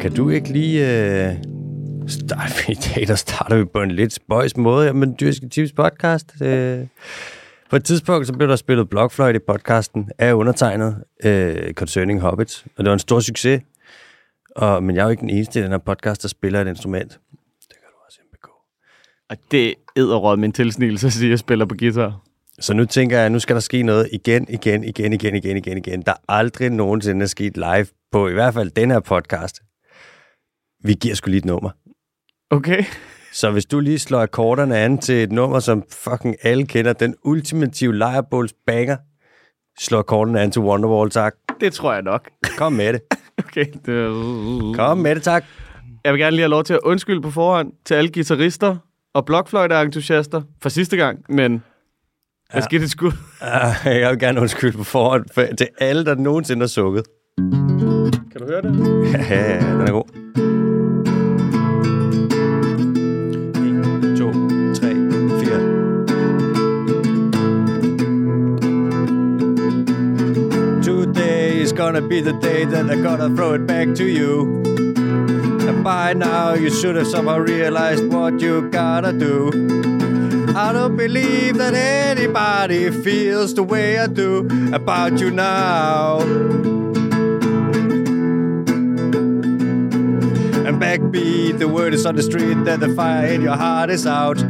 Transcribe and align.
Kan 0.00 0.14
du 0.14 0.28
ikke 0.28 0.48
lige 0.52 0.80
øh, 1.28 1.36
starte 2.08 2.54
i 2.72 2.74
dag, 2.74 3.06
der 3.08 3.14
starter 3.14 3.56
vi 3.56 3.64
på 3.64 3.82
en 3.82 3.90
lidt 3.90 4.12
spøjs 4.12 4.56
måde, 4.56 4.92
men 4.92 5.16
Dyrske 5.20 5.48
Tips 5.48 5.72
podcast. 5.72 6.42
Øh, 6.42 6.86
på 7.70 7.76
et 7.76 7.84
tidspunkt, 7.84 8.26
så 8.26 8.32
blev 8.32 8.48
der 8.48 8.56
spillet 8.56 8.88
blokfløjt 8.88 9.36
i 9.36 9.38
podcasten 9.38 10.10
af 10.18 10.32
undertegnet 10.32 11.04
øh, 11.24 11.74
Concerning 11.74 12.20
Hobbits, 12.20 12.64
og 12.76 12.84
det 12.84 12.86
var 12.86 12.92
en 12.92 12.98
stor 12.98 13.20
succes. 13.20 13.62
Og, 14.56 14.82
men 14.82 14.96
jeg 14.96 15.02
er 15.02 15.04
jo 15.04 15.10
ikke 15.10 15.20
den 15.20 15.30
eneste 15.30 15.60
i 15.60 15.62
den 15.62 15.70
her 15.70 15.78
podcast, 15.78 16.22
der 16.22 16.28
spiller 16.28 16.60
et 16.60 16.68
instrument. 16.68 17.10
Det 17.10 17.68
kan 17.68 17.88
du 17.88 17.96
også, 18.06 18.18
MBK. 18.32 18.48
Og 19.30 19.36
det 19.50 19.74
æderråd 19.96 20.36
min 20.36 20.52
tilsnigelse 20.52 21.06
at 21.06 21.12
sige, 21.12 21.26
at 21.26 21.30
jeg 21.30 21.38
spiller 21.38 21.66
på 21.66 21.74
guitar. 21.78 22.20
Så 22.60 22.74
nu 22.74 22.84
tænker 22.84 23.16
jeg, 23.16 23.26
at 23.26 23.32
nu 23.32 23.38
skal 23.38 23.56
der 23.56 23.60
ske 23.60 23.82
noget 23.82 24.08
igen, 24.12 24.46
igen, 24.48 24.84
igen, 24.84 25.12
igen, 25.12 25.34
igen, 25.34 25.56
igen, 25.56 25.78
igen. 25.78 26.02
Der 26.02 26.12
er 26.12 26.16
aldrig 26.28 26.70
nogensinde 26.70 27.22
er 27.22 27.26
sket 27.26 27.56
live 27.56 27.86
på 28.12 28.28
i 28.28 28.32
hvert 28.32 28.54
fald 28.54 28.70
den 28.70 28.90
her 28.90 29.00
podcast. 29.00 29.62
Vi 30.84 30.94
giver 30.94 31.14
sgu 31.14 31.28
lige 31.28 31.38
et 31.38 31.44
nummer. 31.44 31.70
Okay. 32.50 32.84
Så 33.32 33.50
hvis 33.50 33.64
du 33.64 33.80
lige 33.80 33.98
slår 33.98 34.20
akkorderne 34.20 34.78
an 34.78 34.98
til 34.98 35.22
et 35.22 35.32
nummer, 35.32 35.60
som 35.60 35.82
fucking 35.90 36.36
alle 36.42 36.66
kender, 36.66 36.92
den 36.92 37.14
ultimative 37.24 37.96
lejrebåls 37.96 38.54
banger, 38.66 38.96
slå 39.78 39.98
akkorderne 39.98 40.40
an 40.40 40.50
til 40.50 40.62
Wonderwall, 40.62 41.10
tak. 41.10 41.34
Det 41.60 41.72
tror 41.72 41.92
jeg 41.92 42.02
nok. 42.02 42.28
Kom 42.58 42.72
med 42.72 42.92
det. 42.92 43.00
Okay. 43.38 43.66
Det... 43.86 44.76
Kom 44.76 44.98
med 44.98 45.14
det, 45.14 45.22
tak. 45.22 45.44
Jeg 46.04 46.12
vil 46.12 46.20
gerne 46.20 46.36
lige 46.36 46.42
have 46.42 46.50
lov 46.50 46.64
til 46.64 46.74
at 46.74 46.80
undskylde 46.82 47.22
på 47.22 47.30
forhånd 47.30 47.72
til 47.84 47.94
alle 47.94 48.12
guitarister 48.12 48.76
og 49.14 49.26
blokfløjte-entusiaster 49.26 50.42
for 50.62 50.68
sidste 50.68 50.96
gang, 50.96 51.24
men 51.28 51.52
ja. 51.52 52.54
jeg 52.54 52.62
skal 52.62 52.80
det 52.80 52.90
skud. 52.90 53.12
Jeg 53.84 54.10
vil 54.10 54.18
gerne 54.18 54.40
undskylde 54.40 54.76
på 54.76 54.84
forhånd 54.84 55.24
for, 55.34 55.46
til 55.58 55.68
alle, 55.80 56.04
der 56.04 56.14
nogensinde 56.14 56.62
har 56.62 56.68
sukket. 56.68 57.04
Kan 58.32 58.40
du 58.40 58.46
høre 58.46 58.62
det? 58.62 59.12
Ja, 59.12 59.34
ja, 59.34 59.54
ja, 59.54 59.72
den 59.72 59.80
er 59.80 59.92
god. 59.92 60.21
Gonna 71.82 72.00
be 72.00 72.20
the 72.20 72.32
day 72.34 72.64
that 72.64 72.88
I'm 72.88 73.02
gonna 73.02 73.34
throw 73.34 73.54
it 73.54 73.66
back 73.66 73.92
to 73.96 74.04
you. 74.04 74.62
And 75.68 75.82
by 75.82 76.12
now 76.14 76.54
you 76.54 76.70
should 76.70 76.94
have 76.94 77.08
somehow 77.08 77.38
realized 77.38 78.06
what 78.06 78.40
you 78.40 78.70
gotta 78.70 79.12
do. 79.12 79.50
I 80.54 80.72
don't 80.72 80.96
believe 80.96 81.56
that 81.58 81.74
anybody 81.74 82.88
feels 82.92 83.52
the 83.54 83.64
way 83.64 83.98
I 83.98 84.06
do 84.06 84.46
about 84.72 85.18
you 85.18 85.32
now. 85.32 86.20
And 90.66 90.80
backbeat, 90.80 91.58
the 91.58 91.66
word 91.66 91.94
is 91.94 92.06
on 92.06 92.14
the 92.14 92.22
street 92.22 92.62
that 92.64 92.78
the 92.78 92.94
fire 92.94 93.26
in 93.26 93.42
your 93.42 93.56
heart 93.56 93.90
is 93.90 94.06
out. 94.06 94.40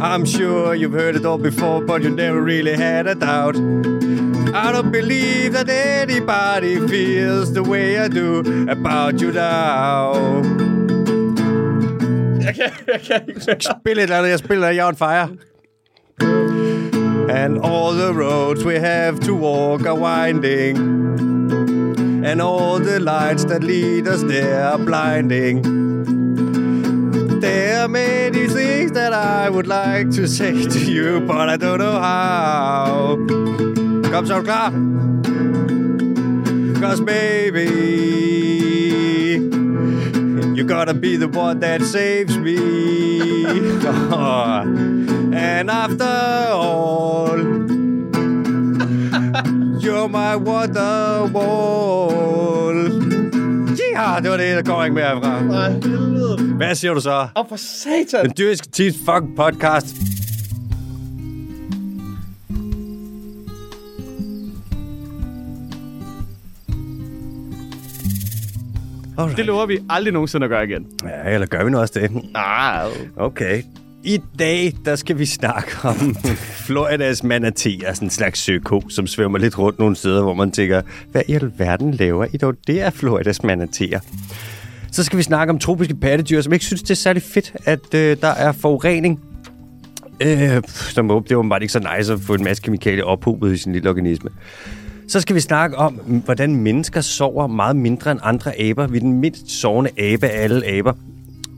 I'm 0.00 0.24
sure 0.24 0.76
you've 0.76 0.92
heard 0.92 1.16
it 1.16 1.26
all 1.26 1.38
before, 1.38 1.82
but 1.82 2.04
you 2.04 2.10
never 2.10 2.40
really 2.40 2.76
had 2.76 3.08
a 3.08 3.16
doubt. 3.16 3.56
I 4.56 4.70
don't 4.72 4.92
believe 4.92 5.52
that 5.54 5.68
anybody 5.68 6.86
feels 6.86 7.52
the 7.52 7.62
way 7.62 7.98
I 7.98 8.06
do 8.06 8.38
about 8.68 9.20
you 9.20 9.32
now. 9.32 10.14
Jeg 12.40 12.54
kan, 12.54 12.70
jeg 12.86 13.00
kan 13.06 13.22
ikke. 13.28 13.40
Spil 13.60 13.98
et 13.98 14.02
eller 14.02 14.16
andet, 14.16 14.30
jeg 14.30 14.38
spiller 14.38 14.68
jeg 14.68 14.84
on 14.84 14.96
fire. 14.96 15.28
And 17.28 17.58
all 17.58 17.94
the 17.94 18.12
roads 18.12 18.64
we 18.64 18.78
have 18.78 19.18
to 19.20 19.34
walk 19.34 19.86
are 19.86 19.98
winding. 19.98 20.78
And 22.24 22.40
all 22.40 22.78
the 22.78 23.00
lights 23.00 23.44
that 23.44 23.64
lead 23.64 24.06
us 24.08 24.20
there 24.22 24.64
are 24.64 24.78
blinding. 24.78 25.64
There 27.40 27.82
are 27.82 27.88
many 27.88 28.46
things 28.48 28.92
that 28.92 29.12
I 29.12 29.50
would 29.50 29.66
like 29.66 30.10
to 30.12 30.26
say 30.26 30.64
to 30.64 30.78
you, 30.78 31.20
but 31.26 31.48
I 31.48 31.56
don't 31.56 31.78
know 31.78 31.98
how. 32.00 33.18
Kom 34.14 34.26
så, 34.26 34.34
er 34.34 34.38
du 34.38 34.44
klar? 34.44 34.70
Cause 36.80 37.04
baby, 37.04 37.68
you 40.56 40.64
gotta 40.68 40.92
be 40.92 41.16
the 41.16 41.38
one 41.38 41.60
that 41.60 41.82
saves 41.82 42.38
me. 42.38 42.56
and 45.36 45.70
after 45.70 46.04
all, 46.52 47.38
you're 49.82 50.08
my 50.08 50.36
wonderwall. 50.36 52.74
Ja, 53.94 54.20
det 54.22 54.30
var 54.30 54.36
det, 54.36 54.56
der 54.56 54.62
går 54.62 54.84
ikke 54.84 54.94
mere 54.94 55.04
herfra. 55.04 55.40
Hvad 56.56 56.74
siger 56.74 56.94
du 56.94 57.00
så? 57.00 57.28
Åh, 57.36 57.44
for 57.48 57.56
satan. 57.56 58.24
Den 58.24 58.32
dyriske 58.38 58.68
tids 58.68 58.96
fucking 59.06 59.36
podcast. 59.36 60.13
Alright. 69.18 69.36
Det 69.36 69.46
lover 69.46 69.66
vi 69.66 69.78
aldrig 69.90 70.12
nogensinde 70.12 70.44
at 70.44 70.50
gøre 70.50 70.64
igen. 70.64 70.86
Ja, 71.04 71.34
eller 71.34 71.46
gør 71.46 71.64
vi 71.64 71.70
nu 71.70 71.78
også 71.78 72.00
det? 72.00 72.10
Ah, 72.34 72.90
Okay. 73.16 73.62
I 74.06 74.20
dag, 74.38 74.72
der 74.84 74.96
skal 74.96 75.18
vi 75.18 75.26
snakke 75.26 75.70
om 75.82 76.14
Floridas 76.66 77.22
manatee, 77.22 77.78
sådan 77.80 78.06
en 78.06 78.10
slags 78.10 78.40
søko, 78.40 78.82
som 78.88 79.06
svømmer 79.06 79.38
lidt 79.38 79.58
rundt 79.58 79.78
nogle 79.78 79.96
steder, 79.96 80.22
hvor 80.22 80.34
man 80.34 80.50
tænker, 80.50 80.82
hvad 81.12 81.22
i 81.28 81.32
alverden 81.32 81.90
laver 81.94 82.26
I 82.32 82.36
dog? 82.36 82.54
Det 82.66 82.80
er 82.82 82.90
Floridas 82.90 83.42
manateer. 83.42 84.00
Så 84.92 85.04
skal 85.04 85.16
vi 85.18 85.22
snakke 85.22 85.50
om 85.50 85.58
tropiske 85.58 85.94
pattedyr, 85.94 86.40
som 86.40 86.52
ikke 86.52 86.64
synes, 86.64 86.82
det 86.82 86.90
er 86.90 86.94
særlig 86.94 87.22
fedt, 87.22 87.52
at 87.64 87.94
øh, 87.94 88.16
der 88.20 88.28
er 88.28 88.52
forurening. 88.52 89.20
Øh, 90.20 90.62
som, 90.68 91.08
det 91.08 91.32
er 91.32 91.36
åbenbart 91.36 91.62
ikke 91.62 91.72
så 91.72 91.96
nice 91.98 92.12
at 92.12 92.20
få 92.20 92.34
en 92.34 92.44
masse 92.44 92.62
kemikalier 92.62 93.04
ophobet 93.04 93.52
i 93.52 93.56
sin 93.56 93.72
lille 93.72 93.88
organisme. 93.90 94.30
Så 95.08 95.20
skal 95.20 95.36
vi 95.36 95.40
snakke 95.40 95.76
om, 95.76 95.94
hvordan 96.24 96.56
mennesker 96.56 97.00
sover 97.00 97.46
meget 97.46 97.76
mindre 97.76 98.10
end 98.10 98.20
andre 98.22 98.60
aber. 98.60 98.86
Vi 98.86 98.96
er 98.96 99.00
den 99.00 99.20
mindst 99.20 99.50
sovende 99.50 99.90
abe 99.98 100.26
af 100.26 100.42
alle 100.42 100.66
aber. 100.66 100.92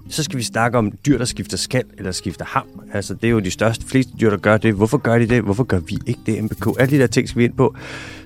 Så 0.09 0.23
skal 0.23 0.39
vi 0.39 0.43
snakke 0.43 0.79
om 0.79 0.93
dyr, 1.07 1.19
der 1.19 1.25
skifter 1.25 1.57
skal 1.57 1.85
eller 1.99 2.13
skifter 2.13 2.45
ham. 2.45 2.67
Altså, 2.93 3.15
det 3.15 3.25
er 3.25 3.31
jo 3.31 3.39
de 3.39 3.51
største, 3.51 3.87
fleste 3.87 4.13
dyr, 4.21 4.31
der 4.31 4.37
gør 4.37 4.57
det. 4.57 4.75
Hvorfor 4.75 4.99
gør 4.99 5.19
de 5.19 5.27
det? 5.27 5.43
Hvorfor 5.43 5.65
gør 5.65 5.79
vi 5.79 5.99
ikke 6.07 6.21
det, 6.27 6.45
MBK? 6.45 6.67
Alle 6.79 6.97
de 6.97 7.01
der 7.01 7.07
ting 7.07 7.29
skal 7.29 7.39
vi 7.39 7.45
ind 7.45 7.53
på. 7.53 7.75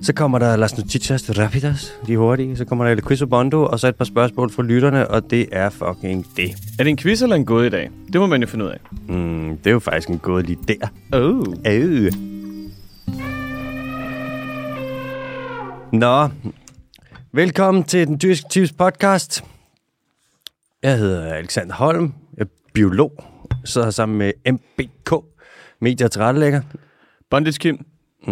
Så 0.01 0.13
kommer 0.13 0.39
der 0.39 0.55
Las 0.55 0.77
Noticias 0.77 1.37
Rapidas, 1.37 1.93
de 2.07 2.17
hurtige. 2.17 2.57
Så 2.57 2.65
kommer 2.65 2.85
der 2.85 2.91
El 2.91 3.01
Quiz 3.01 3.23
Bondo, 3.29 3.65
og 3.65 3.79
så 3.79 3.87
et 3.87 3.95
par 3.95 4.05
spørgsmål 4.05 4.51
fra 4.51 4.63
lytterne, 4.63 5.07
og 5.07 5.31
det 5.31 5.47
er 5.51 5.69
fucking 5.69 6.25
det. 6.37 6.49
er 6.79 6.83
det 6.83 6.89
en 6.89 6.97
quiz 6.97 7.21
eller 7.21 7.35
en 7.35 7.45
gåde 7.45 7.67
i 7.67 7.69
dag? 7.69 7.89
Det 8.13 8.21
må 8.21 8.27
man 8.27 8.41
jo 8.41 8.47
finde 8.47 8.65
ud 8.65 8.69
af. 8.69 8.79
Mm, 9.07 9.57
det 9.57 9.67
er 9.67 9.71
jo 9.71 9.79
faktisk 9.79 10.09
en 10.09 10.17
gåde 10.17 10.43
lige 10.43 10.57
der. 10.67 10.87
Oh. 11.13 11.45
Øh. 11.67 12.11
Nå, 15.93 16.29
velkommen 17.31 17.83
til 17.83 18.07
den 18.07 18.19
dyrske 18.21 18.45
Tips 18.49 18.71
podcast. 18.71 19.43
Jeg 20.83 20.97
hedder 20.97 21.33
Alexander 21.33 21.75
Holm, 21.75 22.13
jeg 22.37 22.43
er 22.43 22.49
biolog, 22.73 23.23
sidder 23.65 23.87
her 23.87 23.91
sammen 23.91 24.17
med 24.17 24.31
MBK, 24.51 25.13
medier 25.81 26.07
og 26.07 26.11
tilrettelægger. 26.11 26.61
Bondage 27.29 27.57
Kim. 27.57 27.85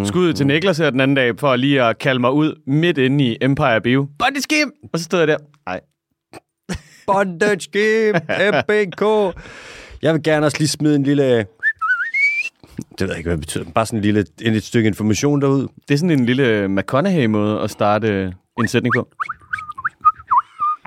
Skud 0.06 0.34
til 0.34 0.48
Niklas 0.48 0.78
her 0.78 0.90
den 0.90 1.00
anden 1.00 1.16
dag, 1.16 1.40
for 1.40 1.56
lige 1.56 1.84
at 1.84 1.98
kalde 1.98 2.20
mig 2.22 2.32
ud 2.32 2.62
midt 2.68 2.98
inde 2.98 3.26
i 3.26 3.38
Empire 3.42 3.82
Bio. 3.82 4.08
Bondage 4.20 4.46
Kim! 4.50 4.72
Og 4.94 5.00
så 5.00 5.06
stod 5.06 5.20
jeg 5.20 5.28
der. 5.28 5.38
Nej. 5.66 5.80
Bondage 7.08 7.70
Game, 7.72 8.22
MBK. 8.52 9.02
Jeg 10.02 10.14
vil 10.14 10.24
gerne 10.24 10.46
også 10.46 10.58
lige 10.58 10.68
smide 10.68 10.96
en 10.96 11.04
lille... 11.04 11.46
Det 12.92 13.00
ved 13.02 13.08
jeg 13.08 13.18
ikke, 13.18 13.28
hvad 13.28 13.38
det 13.38 13.42
betyder. 13.42 13.64
Bare 13.76 13.86
sådan 13.86 13.98
en 14.00 14.04
lille, 14.04 14.26
en, 14.42 14.54
et 14.54 14.64
stykke 14.64 14.88
information 14.88 15.42
derud. 15.42 15.68
Det 15.88 15.94
er 15.94 15.98
sådan 15.98 16.12
en 16.20 16.26
lille 16.26 16.68
McConaughey-måde 16.68 17.62
at 17.62 17.72
starte 17.72 18.34
en 18.60 18.68
sætning 18.68 18.94
på. 18.96 19.10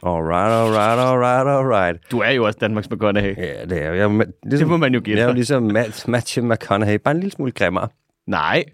Alright, 0.07 0.53
alright, 0.53 1.01
alright, 1.01 1.49
alright. 1.49 2.11
Du 2.11 2.19
er 2.19 2.31
jo 2.31 2.45
også 2.47 2.59
Danmarks 2.61 2.91
McConaughey. 2.91 3.37
Ja, 3.37 3.65
det 3.65 3.83
er. 3.83 3.93
Jeg, 3.93 4.11
ligesom, 4.11 4.29
Det 4.59 4.67
må 4.69 4.77
man 4.77 4.95
jo 4.95 5.01
gætte 5.05 5.19
Jeg 5.19 5.25
er 5.25 5.29
jo 5.29 5.35
ligesom 5.35 5.63
Matt, 5.63 6.09
Matthew 6.09 6.53
McConaughey, 6.53 6.99
bare 7.05 7.15
en 7.15 7.21
lille 7.21 7.33
smule 7.33 7.53
grimmere. 7.53 7.89
Nej, 8.27 8.65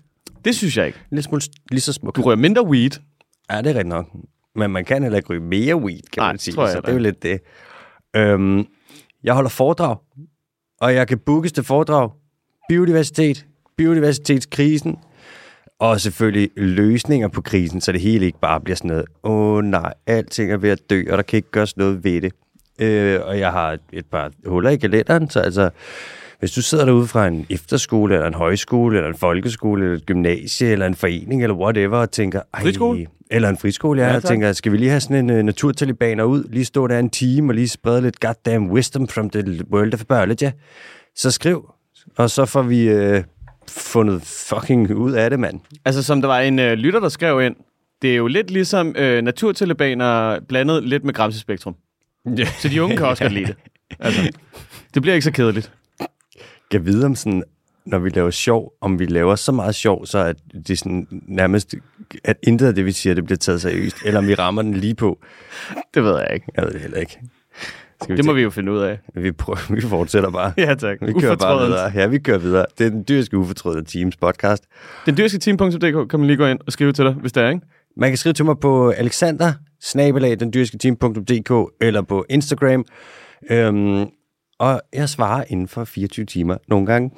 det 0.44 0.54
synes 0.56 0.76
jeg 0.76 0.86
ikke. 0.86 0.98
En 0.98 1.06
lille 1.10 1.22
smule 1.22 1.42
lige 1.70 1.80
så 1.80 1.92
smuk. 1.92 2.16
Du 2.16 2.22
rører 2.22 2.36
mindre 2.36 2.66
weed. 2.66 2.90
Ja, 3.50 3.58
det 3.58 3.66
er 3.66 3.68
rigtigt 3.68 3.86
nok. 3.86 4.06
Men 4.54 4.70
man 4.70 4.84
kan 4.84 5.02
heller 5.02 5.16
ikke 5.16 5.28
ryge 5.30 5.40
mere 5.40 5.76
weed, 5.76 6.00
kan 6.12 6.20
Nej, 6.20 6.32
man 6.32 6.38
sige. 6.38 6.54
tror 6.54 6.62
jeg 6.62 6.72
så 6.72 6.76
heller 6.86 6.86
det 6.86 6.90
er 6.90 6.92
jo 6.92 7.02
lidt 7.02 7.22
det. 7.22 7.40
Øhm, 8.16 8.66
jeg 9.24 9.34
holder 9.34 9.50
foredrag, 9.50 9.96
og 10.80 10.94
jeg 10.94 11.08
kan 11.08 11.18
bookes 11.18 11.52
til 11.52 11.64
foredrag. 11.64 12.10
Biodiversitet, 12.68 13.46
biodiversitetskrisen, 13.76 14.96
og 15.78 16.00
selvfølgelig 16.00 16.50
løsninger 16.56 17.28
på 17.28 17.40
krisen, 17.40 17.80
så 17.80 17.92
det 17.92 18.00
hele 18.00 18.26
ikke 18.26 18.40
bare 18.40 18.60
bliver 18.60 18.76
sådan 18.76 18.88
noget, 18.88 19.04
åh 19.22 19.56
oh, 19.56 19.64
nej, 19.64 19.94
alting 20.06 20.52
er 20.52 20.56
ved 20.56 20.70
at 20.70 20.90
dø, 20.90 21.02
og 21.10 21.16
der 21.16 21.22
kan 21.22 21.36
ikke 21.36 21.50
gøres 21.50 21.76
noget 21.76 22.04
ved 22.04 22.20
det. 22.20 22.32
Øh, 22.80 23.20
og 23.24 23.38
jeg 23.38 23.52
har 23.52 23.78
et 23.92 24.06
par 24.06 24.30
huller 24.46 24.70
i 24.70 24.76
kalenderen, 24.76 25.30
så 25.30 25.40
altså, 25.40 25.70
Hvis 26.38 26.50
du 26.52 26.62
sidder 26.62 26.84
derude 26.84 27.06
fra 27.06 27.26
en 27.26 27.46
efterskole, 27.50 28.14
eller 28.14 28.26
en 28.26 28.34
højskole, 28.34 28.96
eller 28.96 29.08
en 29.08 29.16
folkeskole, 29.16 29.84
eller 29.84 29.96
et 29.96 30.06
gymnasie, 30.06 30.68
eller 30.68 30.86
en 30.86 30.94
forening, 30.94 31.42
eller 31.42 31.56
whatever, 31.56 31.98
og 31.98 32.10
tænker... 32.10 32.42
Ej, 32.54 32.62
Friskole? 32.62 33.06
Eller 33.30 33.48
en 33.48 33.56
friskole, 33.58 34.02
ja. 34.02 34.08
Ja, 34.08 34.16
og 34.16 34.24
tænker, 34.24 34.52
skal 34.52 34.72
vi 34.72 34.76
lige 34.76 34.90
have 34.90 35.00
sådan 35.00 35.30
en 35.30 35.38
uh, 35.38 35.44
naturtalibaner 35.44 36.24
ud, 36.24 36.44
lige 36.50 36.64
stå 36.64 36.86
der 36.86 36.98
en 36.98 37.10
time, 37.10 37.50
og 37.50 37.54
lige 37.54 37.68
sprede 37.68 38.02
lidt 38.02 38.20
goddamn 38.20 38.70
wisdom 38.70 39.08
from 39.08 39.30
the 39.30 39.64
world 39.72 39.94
of 39.94 40.04
biology, 40.08 40.52
så 41.16 41.30
skriv, 41.30 41.70
og 42.16 42.30
så 42.30 42.44
får 42.44 42.62
vi 42.62 42.94
uh, 42.94 43.22
fundet 43.68 44.22
fucking 44.22 44.94
ud 44.94 45.12
af 45.12 45.30
det, 45.30 45.40
mand. 45.40 45.60
Altså, 45.84 46.02
som 46.02 46.20
der 46.20 46.28
var 46.28 46.40
en 46.40 46.58
øh, 46.58 46.72
lytter, 46.72 47.00
der 47.00 47.08
skrev 47.08 47.42
ind, 47.42 47.56
det 48.02 48.12
er 48.12 48.16
jo 48.16 48.26
lidt 48.26 48.50
ligesom 48.50 48.94
øh, 48.96 49.22
naturtalibaner 49.22 50.40
blandet 50.48 50.84
lidt 50.84 51.04
med 51.04 51.14
Gramsespektrum. 51.14 51.76
Ja. 52.36 52.46
Så 52.58 52.68
de 52.68 52.82
unge 52.82 52.96
kan 52.96 53.06
også 53.06 53.24
godt 53.24 53.32
lide 53.32 53.46
det. 53.46 53.56
Altså, 54.00 54.30
det 54.94 55.02
bliver 55.02 55.14
ikke 55.14 55.24
så 55.24 55.32
kedeligt. 55.32 55.72
Jeg 56.72 56.86
vide 56.86 57.06
om 57.06 57.14
sådan, 57.14 57.42
når 57.86 57.98
vi 57.98 58.08
laver 58.08 58.30
sjov, 58.30 58.72
om 58.80 58.98
vi 58.98 59.06
laver 59.06 59.34
så 59.34 59.52
meget 59.52 59.74
sjov, 59.74 60.06
så 60.06 60.18
at 60.18 60.36
det 60.66 60.78
sådan 60.78 61.06
nærmest, 61.28 61.74
at 62.24 62.36
intet 62.42 62.66
af 62.66 62.74
det, 62.74 62.84
vi 62.84 62.92
siger, 62.92 63.14
det 63.14 63.24
bliver 63.24 63.38
taget 63.38 63.60
seriøst, 63.60 63.96
eller 64.04 64.18
om 64.18 64.26
vi 64.26 64.34
rammer 64.34 64.62
den 64.62 64.74
lige 64.74 64.94
på. 64.94 65.18
Det 65.94 66.04
ved 66.04 66.18
jeg 66.18 66.30
ikke. 66.34 66.46
Jeg 66.56 66.64
ved 66.64 66.72
det 66.72 66.80
heller 66.80 66.98
ikke. 66.98 67.18
Skal 68.02 68.16
Det 68.16 68.24
må 68.24 68.32
vi 68.32 68.42
jo 68.42 68.50
finde 68.50 68.72
ud 68.72 68.78
af. 68.78 68.98
vi... 69.14 69.32
Prøver, 69.32 69.72
vi 69.74 69.80
fortsætter 69.80 70.30
bare. 70.30 70.52
Ja, 70.56 70.74
tak. 70.74 70.98
Vi 71.00 71.12
kører 71.12 71.36
bare 71.36 71.66
videre. 71.66 71.92
Ja, 71.94 72.06
vi 72.06 72.18
kører 72.18 72.38
videre. 72.38 72.66
Det 72.78 72.86
er 72.86 72.90
den 72.90 73.04
dyrske 73.08 73.38
ufortrødende 73.38 73.90
Teams 73.90 74.16
podcast. 74.16 74.64
Den 75.06 75.16
dyrske 75.16 75.38
team.dk 75.38 76.10
kan 76.10 76.20
man 76.20 76.26
lige 76.26 76.36
gå 76.36 76.46
ind 76.46 76.58
og 76.66 76.72
skrive 76.72 76.92
til 76.92 77.04
dig, 77.04 77.12
hvis 77.12 77.32
det 77.32 77.42
er, 77.42 77.48
ikke? 77.48 77.60
Man 77.96 78.10
kan 78.10 78.16
skrive 78.16 78.32
til 78.32 78.44
mig 78.44 78.58
på 78.58 78.90
alexander 78.90 79.52
den 80.40 80.52
dyrske 80.52 80.78
team.dk, 80.78 81.72
eller 81.80 82.02
på 82.02 82.24
Instagram. 82.28 82.84
Øhm, 83.50 84.06
og 84.58 84.80
jeg 84.92 85.08
svarer 85.08 85.44
inden 85.48 85.68
for 85.68 85.84
24 85.84 86.26
timer 86.26 86.56
nogle 86.68 86.86
gange. 86.86 87.10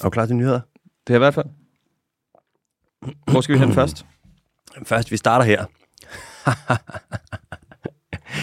Er 0.00 0.04
du 0.04 0.10
klar 0.10 0.26
til 0.26 0.36
nyheder? 0.36 0.60
Det 1.06 1.12
er 1.12 1.14
i 1.14 1.18
hvert 1.18 1.34
fald. 1.34 1.46
Hvor 3.30 3.40
skal 3.40 3.54
vi 3.54 3.58
hen 3.58 3.72
først? 3.72 4.06
Først, 4.84 5.10
vi 5.10 5.16
starter 5.16 5.44
her. 5.44 5.64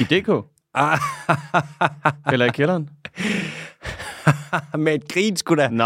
I 0.01 0.03
DK? 0.03 0.52
Eller 2.31 2.45
i 2.45 2.49
kælderen? 2.49 2.89
Med 4.77 4.93
et 4.95 5.07
grin, 5.07 5.37
sgu 5.37 5.55
da. 5.55 5.67
Nå, 5.67 5.83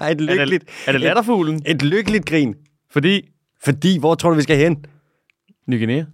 er 0.00 0.14
lykkeligt, 0.18 0.64
det, 0.66 0.74
er 0.86 0.92
det 0.92 1.00
latterfuglen? 1.00 1.56
et, 1.56 1.70
et 1.70 1.82
lykkeligt 1.82 2.26
grin. 2.26 2.54
Fordi 2.92 3.28
Fordi, 3.64 3.98
hvor 3.98 4.14
tror 4.14 4.30
du, 4.30 4.36
vi 4.36 4.42
skal 4.42 4.56
hen? 4.56 4.84
Ny 5.66 5.78
Guinea? 5.78 6.04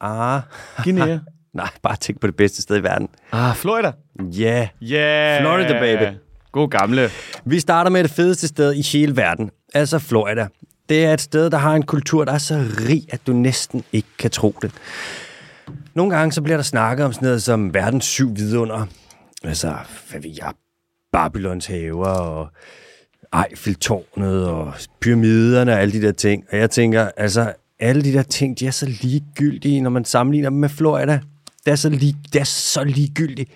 Ah, 0.00 0.40
Guinea? 0.84 1.18
nej, 1.54 1.68
bare 1.82 1.96
tænk 1.96 2.20
på 2.20 2.26
det 2.26 2.36
bedste 2.36 2.62
sted 2.62 2.76
i 2.76 2.82
verden. 2.82 3.08
ah, 3.32 3.54
Florida? 3.54 3.92
Ja. 4.32 4.40
Yeah. 4.40 4.68
Yeah! 4.82 5.40
Florida, 5.42 5.78
baby. 5.80 6.16
God 6.52 6.68
gamle. 6.68 7.10
Vi 7.44 7.60
starter 7.60 7.90
med 7.90 8.02
det 8.04 8.10
fedeste 8.10 8.48
sted 8.48 8.74
i 8.74 8.82
hele 8.82 9.16
verden, 9.16 9.50
altså 9.74 9.98
Florida. 9.98 10.48
Det 10.88 11.04
er 11.04 11.12
et 11.14 11.20
sted, 11.20 11.50
der 11.50 11.58
har 11.58 11.74
en 11.74 11.82
kultur, 11.82 12.24
der 12.24 12.32
er 12.32 12.38
så 12.38 12.64
rig, 12.88 13.02
at 13.10 13.26
du 13.26 13.32
næsten 13.32 13.84
ikke 13.92 14.08
kan 14.18 14.30
tro 14.30 14.54
det. 14.62 14.70
Nogle 15.94 16.16
gange 16.16 16.32
så 16.32 16.42
bliver 16.42 16.56
der 16.56 16.62
snakket 16.62 17.06
om 17.06 17.12
sådan 17.12 17.26
noget 17.26 17.42
som 17.42 17.74
verdens 17.74 18.04
syv 18.04 18.36
vidunder. 18.36 18.86
Altså, 19.44 19.76
hvad 20.10 20.20
ved 20.20 20.30
jeg, 20.38 20.52
Babylons 21.12 21.66
haver 21.66 22.06
og 22.06 22.48
Eiffeltårnet 23.46 24.48
og 24.48 24.74
pyramiderne 25.00 25.72
og 25.72 25.80
alle 25.80 25.92
de 25.92 26.02
der 26.06 26.12
ting. 26.12 26.44
Og 26.52 26.58
jeg 26.58 26.70
tænker, 26.70 27.10
altså, 27.16 27.52
alle 27.80 28.02
de 28.02 28.12
der 28.12 28.22
ting, 28.22 28.58
de 28.58 28.66
er 28.66 28.70
så 28.70 28.86
ligegyldige, 28.86 29.80
når 29.80 29.90
man 29.90 30.04
sammenligner 30.04 30.50
dem 30.50 30.58
med 30.58 30.68
Florida. 30.68 31.20
Det 31.64 31.72
er 31.72 31.76
så, 31.76 31.88
lig, 31.88 32.14
det 32.32 32.40
er 32.40 32.44
så 32.44 32.84
ligegyldigt. 32.84 33.50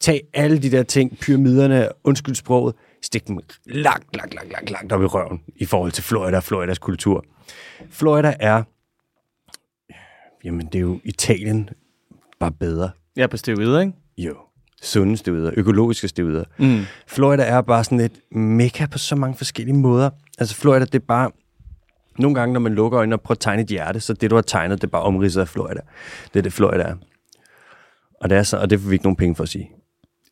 Tag 0.00 0.20
alle 0.34 0.58
de 0.58 0.70
der 0.70 0.82
ting, 0.82 1.18
pyramiderne, 1.18 1.88
undskyld 2.04 2.34
sproget, 2.34 2.74
stik 3.02 3.28
dem 3.28 3.38
langt, 3.66 4.16
langt, 4.16 4.34
langt, 4.34 4.52
langt, 4.52 4.70
langt 4.70 4.92
op 4.92 5.02
i 5.02 5.04
røven 5.04 5.40
i 5.56 5.64
forhold 5.64 5.92
til 5.92 6.04
Florida 6.04 6.36
og 6.36 6.44
Floridas 6.44 6.78
kultur. 6.78 7.24
Florida 7.90 8.34
er, 8.40 8.62
jamen 10.44 10.66
det 10.66 10.74
er 10.74 10.80
jo 10.80 11.00
Italien, 11.04 11.70
bare 12.40 12.52
bedre. 12.52 12.90
Er 13.16 13.26
på 13.26 13.36
steroider, 13.36 13.80
ikke? 13.80 13.92
Jo. 14.18 14.34
Sunde 14.82 15.16
støder, 15.16 15.50
økologiske 15.56 16.08
støder. 16.08 16.44
Mm. 16.58 16.80
Florida 17.06 17.42
er 17.42 17.60
bare 17.60 17.84
sådan 17.84 18.00
et 18.00 18.20
mekka 18.30 18.86
på 18.86 18.98
så 18.98 19.16
mange 19.16 19.36
forskellige 19.36 19.76
måder. 19.76 20.10
Altså 20.38 20.54
Florida, 20.54 20.84
det 20.84 20.94
er 20.94 21.06
bare... 21.08 21.30
Nogle 22.18 22.34
gange, 22.34 22.52
når 22.52 22.60
man 22.60 22.74
lukker 22.74 22.98
øjnene 22.98 23.16
og 23.16 23.20
prøver 23.20 23.36
at 23.36 23.40
tegne 23.40 23.62
et 23.62 23.68
hjerte, 23.68 24.00
så 24.00 24.12
det, 24.12 24.30
du 24.30 24.34
har 24.34 24.42
tegnet, 24.42 24.80
det 24.80 24.86
er 24.86 24.90
bare 24.90 25.02
omridset 25.02 25.40
af 25.40 25.48
Florida. 25.48 25.80
Det 26.32 26.38
er 26.38 26.42
det, 26.42 26.52
Florida 26.52 26.82
er. 26.82 26.94
Og 28.20 28.30
det, 28.30 28.38
er 28.38 28.42
så, 28.42 28.58
og 28.58 28.70
det 28.70 28.80
får 28.80 28.88
vi 28.88 28.94
ikke 28.94 29.04
nogen 29.04 29.16
penge 29.16 29.34
for 29.34 29.42
at 29.42 29.48
sige. 29.48 29.70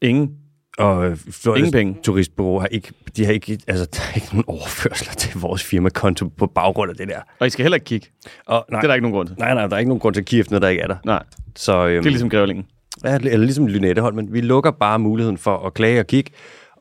Ingen. 0.03 0.37
Og 0.79 1.19
Floridas 1.31 1.59
Ingen 1.59 1.73
penge. 1.73 1.97
turistbureau 2.03 2.59
har 2.59 2.67
ikke, 2.67 2.93
de 3.17 3.25
har 3.25 3.33
ikke, 3.33 3.59
altså, 3.67 3.85
der 3.93 4.01
er 4.11 4.15
ikke 4.15 4.27
nogen 4.33 4.45
overførsler 4.47 5.13
til 5.13 5.41
vores 5.41 5.65
firmakonto 5.65 6.29
på 6.29 6.47
baggrund 6.47 6.91
af 6.91 6.97
det 6.97 7.09
der. 7.09 7.21
Og 7.39 7.47
I 7.47 7.51
skal 7.51 7.63
heller 7.63 7.77
ikke 7.77 7.85
kigge. 7.85 8.07
Og, 8.47 8.65
nej, 8.71 8.81
Det 8.81 8.85
er 8.87 8.89
der 8.89 8.95
ikke 8.95 9.03
nogen 9.03 9.15
grund 9.15 9.29
til. 9.29 9.37
nej, 9.39 9.55
nej, 9.55 9.67
der 9.67 9.75
er 9.75 9.79
ikke 9.79 9.89
nogen 9.89 10.01
grund 10.01 10.15
til 10.15 10.21
at 10.21 10.27
kigge 10.27 10.41
efter 10.41 10.53
noget, 10.53 10.63
der 10.63 10.69
ikke 10.69 10.83
er 10.83 10.87
der. 10.87 10.97
Nej, 11.05 11.23
Så, 11.57 11.87
øhm, 11.87 11.89
det 12.03 12.07
er 12.07 12.11
ligesom 12.11 12.31
grævlingen. 12.31 12.67
Ja, 13.05 13.15
eller 13.15 13.37
ligesom 13.37 13.67
Lynettehold, 13.67 14.15
men 14.15 14.33
vi 14.33 14.41
lukker 14.41 14.71
bare 14.71 14.99
muligheden 14.99 15.39
for 15.39 15.67
at 15.67 15.75
klage 15.75 16.01
og 16.01 16.07
kigge, 16.07 16.31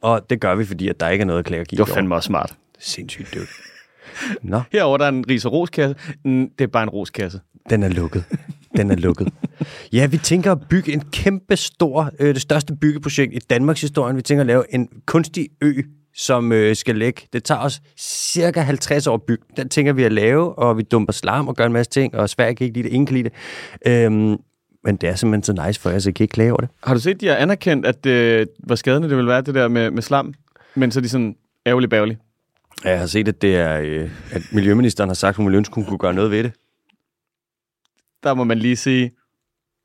og 0.01 0.29
det 0.29 0.41
gør 0.41 0.55
vi, 0.55 0.65
fordi 0.65 0.87
at 0.87 0.99
der 0.99 1.09
ikke 1.09 1.21
er 1.21 1.25
noget 1.25 1.39
at 1.39 1.45
klage 1.45 1.61
og 1.61 1.67
kigge 1.67 1.83
Det 1.83 1.89
var 1.89 1.95
fandme 1.95 2.15
også 2.15 2.27
smart. 2.27 2.53
Sindssygt, 2.79 3.33
dude. 3.35 3.45
Nå, 4.41 4.61
Herover 4.73 4.97
der 4.97 5.05
er 5.05 5.09
en 5.09 5.25
ris 5.29 5.45
og 5.45 5.51
roskasse. 5.51 5.95
Det 6.25 6.61
er 6.61 6.67
bare 6.67 6.83
en 6.83 6.89
roskasse. 6.89 7.39
Den 7.69 7.83
er 7.83 7.89
lukket. 7.89 8.23
Den 8.77 8.91
er 8.91 8.95
lukket. 8.95 9.27
Ja, 9.93 10.05
vi 10.05 10.17
tænker 10.17 10.51
at 10.51 10.57
bygge 10.69 10.93
en 10.93 11.01
kæmpe 11.11 11.55
stor, 11.55 12.11
øh, 12.19 12.33
det 12.33 12.41
største 12.41 12.75
byggeprojekt 12.75 13.33
i 13.33 13.39
Danmarks 13.49 13.81
historie. 13.81 14.15
Vi 14.15 14.21
tænker 14.21 14.41
at 14.41 14.47
lave 14.47 14.73
en 14.73 14.87
kunstig 15.05 15.47
ø, 15.61 15.73
som 16.15 16.51
øh, 16.51 16.75
skal 16.75 16.95
ligge. 16.95 17.21
Det 17.33 17.43
tager 17.43 17.61
os 17.61 17.81
cirka 17.99 18.61
50 18.61 19.07
år 19.07 19.13
at 19.13 19.21
bygge. 19.21 19.43
Den 19.57 19.69
tænker 19.69 19.93
vi 19.93 20.03
at 20.03 20.11
lave, 20.11 20.59
og 20.59 20.77
vi 20.77 20.83
dumper 20.83 21.13
slam 21.13 21.47
og 21.47 21.55
gør 21.55 21.65
en 21.65 21.73
masse 21.73 21.89
ting, 21.89 22.15
og 22.15 22.29
Sverige 22.29 22.55
kan 22.55 22.65
ikke 22.65 22.77
lide 22.77 22.87
det, 22.87 22.93
ingen 22.93 23.05
kan 23.05 23.15
lide 23.15 23.29
det. 23.29 24.05
Øhm, 24.05 24.37
men 24.83 24.95
det 24.95 25.09
er 25.09 25.15
simpelthen 25.15 25.55
så 25.57 25.65
nice 25.67 25.81
for 25.81 25.89
jer, 25.89 25.99
så 25.99 26.09
I 26.09 26.11
kan 26.11 26.23
ikke 26.23 26.33
klage 26.33 26.51
over 26.51 26.61
det. 26.61 26.69
Har 26.83 26.93
du 26.93 26.99
set, 26.99 27.21
de 27.21 27.27
har 27.27 27.35
anerkendt, 27.35 27.85
at 27.85 28.03
det, 28.03 28.47
hvor 28.59 28.75
skadende 28.75 29.09
det 29.09 29.17
vil 29.17 29.27
være, 29.27 29.41
det 29.41 29.55
der 29.55 29.67
med, 29.67 29.91
med 29.91 30.01
slam? 30.01 30.33
Men 30.75 30.91
så 30.91 30.99
er 30.99 31.01
de 31.01 31.09
sådan 31.09 31.35
ærgerlig 31.67 31.89
bærgerlig. 31.89 32.17
Ja, 32.85 32.89
Jeg 32.89 32.99
har 32.99 33.07
set, 33.07 33.27
at, 33.27 33.41
det 33.41 33.55
er, 33.55 33.81
øh, 33.81 34.09
at 34.31 34.41
Miljøministeren 34.51 35.09
har 35.09 35.15
sagt, 35.15 35.29
at 35.29 35.35
hun 35.35 35.45
ville 35.45 35.57
ønske, 35.57 35.75
hun 35.75 35.85
kunne 35.85 35.97
gøre 35.97 36.13
noget 36.13 36.31
ved 36.31 36.43
det. 36.43 36.51
Der 38.23 38.33
må 38.33 38.43
man 38.43 38.57
lige 38.59 38.75
sige, 38.75 39.11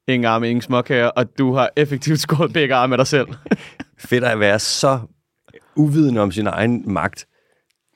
ingen 0.08 0.24
arme, 0.24 0.48
ingen 0.50 0.62
småkager, 0.62 1.06
og 1.06 1.38
du 1.38 1.54
har 1.54 1.70
effektivt 1.76 2.20
skåret 2.20 2.52
begge 2.52 2.74
arme 2.74 2.94
af 2.94 2.98
dig 2.98 3.06
selv. 3.06 3.28
Fedt 4.08 4.24
at 4.24 4.40
være 4.40 4.58
så 4.58 5.00
uvidende 5.76 6.20
om 6.20 6.32
sin 6.32 6.46
egen 6.46 6.92
magt. 6.92 7.26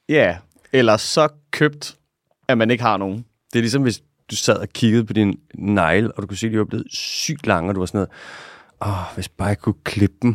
Ja, 0.08 0.37
eller 0.72 0.96
så 0.96 1.28
købt, 1.50 1.96
at 2.48 2.58
man 2.58 2.70
ikke 2.70 2.84
har 2.84 2.96
nogen. 2.96 3.25
Det 3.52 3.58
er 3.58 3.62
ligesom, 3.62 3.82
hvis 3.82 4.02
du 4.31 4.37
sad 4.37 4.56
og 4.56 4.69
kiggede 4.69 5.04
på 5.04 5.12
din 5.12 5.38
negle, 5.54 6.12
og 6.12 6.22
du 6.22 6.26
kunne 6.26 6.37
se, 6.37 6.46
at 6.46 6.52
de 6.52 6.58
var 6.58 6.64
blevet 6.64 6.87
sygt 6.92 7.46
lange, 7.46 7.70
og 7.70 7.75
du 7.75 7.81
var 7.81 7.87
sådan 7.87 7.99
noget, 7.99 8.11
åh, 8.87 9.14
hvis 9.14 9.28
bare 9.28 9.49
jeg 9.49 9.59
kunne 9.59 9.75
klippe 9.85 10.16
dem. 10.23 10.35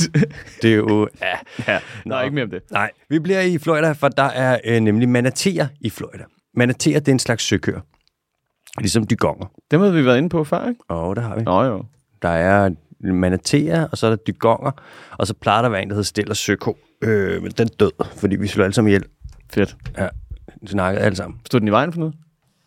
det 0.62 0.72
er 0.72 0.76
jo, 0.76 1.08
ja. 1.20 1.38
Ja, 1.68 1.72
der 1.72 1.80
Nå. 2.06 2.14
er 2.14 2.22
ikke 2.22 2.34
mere 2.34 2.44
om 2.44 2.50
det. 2.50 2.62
Nej, 2.70 2.90
vi 3.08 3.18
bliver 3.18 3.40
i 3.40 3.58
Florida, 3.58 3.92
for 3.92 4.08
der 4.08 4.22
er 4.22 4.58
øh, 4.64 4.80
nemlig 4.80 5.08
manateer 5.08 5.66
i 5.80 5.90
Florida. 5.90 6.24
Manateer, 6.54 6.98
det 6.98 7.08
er 7.08 7.12
en 7.12 7.18
slags 7.18 7.44
søkøer. 7.44 7.80
Ligesom 8.78 9.06
dygonger. 9.06 9.46
Dem 9.70 9.80
har 9.80 9.90
vi 9.90 10.04
været 10.04 10.18
inde 10.18 10.28
på 10.28 10.44
før, 10.44 10.68
ikke? 10.68 10.80
Og 10.88 11.16
der 11.16 11.22
har 11.22 11.36
vi. 11.36 11.42
Nå 11.42 11.62
jo. 11.64 11.84
Der 12.22 12.28
er 12.28 12.70
manateer, 13.00 13.86
og 13.88 13.98
så 13.98 14.06
er 14.06 14.10
der 14.10 14.16
dygonger, 14.16 14.70
og 15.18 15.26
så 15.26 15.34
plejer 15.34 15.58
der 15.62 15.66
at 15.66 15.72
være 15.72 15.82
en, 15.82 15.88
der 15.88 15.94
hedder 15.94 16.04
Stella 16.04 16.34
Søko. 16.34 16.76
Øh, 17.02 17.42
men 17.42 17.50
den 17.50 17.68
død, 17.80 17.90
fordi 18.16 18.36
vi 18.36 18.46
slog 18.46 18.64
alle 18.64 18.74
sammen 18.74 18.88
ihjel. 18.88 19.04
Fedt. 19.50 19.76
Ja, 19.98 20.08
vi 20.62 20.66
snakkede 20.66 21.04
alle 21.04 21.16
sammen. 21.16 21.40
Stod 21.46 21.60
den 21.60 21.68
i 21.68 21.70
vejen 21.70 21.92
for 21.92 21.98
noget? 22.00 22.14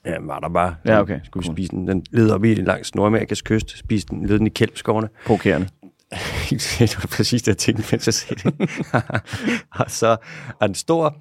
Ja, 0.05 0.15
var 0.21 0.39
der 0.39 0.49
bare. 0.49 0.75
Ja, 0.85 0.99
okay. 1.01 1.19
Skulle 1.23 1.43
vi 1.43 1.47
Cool. 1.47 1.55
spise 1.55 1.71
den. 1.71 1.87
Den 1.87 2.05
led 2.11 2.31
op 2.31 2.43
i 2.45 2.53
langs 2.55 2.95
Nordamerikas 2.95 3.41
kyst. 3.41 3.77
Spiste 3.77 4.15
den, 4.15 4.25
led 4.25 4.37
den 4.39 4.47
i 4.47 4.49
kælpskovene. 4.49 5.09
Provokerende. 5.25 5.67
det 6.79 6.97
var 6.97 7.09
præcis 7.17 7.41
det, 7.41 7.47
jeg 7.47 7.57
tænkte, 7.57 7.83
mens 7.91 8.07
jeg 8.07 8.13
sagde 8.13 8.41
det. 8.43 8.69
og 9.79 9.91
så 9.91 10.17
er 10.61 10.67
den 10.67 10.75
stor, 10.75 11.15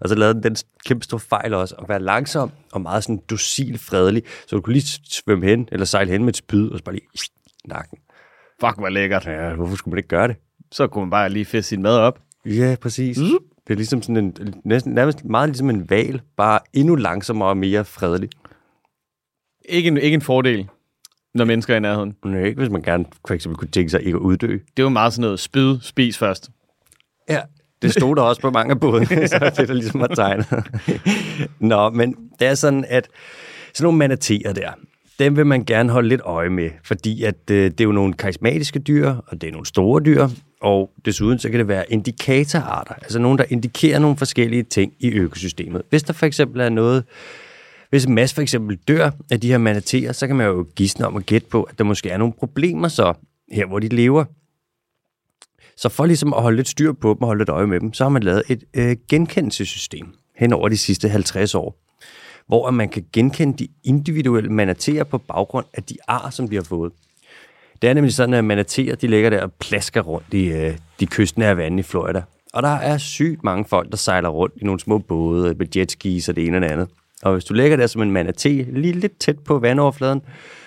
og 0.00 0.08
så 0.08 0.14
lavede 0.14 0.34
den 0.34 0.42
den 0.42 0.56
kæmpe 0.86 1.04
store 1.04 1.20
fejl 1.20 1.54
også, 1.54 1.74
at 1.74 1.88
være 1.88 2.00
langsom 2.00 2.50
og 2.72 2.80
meget 2.80 3.04
sådan 3.04 3.22
docil 3.30 3.78
fredelig, 3.78 4.22
så 4.46 4.56
du 4.56 4.62
kunne 4.62 4.72
lige 4.72 5.00
svømme 5.10 5.46
hen, 5.46 5.68
eller 5.72 5.86
sejle 5.86 6.12
hen 6.12 6.20
med 6.20 6.28
et 6.28 6.36
spyd, 6.36 6.70
og 6.70 6.78
så 6.78 6.84
bare 6.84 6.94
lige 6.94 7.08
nakken. 7.64 7.98
Fuck, 8.60 8.78
hvor 8.78 8.88
lækkert. 8.88 9.26
Ja, 9.26 9.54
hvorfor 9.54 9.76
skulle 9.76 9.92
man 9.92 9.98
ikke 9.98 10.08
gøre 10.08 10.28
det? 10.28 10.36
Så 10.72 10.86
kunne 10.86 11.04
man 11.04 11.10
bare 11.10 11.28
lige 11.28 11.44
fiske 11.44 11.68
sin 11.68 11.82
mad 11.82 11.96
op. 11.96 12.20
Ja, 12.46 12.76
præcis. 12.80 13.18
Det 13.66 13.72
er 13.72 13.76
ligesom 13.76 14.02
sådan 14.02 14.16
en, 14.16 14.54
næsten, 14.64 14.92
nærmest 14.92 15.24
meget 15.24 15.48
ligesom 15.48 15.70
en 15.70 15.90
val, 15.90 16.20
bare 16.36 16.58
endnu 16.72 16.94
langsommere 16.94 17.48
og 17.48 17.56
mere 17.56 17.84
fredelig. 17.84 18.30
Ikke 19.68 19.88
en, 19.88 19.96
ikke 19.96 20.14
en 20.14 20.20
fordel, 20.20 20.68
når 21.36 21.44
mennesker 21.44 21.74
er 21.74 21.76
i 21.76 21.80
nærheden. 21.80 22.14
Men 22.24 22.46
ikke, 22.46 22.58
hvis 22.58 22.70
man 22.70 22.82
gerne 22.82 23.04
for 23.26 23.34
eksempel 23.34 23.58
kunne 23.58 23.68
tænke 23.68 23.90
sig 23.90 24.02
ikke 24.02 24.16
at 24.16 24.20
uddø. 24.20 24.52
Det 24.52 24.78
er 24.78 24.82
jo 24.82 24.88
meget 24.88 25.12
sådan 25.12 25.22
noget 25.22 25.40
spyd, 25.40 25.78
spis 25.80 26.18
først. 26.18 26.50
Ja, 27.28 27.40
det 27.82 27.92
stod 27.92 28.16
der 28.16 28.22
også 28.22 28.40
på 28.40 28.50
mange 28.50 28.70
af 28.70 28.80
bådene, 28.80 29.06
så 29.28 29.38
det 29.38 29.58
er 29.58 29.66
der 29.66 29.74
ligesom 29.74 30.00
var 30.00 30.06
tegnet. 30.06 30.46
Nå, 31.60 31.90
men 31.90 32.16
det 32.40 32.48
er 32.48 32.54
sådan, 32.54 32.84
at 32.88 33.08
sådan 33.74 33.84
nogle 33.84 33.98
manateer 33.98 34.52
der, 34.52 34.70
dem 35.18 35.36
vil 35.36 35.46
man 35.46 35.64
gerne 35.64 35.92
holde 35.92 36.08
lidt 36.08 36.20
øje 36.24 36.48
med, 36.48 36.70
fordi 36.84 37.24
at 37.24 37.50
øh, 37.50 37.64
det 37.64 37.80
er 37.80 37.84
jo 37.84 37.92
nogle 37.92 38.14
karismatiske 38.14 38.78
dyr, 38.78 39.14
og 39.26 39.40
det 39.40 39.48
er 39.48 39.52
nogle 39.52 39.66
store 39.66 40.02
dyr, 40.04 40.28
Og 40.60 40.90
desuden 41.04 41.38
så 41.38 41.50
kan 41.50 41.58
det 41.58 41.68
være 41.68 41.92
indikatorarter, 41.92 42.94
altså 42.94 43.18
nogen, 43.18 43.38
der 43.38 43.44
indikerer 43.48 43.98
nogle 43.98 44.16
forskellige 44.16 44.62
ting 44.62 44.92
i 45.00 45.10
økosystemet. 45.10 45.82
Hvis 45.90 46.02
der 46.02 46.12
for 46.12 46.26
eksempel 46.26 46.60
er 46.60 46.68
noget, 46.68 47.04
hvis 47.90 48.08
Mads 48.08 48.34
for 48.34 48.42
eksempel 48.42 48.76
dør 48.76 49.10
af 49.30 49.40
de 49.40 49.48
her 49.48 49.58
manateer, 49.58 50.12
så 50.12 50.26
kan 50.26 50.36
man 50.36 50.46
jo 50.46 50.66
gisne 50.76 51.06
om 51.06 51.16
at 51.16 51.26
gætte 51.26 51.46
på, 51.48 51.62
at 51.62 51.78
der 51.78 51.84
måske 51.84 52.10
er 52.10 52.16
nogle 52.16 52.34
problemer 52.38 52.88
så 52.88 53.14
her, 53.52 53.66
hvor 53.66 53.78
de 53.78 53.88
lever. 53.88 54.24
Så 55.76 55.88
for 55.88 56.06
ligesom 56.06 56.34
at 56.34 56.42
holde 56.42 56.56
lidt 56.56 56.68
styr 56.68 56.92
på 56.92 57.08
dem 57.14 57.22
og 57.22 57.26
holde 57.26 57.40
lidt 57.40 57.48
øje 57.48 57.66
med 57.66 57.80
dem, 57.80 57.92
så 57.92 58.04
har 58.04 58.08
man 58.08 58.22
lavet 58.22 58.42
et 58.48 58.64
øh, 58.74 58.96
genkendelsessystem 59.08 60.06
hen 60.36 60.52
over 60.52 60.68
de 60.68 60.76
sidste 60.76 61.08
50 61.08 61.54
år, 61.54 61.78
hvor 62.46 62.70
man 62.70 62.88
kan 62.88 63.04
genkende 63.12 63.58
de 63.58 63.68
individuelle 63.84 64.50
manateer 64.52 65.04
på 65.04 65.18
baggrund 65.18 65.66
af 65.74 65.82
de 65.82 65.96
ar, 66.08 66.30
som 66.30 66.48
de 66.48 66.56
har 66.56 66.62
fået. 66.62 66.92
Det 67.82 67.90
er 67.90 67.94
nemlig 67.94 68.14
sådan, 68.14 68.34
at 68.34 68.44
manateer 68.44 68.94
de 68.94 69.06
ligger 69.06 69.30
der 69.30 69.42
og 69.42 69.52
plasker 69.52 70.00
rundt 70.00 70.34
i 70.34 70.46
øh, 70.46 70.78
de 71.00 71.06
kystnære 71.06 71.56
vande 71.56 71.80
i 71.80 71.82
Florida. 71.82 72.22
Og 72.52 72.62
der 72.62 72.68
er 72.68 72.98
sygt 72.98 73.44
mange 73.44 73.64
folk, 73.64 73.90
der 73.90 73.96
sejler 73.96 74.28
rundt 74.28 74.54
i 74.56 74.64
nogle 74.64 74.80
små 74.80 74.98
både 74.98 75.54
med 75.54 75.76
jetskis 75.76 76.28
og 76.28 76.36
det 76.36 76.46
ene 76.46 76.56
og 76.56 76.60
det 76.60 76.68
andet. 76.68 76.88
Og 77.26 77.32
hvis 77.32 77.44
du 77.44 77.54
ligger 77.54 77.76
der 77.76 77.86
som 77.86 78.02
en 78.02 78.10
manatee, 78.10 78.62
lige 78.62 78.92
lidt 78.92 79.18
tæt 79.18 79.38
på 79.38 79.58
vandoverfladen, 79.58 80.22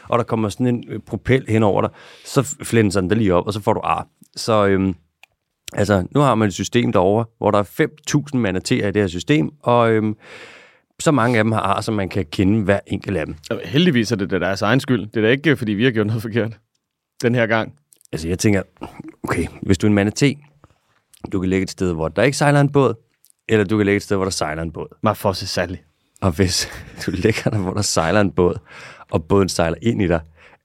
og 0.07 0.17
der 0.17 0.23
kommer 0.23 0.49
sådan 0.49 0.67
en 0.67 0.83
øh, 0.87 0.99
propel 0.99 1.45
hen 1.47 1.63
over 1.63 1.81
dig, 1.81 1.89
så 2.25 2.55
flænser 2.63 3.01
den 3.01 3.09
der 3.09 3.15
lige 3.15 3.33
op, 3.33 3.47
og 3.47 3.53
så 3.53 3.61
får 3.61 3.73
du 3.73 3.79
ar. 3.83 4.07
Så 4.35 4.67
øhm, 4.67 4.95
altså, 5.73 6.07
nu 6.11 6.19
har 6.19 6.35
man 6.35 6.47
et 6.47 6.53
system 6.53 6.91
derovre, 6.91 7.25
hvor 7.37 7.51
der 7.51 7.59
er 7.59 7.87
5.000 8.33 8.37
manateer 8.37 8.87
i 8.87 8.91
det 8.91 9.01
her 9.01 9.07
system, 9.07 9.49
og 9.59 9.91
øhm, 9.91 10.15
så 10.99 11.11
mange 11.11 11.37
af 11.37 11.43
dem 11.43 11.51
har 11.51 11.59
ar, 11.59 11.81
som 11.81 11.93
man 11.93 12.09
kan 12.09 12.25
kende 12.31 12.63
hver 12.63 12.79
enkelt 12.87 13.17
af 13.17 13.25
dem. 13.25 13.35
Og 13.51 13.61
Heldigvis 13.65 14.11
er 14.11 14.15
det 14.15 14.31
da 14.31 14.39
deres 14.39 14.61
egen 14.61 14.79
skyld. 14.79 15.07
Det 15.07 15.17
er 15.17 15.21
da 15.21 15.29
ikke, 15.29 15.55
fordi 15.55 15.71
vi 15.71 15.83
har 15.83 15.91
gjort 15.91 16.07
noget 16.07 16.21
forkert 16.21 16.57
den 17.21 17.35
her 17.35 17.47
gang. 17.47 17.73
Altså, 18.11 18.27
jeg 18.27 18.39
tænker, 18.39 18.61
okay, 19.23 19.45
hvis 19.61 19.77
du 19.77 19.87
er 19.87 19.89
en 19.89 19.95
manatee, 19.95 20.35
du 21.31 21.39
kan 21.39 21.49
ligge 21.49 21.63
et 21.63 21.69
sted, 21.69 21.93
hvor 21.93 22.07
der 22.07 22.23
ikke 22.23 22.37
sejler 22.37 22.61
en 22.61 22.71
båd, 22.71 22.93
eller 23.49 23.65
du 23.65 23.77
kan 23.77 23.85
ligge 23.85 23.97
et 23.97 24.03
sted, 24.03 24.17
hvor 24.17 24.25
der 24.25 24.31
sejler 24.31 24.61
en 24.61 24.71
båd. 24.71 24.97
Man 25.03 25.15
får 25.15 25.33
sig 25.33 25.47
særlig. 25.47 25.83
Og 26.21 26.31
hvis 26.31 26.69
du 27.05 27.11
ligger 27.11 27.49
der, 27.49 27.57
hvor 27.57 27.73
der 27.73 27.81
sejler 27.81 28.21
en 28.21 28.31
båd, 28.31 28.59
og 29.11 29.23
båden 29.23 29.49
sejler 29.49 29.77
ind 29.81 30.01
i 30.01 30.07
dig, 30.07 30.19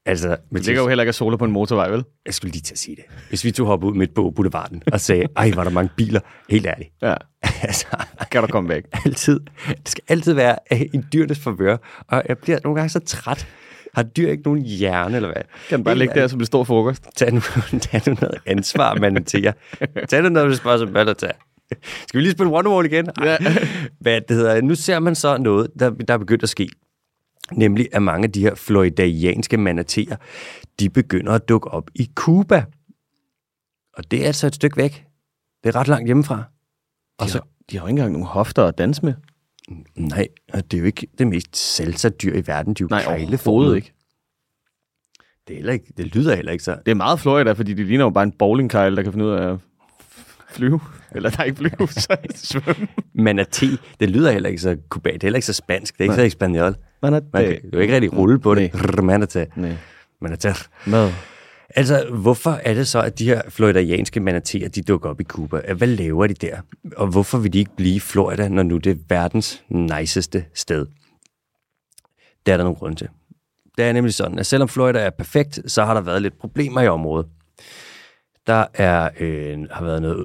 altså... 0.06 0.28
Det 0.28 0.38
Mathias, 0.50 0.66
ligger 0.66 0.82
jo 0.82 0.88
heller 0.88 1.02
ikke 1.02 1.08
at 1.08 1.14
sole 1.14 1.38
på 1.38 1.44
en 1.44 1.50
motorvej, 1.50 1.88
vel? 1.88 2.04
jeg 2.26 2.34
skulle 2.34 2.52
lige 2.52 2.62
til 2.62 2.74
at 2.74 2.78
sige 2.78 2.96
det. 2.96 3.04
Hvis 3.28 3.44
vi 3.44 3.50
to 3.50 3.64
hoppede 3.64 3.92
ud 3.92 3.96
midt 3.96 4.14
på 4.14 4.30
boulevarden 4.30 4.82
og 4.92 5.00
sagde, 5.00 5.26
ej, 5.36 5.52
var 5.54 5.64
der 5.64 5.70
mange 5.70 5.90
biler, 5.96 6.20
helt 6.50 6.66
ærligt. 6.66 6.90
Ja. 7.02 7.14
altså, 7.62 7.86
Kan 8.30 8.40
du 8.40 8.46
komme 8.46 8.68
væk? 8.68 8.84
altid, 9.04 9.40
det 9.68 9.88
skal 9.88 10.04
altid 10.08 10.32
være 10.32 10.72
en 10.72 11.06
dyrenes 11.12 11.38
forvør, 11.38 11.76
og 12.08 12.22
jeg 12.28 12.38
bliver 12.38 12.58
nogle 12.64 12.76
gange 12.76 12.88
så 12.88 12.98
træt. 12.98 13.46
Har 13.94 14.02
dyr 14.02 14.30
ikke 14.30 14.42
nogen 14.42 14.62
hjerne, 14.62 15.16
eller 15.16 15.32
hvad? 15.32 15.42
Kan 15.68 15.78
den 15.78 15.84
bare 15.84 15.94
ligge 15.94 16.14
der 16.14 16.26
som 16.26 16.38
det 16.38 16.46
står 16.46 16.64
frokost? 16.64 17.02
Tag 17.16 17.32
nu, 17.32 17.40
tag 17.80 18.00
nu 18.06 18.16
noget 18.20 18.38
ansvar, 18.46 18.94
man 18.94 19.24
til 19.24 19.42
jer. 19.42 19.52
Tag 20.08 20.22
nu 20.22 20.28
noget, 20.28 20.48
hvis 20.48 20.58
spørger 20.58 20.78
som 20.78 20.88
hvad 20.88 21.06
der 21.06 21.14
tager. 21.14 21.32
Skal 22.08 22.18
vi 22.18 22.20
lige 22.22 22.32
spille 22.32 22.52
Wonderwall 22.52 22.86
igen? 22.86 23.08
Ej. 23.18 23.24
Ja. 23.26 23.36
Hvad 24.00 24.20
det 24.20 24.36
hedder. 24.36 24.60
Nu 24.60 24.74
ser 24.74 24.98
man 24.98 25.14
så 25.14 25.38
noget, 25.38 25.70
der, 25.78 25.90
der 25.90 26.14
er 26.14 26.18
begyndt 26.18 26.42
at 26.42 26.48
ske. 26.48 26.68
Nemlig, 27.52 27.88
at 27.92 28.02
mange 28.02 28.24
af 28.24 28.32
de 28.32 28.40
her 28.40 28.54
floridaianske 28.54 29.56
manateer, 29.56 30.16
de 30.80 30.90
begynder 30.90 31.32
at 31.32 31.48
dukke 31.48 31.68
op 31.70 31.90
i 31.94 32.10
Cuba. 32.14 32.64
Og 33.96 34.10
det 34.10 34.22
er 34.22 34.26
altså 34.26 34.46
et 34.46 34.54
stykke 34.54 34.76
væk. 34.76 35.04
Det 35.64 35.74
er 35.74 35.80
ret 35.80 35.88
langt 35.88 36.06
hjemmefra. 36.06 36.42
Og 37.18 37.26
De 37.26 37.30
så, 37.30 37.38
har, 37.38 37.46
de 37.70 37.76
har 37.76 37.82
jo 37.84 37.86
ikke 37.86 37.90
engang 37.90 38.12
nogen 38.12 38.26
hofter 38.26 38.64
at 38.64 38.78
danse 38.78 39.04
med. 39.04 39.14
nej, 39.96 40.28
og 40.52 40.70
det 40.70 40.76
er 40.76 40.80
jo 40.80 40.86
ikke 40.86 41.06
det 41.18 41.26
mest 41.26 41.56
salsa-dyr 41.56 42.34
i 42.34 42.46
verden. 42.46 42.74
De 42.74 42.82
er 42.82 42.84
jo 42.84 42.88
Nej, 42.90 43.04
overhovedet 43.06 43.76
ikke. 43.76 43.92
Det, 45.48 45.54
er 45.54 45.56
heller 45.56 45.72
ikke, 45.72 45.92
det 45.96 46.06
lyder 46.16 46.34
heller 46.36 46.52
ikke 46.52 46.64
så. 46.64 46.78
Det 46.86 46.90
er 46.90 46.94
meget 46.94 47.20
Florida, 47.20 47.52
fordi 47.52 47.74
de 47.74 47.84
ligner 47.84 48.04
jo 48.04 48.10
bare 48.10 48.24
en 48.24 48.32
bowlingkejl, 48.32 48.96
der 48.96 49.02
kan 49.02 49.12
finde 49.12 49.24
ud 49.24 49.30
af 49.30 49.52
at 49.52 49.58
flyve. 50.50 50.80
Eller 51.14 51.30
der 51.30 51.40
er 51.40 51.44
ikke 51.44 51.56
flyve, 51.56 51.88
så 51.88 52.16
svømme. 52.34 52.88
Manatee, 53.14 53.78
det 54.00 54.10
lyder 54.10 54.32
heller 54.32 54.48
ikke 54.48 54.62
så 54.62 54.76
kubat. 54.88 55.12
Det 55.12 55.22
er 55.22 55.26
heller 55.26 55.36
ikke 55.36 55.46
så 55.46 55.52
spansk. 55.52 55.94
Det 55.94 56.00
er 56.00 56.04
ikke 56.04 56.12
Nej. 56.16 56.22
så 56.22 56.26
espanol. 56.26 56.74
Man 57.02 57.14
er 57.14 57.20
kan 57.32 57.58
jo 57.72 57.78
ikke 57.78 57.94
rigtig 57.94 58.16
rulle 58.16 58.40
på 58.40 58.54
det. 58.54 58.70
Rrr, 58.74 59.02
Manatee. 59.02 59.46
Nej. 59.56 59.76
Manatee. 60.20 60.54
Hvad? 60.86 61.12
Altså, 61.76 62.06
hvorfor 62.12 62.50
er 62.50 62.74
det 62.74 62.88
så, 62.88 63.00
at 63.00 63.18
de 63.18 63.24
her 63.24 63.42
floridaianske 63.48 64.20
manateer, 64.20 64.68
de 64.68 64.82
dukker 64.82 65.10
op 65.10 65.20
i 65.20 65.24
Cuba? 65.24 65.72
Hvad 65.74 65.88
laver 65.88 66.26
de 66.26 66.34
der? 66.34 66.56
Og 66.96 67.06
hvorfor 67.06 67.38
vil 67.38 67.52
de 67.52 67.58
ikke 67.58 67.76
blive 67.76 67.94
i 67.94 68.00
Florida, 68.00 68.48
når 68.48 68.62
nu 68.62 68.76
det 68.78 68.90
er 68.90 68.96
verdens 69.08 69.62
niceste 69.68 70.44
sted? 70.54 70.86
Det 72.46 72.52
er 72.52 72.56
der 72.56 72.64
nogle 72.64 72.76
grunde 72.78 72.96
til. 72.96 73.08
Det 73.78 73.84
er 73.84 73.92
nemlig 73.92 74.14
sådan, 74.14 74.38
at 74.38 74.46
selvom 74.46 74.68
Florida 74.68 74.98
er 74.98 75.10
perfekt, 75.10 75.60
så 75.66 75.84
har 75.84 75.94
der 75.94 76.00
været 76.00 76.22
lidt 76.22 76.38
problemer 76.40 76.80
i 76.80 76.88
området. 76.88 77.26
Der 78.46 78.66
er, 78.74 79.08
øh, 79.20 79.58
har 79.70 79.84
været 79.84 80.02
noget, 80.02 80.24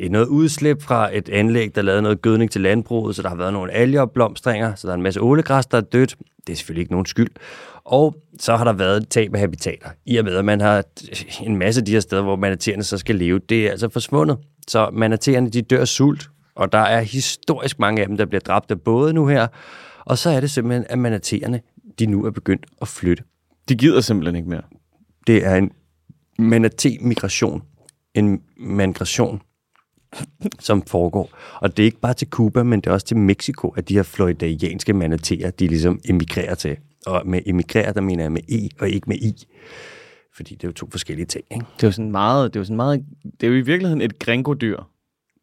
ja, 0.00 0.08
noget 0.08 0.26
udslip 0.26 0.82
fra 0.82 1.16
et 1.16 1.28
anlæg, 1.28 1.74
der 1.74 1.82
lavede 1.82 2.02
noget 2.02 2.22
gødning 2.22 2.50
til 2.50 2.60
landbruget, 2.60 3.16
så 3.16 3.22
der 3.22 3.28
har 3.28 3.36
været 3.36 3.52
nogle 3.52 3.72
algeopblomstringer, 3.72 4.74
så 4.74 4.86
der 4.86 4.92
er 4.92 4.96
en 4.96 5.02
masse 5.02 5.20
ålegræs, 5.20 5.66
der 5.66 5.76
er 5.76 5.82
dødt. 5.82 6.16
Det 6.46 6.52
er 6.52 6.56
selvfølgelig 6.56 6.80
ikke 6.80 6.92
nogen 6.92 7.06
skyld. 7.06 7.30
Og 7.84 8.16
så 8.38 8.56
har 8.56 8.64
der 8.64 8.72
været 8.72 8.96
et 8.96 9.08
tab 9.08 9.34
af 9.34 9.40
habitater. 9.40 9.88
I 10.06 10.16
og 10.16 10.24
med, 10.24 10.36
at 10.36 10.44
man 10.44 10.60
har 10.60 10.84
en 11.42 11.56
masse 11.56 11.80
af 11.80 11.84
de 11.84 11.92
her 11.92 12.00
steder, 12.00 12.22
hvor 12.22 12.36
manateerne 12.36 12.82
så 12.82 12.98
skal 12.98 13.16
leve, 13.16 13.38
det 13.38 13.66
er 13.66 13.70
altså 13.70 13.88
forsvundet. 13.88 14.38
Så 14.68 14.90
manateerne, 14.92 15.50
de 15.50 15.62
dør 15.62 15.84
sult, 15.84 16.30
og 16.54 16.72
der 16.72 16.78
er 16.78 17.00
historisk 17.00 17.78
mange 17.78 18.02
af 18.02 18.08
dem, 18.08 18.16
der 18.16 18.26
bliver 18.26 18.40
dræbt 18.40 18.70
af 18.70 18.80
både 18.80 19.12
nu 19.12 19.26
her. 19.26 19.46
Og 20.04 20.18
så 20.18 20.30
er 20.30 20.40
det 20.40 20.50
simpelthen, 20.50 20.86
at 20.88 20.98
manateerne, 20.98 21.60
de 21.98 22.06
nu 22.06 22.24
er 22.24 22.30
begyndt 22.30 22.66
at 22.80 22.88
flytte. 22.88 23.24
De 23.68 23.74
gider 23.74 24.00
simpelthen 24.00 24.36
ikke 24.36 24.48
mere. 24.48 24.62
Det 25.26 25.46
er 25.46 25.56
en 25.56 25.70
manatee-migration. 26.42 27.62
En 28.14 28.42
migration, 28.56 29.42
som 30.58 30.82
foregår. 30.82 31.30
Og 31.54 31.76
det 31.76 31.82
er 31.82 31.84
ikke 31.84 32.00
bare 32.00 32.14
til 32.14 32.28
Cuba, 32.28 32.62
men 32.62 32.80
det 32.80 32.86
er 32.86 32.94
også 32.94 33.06
til 33.06 33.16
Mexico, 33.16 33.68
at 33.68 33.88
de 33.88 33.94
her 33.94 34.02
floridaianske 34.02 34.92
manateer, 34.92 35.50
de 35.50 35.66
ligesom 35.66 36.00
emigrerer 36.04 36.54
til. 36.54 36.76
Og 37.06 37.22
med 37.26 37.40
emigrerer, 37.46 37.92
der 37.92 38.00
mener 38.00 38.24
jeg 38.24 38.32
med 38.32 38.42
E 38.48 38.68
og 38.80 38.88
ikke 38.88 39.08
med 39.08 39.16
I. 39.16 39.46
Fordi 40.36 40.54
det 40.54 40.64
er 40.64 40.68
jo 40.68 40.72
to 40.72 40.88
forskellige 40.90 41.26
ting, 41.26 41.44
ikke? 41.50 41.66
Det 41.76 41.82
er 41.82 41.88
jo 41.88 41.92
sådan 41.92 42.10
meget, 42.10 42.54
det 42.54 42.58
er 42.58 42.60
jo 42.60 42.64
sådan 42.64 42.76
meget, 42.76 43.04
det 43.40 43.46
er 43.46 43.50
jo 43.50 43.56
i 43.56 43.60
virkeligheden 43.60 44.00
et 44.00 44.18
gringo-dyr. 44.18 44.76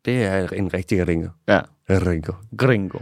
Det 0.06 0.24
er 0.24 0.48
en 0.48 0.74
rigtig 0.74 1.08
ringo. 1.08 1.28
Ja. 1.48 1.62
Ringo. 1.90 2.34
Gringo. 2.58 3.00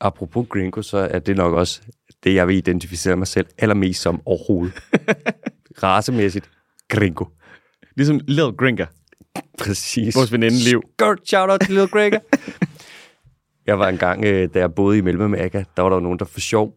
Apropos 0.00 0.46
gringo, 0.48 0.82
så 0.82 0.98
er 0.98 1.18
det 1.18 1.36
nok 1.36 1.54
også 1.54 1.82
det, 2.24 2.34
jeg 2.34 2.48
vil 2.48 2.56
identificere 2.56 3.16
mig 3.16 3.26
selv 3.26 3.46
allermest 3.58 4.00
som 4.00 4.22
overhovedet. 4.24 4.74
Racemæssigt. 5.82 6.50
Gringo. 6.88 7.24
Ligesom 8.00 8.20
Lil 8.26 8.52
Gringa. 8.58 8.86
Præcis. 9.58 10.16
Vores 10.16 10.32
veninde 10.32 10.56
Liv. 10.56 10.82
Godt 10.96 11.28
shout 11.28 11.50
out 11.50 11.60
til 11.60 11.74
Lil 11.74 11.88
Gregor. 11.88 12.20
jeg 13.66 13.78
var 13.78 13.88
engang, 13.88 14.24
øh, 14.24 14.48
da 14.54 14.58
jeg 14.58 14.74
boede 14.74 14.98
i 14.98 15.00
Mellemamerika, 15.00 15.64
der 15.76 15.82
var 15.82 15.90
der 15.90 16.00
nogen, 16.00 16.18
der 16.18 16.24
for 16.24 16.40
sjov, 16.40 16.74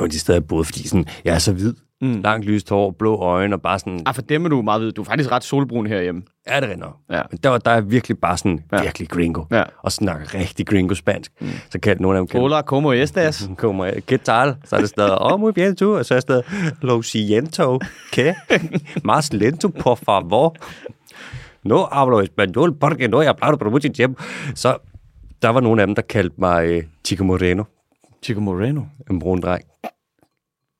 og 0.00 0.12
de 0.12 0.18
steder 0.18 0.38
jeg 0.38 0.46
boede, 0.46 0.64
fordi 0.64 0.88
sådan, 0.88 1.06
jeg 1.24 1.34
er 1.34 1.38
så 1.38 1.52
hvid, 1.52 1.74
mm. 2.04 2.20
langt 2.24 2.44
lyst 2.46 2.68
hår, 2.70 2.90
blå 2.98 3.16
øjne, 3.16 3.56
og 3.56 3.62
bare 3.62 3.78
sådan, 3.78 4.00
Ah, 4.06 4.14
for 4.14 4.22
dem 4.22 4.44
er 4.44 4.48
du 4.48 4.62
meget 4.62 4.80
hvid. 4.82 4.92
Du 4.92 5.00
er 5.00 5.04
faktisk 5.04 5.32
ret 5.32 5.44
solbrun 5.44 5.86
herhjemme. 5.86 6.22
er 6.46 6.60
det 6.60 6.68
rent 6.70 6.80
nok? 6.80 6.96
Ja. 7.10 7.22
Men 7.30 7.38
der, 7.42 7.48
var, 7.48 7.58
der 7.58 7.70
er 7.70 7.80
virkelig 7.80 8.18
bare 8.18 8.36
sådan, 8.38 8.60
Ja. 8.72 8.82
virkelig 8.82 9.08
gringo, 9.08 9.44
Ja. 9.50 9.62
og 9.82 9.92
snakker 9.92 10.34
rigtig 10.34 10.66
gringo-spansk. 10.66 11.32
Mm. 11.40 11.48
Så 11.70 11.78
kaldte 11.80 12.02
nogle 12.02 12.18
af 12.18 12.26
dem, 12.26 12.40
Hola, 12.40 12.62
como 12.62 12.92
estas? 12.92 13.50
kommer 13.56 13.86
¿qué 14.12 14.16
tal? 14.16 14.54
Så 14.64 14.76
er 14.76 14.80
det 14.80 14.88
stadig, 14.88 15.22
oh, 15.22 15.40
muy 15.40 15.52
bien 15.52 15.76
tú, 15.82 15.84
og 15.98 16.04
så 16.06 16.14
er 16.14 16.20
det 16.20 16.22
stadig, 16.22 16.44
lo 16.82 17.02
siento, 17.02 17.78
¿qué? 18.16 18.34
Más 19.12 19.32
lento, 19.32 19.68
por 19.68 19.94
favor. 20.06 20.54
No 21.64 21.88
hablo 21.92 22.20
español, 22.20 22.78
porque 22.80 23.08
no 23.08 23.20
he 23.22 23.26
hablado 23.26 23.56
por 23.56 23.70
mucho 23.70 23.88
tiempo. 23.92 24.22
Så 24.54 24.76
der 25.42 25.48
var 25.48 25.60
nogle 25.60 25.82
af 25.82 25.86
dem, 25.86 25.94
der 25.94 26.02
kaldte 26.02 26.34
mig 26.38 26.66
øh, 26.68 26.82
Chico 27.06 27.24
Moreno, 27.24 27.62
Chico 28.24 28.40
Moreno. 28.40 28.80
en 29.10 29.18
brun 29.18 29.40
dreng. 29.40 29.64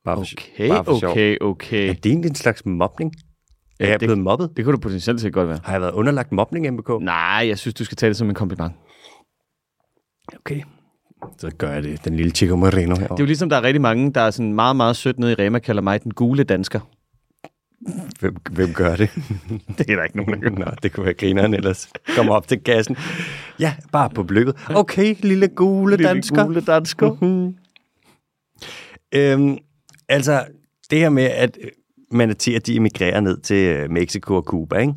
Bare 0.05 0.17
for, 0.17 0.23
Okay, 0.23 0.69
bare 0.69 0.85
for 0.85 0.99
sjov. 1.01 1.11
okay, 1.11 1.37
okay. 1.41 1.89
Er 1.89 1.93
det 1.93 2.07
egentlig 2.07 2.29
en 2.29 2.35
slags 2.35 2.67
mobning? 2.67 3.13
Er 3.81 3.85
Ja, 3.87 3.91
jeg 3.91 4.01
det- 4.01 4.07
blevet 4.07 4.19
mobbet? 4.25 4.51
Det 4.57 4.65
kunne 4.65 4.73
du 4.73 4.81
potentielt 4.81 5.21
set 5.21 5.33
godt 5.33 5.49
være. 5.49 5.59
Har 5.65 5.73
jeg 5.73 5.81
været 5.81 5.93
underlagt 5.93 6.33
mobning, 6.33 6.71
MBK? 6.75 6.89
Nej, 7.01 7.45
jeg 7.49 7.59
synes, 7.59 7.75
du 7.75 7.85
skal 7.85 7.97
tage 7.97 8.09
det 8.09 8.17
som 8.17 8.29
en 8.29 8.35
kompliment. 8.35 8.73
Okay. 10.37 10.63
Så 11.39 11.51
gør 11.59 11.71
jeg 11.73 11.83
det. 11.83 12.05
Den 12.05 12.17
lille 12.17 12.31
Chico 12.33 12.57
Moreno 12.57 12.73
Det 12.95 12.97
er 12.97 13.01
herovre. 13.01 13.21
jo 13.21 13.27
ligesom, 13.27 13.49
der 13.49 13.57
er 13.57 13.63
rigtig 13.63 13.81
mange, 13.81 14.13
der 14.13 14.21
er 14.21 14.31
sådan 14.31 14.53
meget, 14.55 14.77
meget 14.77 14.97
sødt 14.97 15.19
nede 15.19 15.33
i 15.33 15.35
Rema, 15.35 15.59
kalder 15.59 15.83
mig 15.83 16.03
den 16.05 16.15
gule 16.15 16.45
dansker. 16.45 16.81
Hvem, 18.21 18.37
hvem 18.53 18.73
gør 18.73 18.97
det? 18.97 19.11
Det 19.79 19.91
er 19.91 19.97
der 19.97 20.05
ikke 20.05 20.17
nogen, 20.17 20.33
der 20.43 20.51
gør. 20.51 20.65
Nå, 20.65 20.65
det 20.83 20.93
kunne 20.93 21.05
være 21.05 21.15
grineren 21.15 21.55
ellers. 21.55 21.89
Kom 22.17 22.29
op 22.31 22.49
til 22.49 22.61
kassen. 22.65 22.97
Ja, 23.61 23.75
bare 23.93 24.11
på 24.11 24.23
blykket. 24.23 24.57
Okay, 24.71 25.15
lille 25.21 25.49
gule 25.49 25.97
dansker. 25.97 26.45
gule 26.45 26.61
dansker. 26.61 27.11
Mhm. 27.13 27.55
øhm, 29.15 29.59
altså, 30.09 30.45
det 30.91 30.99
her 30.99 31.09
med, 31.09 31.25
at 31.25 31.59
øh, 31.61 31.71
manateer, 32.11 32.59
de 32.59 32.77
emigrerer 32.77 33.21
ned 33.21 33.41
til 33.41 33.57
øh, 33.57 33.91
Mexico 33.91 34.35
og 34.37 34.43
Cuba, 34.43 34.79
ikke? 34.79 34.95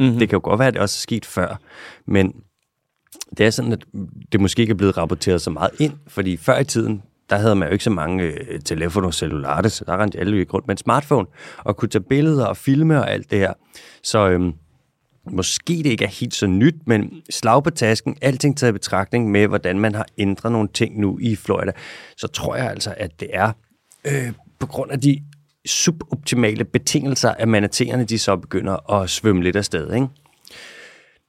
Mm-hmm. 0.00 0.18
Det 0.18 0.28
kan 0.28 0.36
jo 0.36 0.40
godt 0.44 0.58
være, 0.58 0.68
at 0.68 0.74
det 0.74 0.82
også 0.82 0.98
er 0.98 1.02
sket 1.02 1.26
før, 1.26 1.60
men 2.06 2.34
det 3.36 3.46
er 3.46 3.50
sådan, 3.50 3.72
at 3.72 3.84
det 4.32 4.40
måske 4.40 4.60
ikke 4.60 4.70
er 4.70 4.76
blevet 4.76 4.96
rapporteret 4.96 5.40
så 5.40 5.50
meget 5.50 5.70
ind, 5.80 5.92
fordi 6.06 6.36
før 6.36 6.58
i 6.58 6.64
tiden, 6.64 7.02
der 7.30 7.36
havde 7.36 7.56
man 7.56 7.68
jo 7.68 7.72
ikke 7.72 7.84
så 7.84 7.90
mange 7.90 8.24
øh, 8.24 8.60
telefoner 8.64 9.10
cellulares, 9.10 9.72
så 9.72 9.84
der 9.84 10.02
rendte 10.02 10.18
alle 10.18 10.46
rundt 10.52 10.66
med 10.66 10.74
en 10.74 10.78
smartphone, 10.78 11.26
og 11.58 11.76
kunne 11.76 11.88
tage 11.88 12.02
billeder 12.02 12.46
og 12.46 12.56
filme 12.56 12.98
og 12.98 13.10
alt 13.10 13.30
det 13.30 13.38
her. 13.38 13.52
Så 14.02 14.28
øhm, 14.28 14.52
måske 15.30 15.72
det 15.72 15.86
ikke 15.86 16.04
er 16.04 16.08
helt 16.08 16.34
så 16.34 16.46
nyt, 16.46 16.74
men 16.86 17.22
slag 17.30 17.62
på 17.62 17.70
tasken, 17.70 18.16
alting 18.22 18.56
taget 18.56 18.70
i 18.70 18.72
betragtning 18.72 19.30
med, 19.30 19.46
hvordan 19.46 19.78
man 19.78 19.94
har 19.94 20.06
ændret 20.18 20.52
nogle 20.52 20.68
ting 20.74 21.00
nu 21.00 21.18
i 21.18 21.36
Florida, 21.36 21.72
så 22.16 22.28
tror 22.28 22.56
jeg 22.56 22.70
altså, 22.70 22.94
at 22.96 23.20
det 23.20 23.28
er 23.32 23.52
øh, 24.04 24.32
på 24.60 24.66
grund 24.66 24.90
af 24.90 25.00
de 25.00 25.22
suboptimale 25.66 26.64
betingelser, 26.64 27.30
at 27.30 27.48
manaterne 27.48 28.04
de 28.04 28.18
så 28.18 28.36
begynder 28.36 28.92
at 28.92 29.10
svømme 29.10 29.42
lidt 29.42 29.56
afsted. 29.56 29.94
Ikke? 29.94 30.06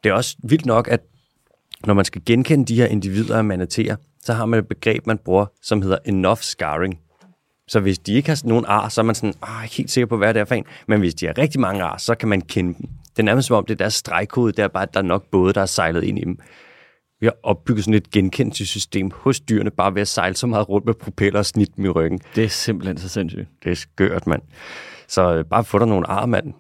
Det 0.04 0.10
er 0.10 0.14
også 0.14 0.38
vildt 0.44 0.66
nok, 0.66 0.88
at 0.88 1.00
når 1.86 1.94
man 1.94 2.06
skal 2.06 2.22
genkende 2.26 2.66
de 2.66 2.76
her 2.76 2.86
individer 2.86 3.38
af 3.38 3.44
manaterer, 3.44 3.96
så 4.24 4.34
har 4.34 4.46
man 4.46 4.60
et 4.60 4.68
begreb, 4.68 5.08
man 5.08 5.18
bruger, 5.18 5.46
som 5.62 5.82
hedder 5.82 5.98
enough 6.06 6.40
scarring. 6.40 7.00
Så 7.68 7.80
hvis 7.80 8.00
de 8.00 8.14
ikke 8.14 8.30
har 8.30 8.42
nogen 8.44 8.66
ar, 8.68 8.90
så 8.90 9.02
er 9.02 9.06
man 9.06 9.16
sådan, 9.16 9.34
ah, 9.42 9.70
helt 9.72 9.92
sikker 9.92 10.06
på, 10.06 10.18
hvad 10.18 10.34
det 10.34 10.40
er 10.40 10.46
for 10.46 10.56
en. 10.56 10.66
Men 10.88 11.00
hvis 11.00 11.16
de 11.16 11.26
har 11.26 11.38
rigtig 11.38 11.60
mange 11.60 11.84
ar, 11.84 11.98
så 11.98 12.16
kan 12.16 12.30
man 12.30 12.42
kende 12.42 12.74
dem. 12.74 12.90
Det 13.12 13.20
er 13.20 13.24
nærmest 13.24 13.48
som 13.48 13.58
om, 13.58 13.66
det 13.66 13.74
er 13.74 13.78
deres 13.78 13.94
stregkode, 13.94 14.52
det 14.52 14.60
er 14.64 14.68
bare, 14.68 14.84
at 14.84 14.94
der 14.94 15.00
er 15.00 15.04
nok 15.04 15.26
både, 15.32 15.54
der 15.54 15.62
er 15.62 15.66
sejlet 15.66 16.04
ind 16.04 16.20
i 16.20 16.24
dem. 16.24 16.40
Vi 17.22 17.26
har 17.26 17.36
opbygget 17.44 17.84
sådan 17.84 17.94
et 17.94 18.12
genkendelsessystem 18.12 19.12
hos 19.14 19.40
dyrene, 19.40 19.72
bare 19.72 19.96
ved 19.96 20.02
at 20.02 20.08
sejle 20.08 20.36
så 20.36 20.48
meget 20.48 20.70
rundt 20.70 20.86
med 20.86 20.94
propeller 20.94 21.40
og 21.40 21.46
snit 21.46 21.76
dem 21.76 21.86
i 21.86 21.90
ryggen. 21.90 22.20
Det 22.36 22.44
er 22.44 22.48
simpelthen 22.48 22.98
så 22.98 23.10
sindssygt. 23.10 23.48
Det 23.64 23.72
er 23.72 23.76
skørt, 23.76 24.28
mand. 24.28 24.42
Så 25.08 25.36
øh, 25.36 25.46
bare 25.46 25.64
få 25.64 25.80
dig 25.80 25.88
nogle 25.88 26.08
ar, 26.08 26.26
mand. 26.26 26.54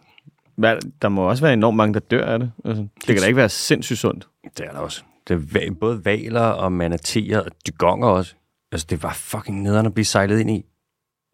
Hvad, 0.55 0.77
der 1.01 1.09
må 1.09 1.29
også 1.29 1.43
være 1.43 1.53
enormt 1.53 1.77
mange, 1.77 1.93
der 1.93 1.99
dør 1.99 2.25
af 2.25 2.39
det. 2.39 2.51
Altså, 2.65 2.81
det 2.83 3.05
kan 3.07 3.17
da 3.17 3.25
ikke 3.25 3.37
være 3.37 3.49
sindssygt 3.49 3.99
sundt. 3.99 4.27
Det 4.57 4.65
er 4.65 4.71
der 4.71 4.79
også. 4.79 5.03
Det 5.27 5.55
er 5.55 5.71
både 5.79 6.05
valer 6.05 6.41
og 6.41 6.71
manateer 6.71 7.39
og 7.39 7.51
dygonger 7.67 8.07
også. 8.07 8.35
Altså, 8.71 8.87
det 8.89 9.03
var 9.03 9.13
fucking 9.13 9.61
nederen 9.61 9.85
at 9.85 9.93
blive 9.93 10.05
sejlet 10.05 10.39
ind 10.39 10.51
i. 10.51 10.65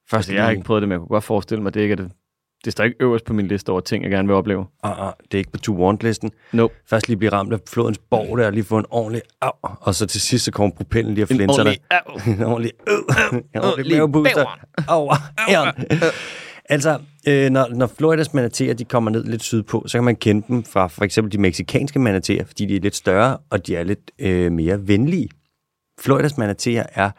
Først 0.10 0.14
Altså, 0.14 0.34
jeg 0.34 0.44
har 0.44 0.52
ikke 0.52 0.64
prøvet 0.64 0.82
det, 0.82 0.90
men 0.90 0.94
jeg 0.94 1.00
kunne 1.00 1.08
godt 1.08 1.24
forestille 1.24 1.62
mig, 1.64 1.68
at 1.68 1.74
det 1.74 1.82
ikke 1.82 1.92
er 1.92 1.96
det. 1.96 2.12
Det 2.68 2.72
står 2.72 2.84
ikke 2.84 2.98
øverst 3.00 3.26
på 3.26 3.34
min 3.34 3.48
liste 3.48 3.70
over 3.70 3.82
ting, 3.82 4.04
jeg 4.04 4.12
gerne 4.12 4.28
vil 4.28 4.36
opleve. 4.36 4.60
Uh, 4.60 4.90
uh, 4.90 4.96
det 5.24 5.34
er 5.34 5.38
ikke 5.38 5.52
på 5.52 5.58
to 5.58 5.74
want-listen. 5.74 6.32
Nope. 6.54 6.74
Først 6.90 7.08
lige 7.08 7.18
blive 7.18 7.32
ramt 7.32 7.54
af 7.54 7.60
flodens 7.70 7.98
borg 7.98 8.38
der, 8.38 8.46
og 8.46 8.54
lige 8.54 8.64
få 8.64 8.78
en 8.78 8.86
ordentlig 8.90 9.22
af, 9.42 9.52
og 9.62 9.96
så 9.96 10.06
til 10.06 10.22
sidst 10.22 10.46
så 10.46 10.52
kommer 10.52 10.76
propellen 10.76 11.14
lige 11.14 11.24
og 11.24 11.28
flinser 11.28 11.64
dig. 11.64 11.78
Au. 11.92 12.20
en 12.34 12.44
ordentlig 12.44 12.72
øh, 12.88 12.94
en 13.56 13.62
ordentlig 13.62 13.86
lige 13.86 14.00
mavepuster 14.00 14.46
over 14.88 15.16
æren. 15.50 15.86
Altså, 16.70 17.00
øh, 17.28 17.50
når, 17.50 17.68
når 17.70 17.88
Floridas 17.98 18.34
manateer, 18.34 18.74
de 18.74 18.86
kommer 18.86 19.12
ned 19.12 19.24
lidt 19.24 19.44
sydpå, 19.44 19.84
så 19.88 19.98
kan 19.98 20.04
man 20.04 20.16
kende 20.16 20.48
dem 20.48 20.64
fra 20.64 20.88
for 20.88 21.04
eksempel 21.04 21.32
de 21.32 21.38
meksikanske 21.38 22.00
manateer, 22.00 22.46
fordi 22.46 22.66
de 22.66 22.76
er 22.76 22.80
lidt 22.80 22.96
større, 22.96 23.38
og 23.50 23.68
de 23.68 23.76
er 23.76 23.84
lidt 23.84 24.12
øh, 24.20 24.52
mere 24.52 24.88
venlige. 24.88 25.30
Floridas 26.00 26.38
manateer 26.38 26.84
er 26.94 27.12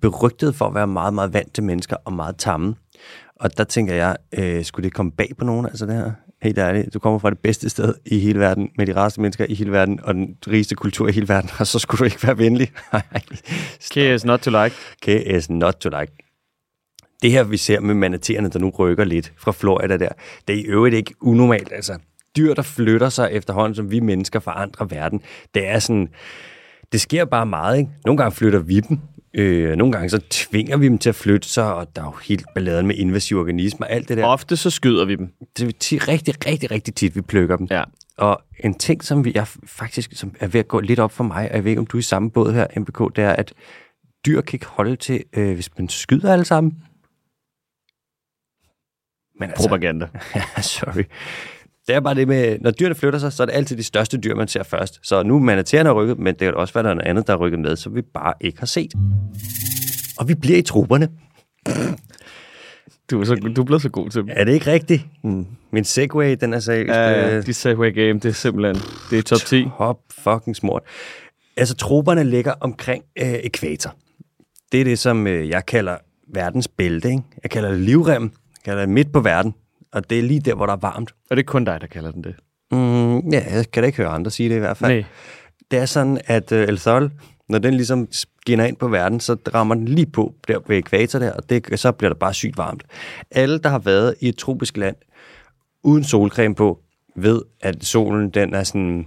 berygtet 0.00 0.54
for 0.54 0.64
at 0.64 0.74
være 0.74 0.86
meget, 0.86 1.14
meget 1.14 1.32
vant 1.32 1.54
til 1.54 1.64
mennesker 1.64 1.96
og 2.04 2.12
meget 2.12 2.36
tamme. 2.36 2.74
Og 3.40 3.58
der 3.58 3.64
tænker 3.64 3.94
jeg, 3.94 4.16
øh, 4.38 4.64
skulle 4.64 4.84
det 4.84 4.94
komme 4.94 5.12
bag 5.12 5.30
på 5.38 5.44
nogen, 5.44 5.66
altså 5.66 5.86
det 5.86 5.94
her? 5.94 6.12
Helt 6.42 6.58
ærligt, 6.58 6.94
du 6.94 6.98
kommer 6.98 7.18
fra 7.18 7.30
det 7.30 7.38
bedste 7.38 7.68
sted 7.68 7.94
i 8.06 8.18
hele 8.18 8.38
verden, 8.38 8.70
med 8.76 8.86
de 8.86 8.96
rareste 8.96 9.20
mennesker 9.20 9.46
i 9.48 9.54
hele 9.54 9.72
verden, 9.72 10.00
og 10.02 10.14
den 10.14 10.36
rigeste 10.48 10.74
kultur 10.74 11.08
i 11.08 11.12
hele 11.12 11.28
verden, 11.28 11.50
og 11.60 11.66
så 11.66 11.78
skulle 11.78 11.98
du 11.98 12.04
ikke 12.04 12.26
være 12.26 12.38
venlig. 12.38 12.72
KS 13.94 14.24
not 14.24 14.40
to 14.40 14.50
like. 14.50 14.76
KS 15.02 15.50
not 15.50 15.74
to 15.74 15.88
like. 15.88 16.12
Det 17.22 17.30
her, 17.30 17.44
vi 17.44 17.56
ser 17.56 17.80
med 17.80 17.94
manatererne, 17.94 18.48
der 18.48 18.58
nu 18.58 18.70
rykker 18.70 19.04
lidt 19.04 19.32
fra 19.36 19.52
Florida 19.52 19.96
der, 19.96 20.08
det 20.48 20.56
er 20.56 20.60
i 20.60 20.64
øvrigt 20.64 20.94
ikke 20.94 21.14
unormalt. 21.20 21.72
Altså, 21.72 21.98
dyr, 22.36 22.54
der 22.54 22.62
flytter 22.62 23.08
sig 23.08 23.28
efterhånden, 23.32 23.74
som 23.74 23.90
vi 23.90 24.00
mennesker 24.00 24.40
forandrer 24.40 24.86
verden, 24.86 25.20
det 25.54 25.66
er 25.66 25.78
sådan, 25.78 26.08
det 26.92 27.00
sker 27.00 27.24
bare 27.24 27.46
meget, 27.46 27.78
ikke? 27.78 27.90
Nogle 28.04 28.18
gange 28.18 28.34
flytter 28.34 28.58
vi 28.58 28.80
dem, 28.80 28.98
øh, 29.34 29.76
nogle 29.76 29.92
gange 29.92 30.10
så 30.10 30.20
tvinger 30.30 30.76
vi 30.76 30.84
dem 30.86 30.98
til 30.98 31.08
at 31.08 31.14
flytte 31.14 31.48
sig, 31.48 31.74
og 31.74 31.96
der 31.96 32.02
er 32.02 32.06
jo 32.06 32.12
helt 32.28 32.46
balladen 32.54 32.86
med 32.86 32.94
invasive 32.94 33.40
organismer, 33.40 33.86
alt 33.86 34.08
det 34.08 34.16
der. 34.16 34.26
Ofte 34.26 34.56
så 34.56 34.70
skyder 34.70 35.04
vi 35.04 35.16
dem. 35.16 35.32
Det 35.58 35.68
er 35.68 35.72
ti- 35.80 35.98
rigtig, 35.98 36.46
rigtig, 36.46 36.70
rigtig 36.70 36.94
tit, 36.94 37.16
vi 37.16 37.20
plukker 37.20 37.56
dem. 37.56 37.66
Ja. 37.70 37.84
Og 38.16 38.42
en 38.64 38.74
ting, 38.74 39.04
som 39.04 39.24
vi 39.24 39.32
er 39.34 39.56
faktisk 39.66 40.12
som 40.14 40.34
er 40.40 40.46
ved 40.46 40.60
at 40.60 40.68
gå 40.68 40.80
lidt 40.80 40.98
op 40.98 41.12
for 41.12 41.24
mig, 41.24 41.48
og 41.50 41.56
jeg 41.56 41.64
ved 41.64 41.70
ikke, 41.70 41.80
om 41.80 41.86
du 41.86 41.96
er 41.96 41.98
i 41.98 42.02
samme 42.02 42.30
båd 42.30 42.52
her, 42.52 42.66
MBK, 42.76 43.16
det 43.16 43.24
er, 43.24 43.32
at 43.32 43.52
dyr 44.26 44.40
kan 44.40 44.56
ikke 44.56 44.66
holde 44.66 44.96
til, 44.96 45.24
øh, 45.32 45.54
hvis 45.54 45.70
man 45.78 45.88
skyder 45.88 46.32
alle 46.32 46.44
sammen. 46.44 46.72
Men 49.40 49.50
altså, 49.50 49.68
Propaganda. 49.68 50.06
Sorry. 50.60 51.04
Det 51.88 51.96
er 51.96 52.00
bare 52.00 52.14
det 52.14 52.28
med, 52.28 52.58
når 52.60 52.70
dyrene 52.70 52.94
flytter 52.94 53.18
sig, 53.18 53.32
så 53.32 53.42
er 53.42 53.46
det 53.46 53.52
altid 53.52 53.76
de 53.76 53.82
største 53.82 54.18
dyr, 54.18 54.34
man 54.34 54.48
ser 54.48 54.62
først. 54.62 54.98
Så 55.02 55.22
nu 55.22 55.36
er 55.36 55.40
manatererne 55.40 55.90
rykket, 55.90 56.18
men 56.18 56.26
det 56.26 56.38
kan 56.38 56.54
også 56.54 56.74
være, 56.74 56.84
der 56.84 56.90
er 56.90 56.94
noget 56.94 57.08
andet, 57.08 57.26
der 57.26 57.32
er 57.32 57.36
rykket 57.36 57.60
med, 57.60 57.76
som 57.76 57.94
vi 57.94 58.02
bare 58.02 58.34
ikke 58.40 58.58
har 58.58 58.66
set. 58.66 58.94
Og 60.18 60.28
vi 60.28 60.34
bliver 60.34 60.58
i 60.58 60.62
trupperne. 60.62 61.08
Du 63.10 63.20
er, 63.20 63.24
så, 63.24 63.34
du 63.34 63.60
er 63.60 63.64
blevet 63.64 63.82
så 63.82 63.88
god 63.88 64.10
til 64.10 64.22
dem. 64.22 64.28
Er 64.32 64.44
det 64.44 64.52
ikke 64.52 64.72
rigtigt? 64.72 65.02
Mm. 65.24 65.46
Min 65.70 65.84
Segway, 65.84 66.36
den 66.40 66.54
er 66.54 66.60
seriøst... 66.60 66.94
Ja, 66.94 67.36
øh, 67.36 67.46
de 67.46 67.54
Segway 67.54 67.94
Game, 67.94 68.20
det 68.20 68.24
er 68.24 68.32
simpelthen, 68.32 68.76
det 69.10 69.18
er 69.18 69.22
top 69.22 69.38
10. 69.38 69.62
Hop 69.64 69.98
fucking 70.10 70.56
smart. 70.56 70.82
Altså, 71.56 71.74
trupperne 71.74 72.24
ligger 72.24 72.52
omkring 72.60 73.04
øh, 73.18 73.34
ekvator. 73.34 73.94
Det 74.72 74.80
er 74.80 74.84
det, 74.84 74.98
som 74.98 75.26
øh, 75.26 75.48
jeg 75.48 75.66
kalder 75.66 75.96
verdens 76.34 76.68
bælte. 76.68 77.08
Ikke? 77.08 77.22
Jeg 77.42 77.50
kalder 77.50 77.70
det 77.70 77.80
livrem. 77.80 78.22
Jeg 78.22 78.64
kalder 78.64 78.80
det 78.80 78.88
midt 78.88 79.12
på 79.12 79.20
verden. 79.20 79.54
Og 79.92 80.10
det 80.10 80.18
er 80.18 80.22
lige 80.22 80.40
der, 80.40 80.54
hvor 80.54 80.66
der 80.66 80.72
er 80.72 80.76
varmt. 80.76 81.14
Og 81.30 81.36
det 81.36 81.42
er 81.42 81.46
kun 81.46 81.64
dig, 81.64 81.80
der 81.80 81.86
kalder 81.86 82.10
den 82.10 82.24
det. 82.24 82.34
Mm, 82.70 83.18
ja, 83.18 83.56
jeg 83.56 83.70
kan 83.70 83.82
da 83.82 83.86
ikke 83.86 83.96
høre 83.96 84.08
andre 84.08 84.30
sige 84.30 84.48
det 84.48 84.56
i 84.56 84.58
hvert 84.58 84.76
fald. 84.76 84.92
Nej. 84.92 85.04
Det 85.70 85.78
er 85.78 85.86
sådan, 85.86 86.20
at 86.26 86.52
øh, 86.52 86.68
El 86.68 86.78
Sol, 86.78 87.10
når 87.48 87.58
den 87.58 87.74
ligesom 87.74 88.08
skinner 88.10 88.64
ind 88.64 88.76
på 88.76 88.88
verden, 88.88 89.20
så 89.20 89.36
rammer 89.54 89.74
den 89.74 89.88
lige 89.88 90.06
på 90.06 90.34
der 90.48 90.58
ved 90.66 90.76
ekvator 90.76 91.18
der, 91.18 91.32
og 91.32 91.50
det, 91.50 91.80
så 91.80 91.92
bliver 91.92 92.10
det 92.10 92.18
bare 92.18 92.34
sygt 92.34 92.58
varmt. 92.58 92.84
Alle, 93.30 93.58
der 93.58 93.68
har 93.68 93.78
været 93.78 94.14
i 94.20 94.28
et 94.28 94.36
tropisk 94.36 94.76
land 94.76 94.96
uden 95.82 96.04
solcreme 96.04 96.54
på, 96.54 96.80
ved, 97.16 97.42
at 97.60 97.84
solen, 97.84 98.30
den 98.30 98.54
er 98.54 98.62
sådan... 98.62 99.06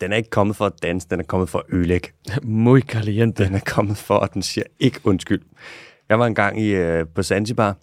Den 0.00 0.12
er 0.12 0.16
ikke 0.16 0.30
kommet 0.30 0.56
for 0.56 0.66
at 0.66 0.72
danse, 0.82 1.08
den 1.10 1.20
er 1.20 1.24
kommet 1.24 1.48
for 1.48 1.58
at 1.58 1.64
ødelægge. 1.68 2.08
Muy 2.42 2.80
caliente. 2.80 3.44
Den 3.44 3.54
er 3.54 3.60
kommet 3.66 3.96
for, 3.96 4.18
at 4.18 4.34
den 4.34 4.42
siger 4.42 4.64
ikke 4.80 5.00
undskyld. 5.04 5.42
Jeg 6.08 6.18
var 6.18 6.26
engang 6.26 6.60
i, 6.60 6.68
øh, 6.68 7.06
på 7.14 7.22
Zanzibar 7.22 7.76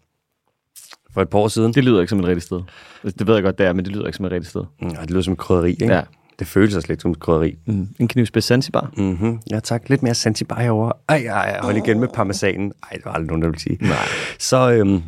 for 1.14 1.22
et 1.22 1.30
par 1.30 1.40
år 1.40 1.48
siden. 1.48 1.74
Det 1.74 1.84
lyder 1.84 2.00
ikke 2.02 2.10
som 2.10 2.20
et 2.20 2.26
rigtigt 2.26 2.46
sted. 2.46 2.62
Det 3.04 3.28
ved 3.28 3.34
jeg 3.34 3.44
godt, 3.44 3.58
det 3.58 3.66
er, 3.66 3.74
men 3.74 3.86
det 3.86 3.94
lyder 3.94 4.06
ikke 4.06 4.16
som 4.16 4.26
et 4.26 4.32
rigtigt 4.32 4.50
sted. 4.50 4.64
Mm, 4.82 4.90
det 4.90 5.10
lyder 5.10 5.22
som 5.22 5.34
et 5.34 5.40
krydderi, 5.40 5.72
ikke? 5.72 5.94
Ja. 5.94 6.02
Det 6.40 6.48
føles 6.48 6.76
også 6.76 6.88
lidt 6.88 7.02
som 7.02 7.12
et 7.12 7.20
krydderi. 7.20 7.56
Mm. 7.66 7.88
En 8.00 8.08
knivspids 8.08 8.46
Zanzibar. 8.46 8.92
Mm-hmm. 8.98 9.40
Ja, 9.52 9.60
tak. 9.60 9.90
Lidt 9.90 10.04
mere 10.04 10.16
Zanzibar 10.16 10.60
herovre. 10.60 10.94
Ej, 11.10 11.16
ej, 11.16 11.50
ej, 11.50 11.60
hold 11.62 11.78
igen 11.78 12.00
med 12.00 12.08
parmesanen. 12.08 12.74
Ej, 12.84 12.90
det 12.98 13.06
var 13.06 13.12
aldrig 13.12 13.28
nogen, 13.28 13.42
der 13.42 13.48
ville 13.48 13.62
sige. 13.62 13.78
Nej. 13.82 13.98
Så 14.40 14.72
øhm, 14.72 15.02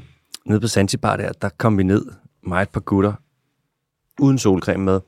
nede 0.46 0.60
på 0.60 0.68
Zanzibar 0.68 1.18
der, 1.18 1.32
der 1.41 1.50
kom 1.58 1.78
vi 1.78 1.84
ned, 1.84 2.06
mig 2.44 2.62
et 2.62 2.70
par 2.70 2.80
gutter, 2.80 3.13
uden 4.20 4.38
solcreme 4.38 4.84
med. 4.84 5.00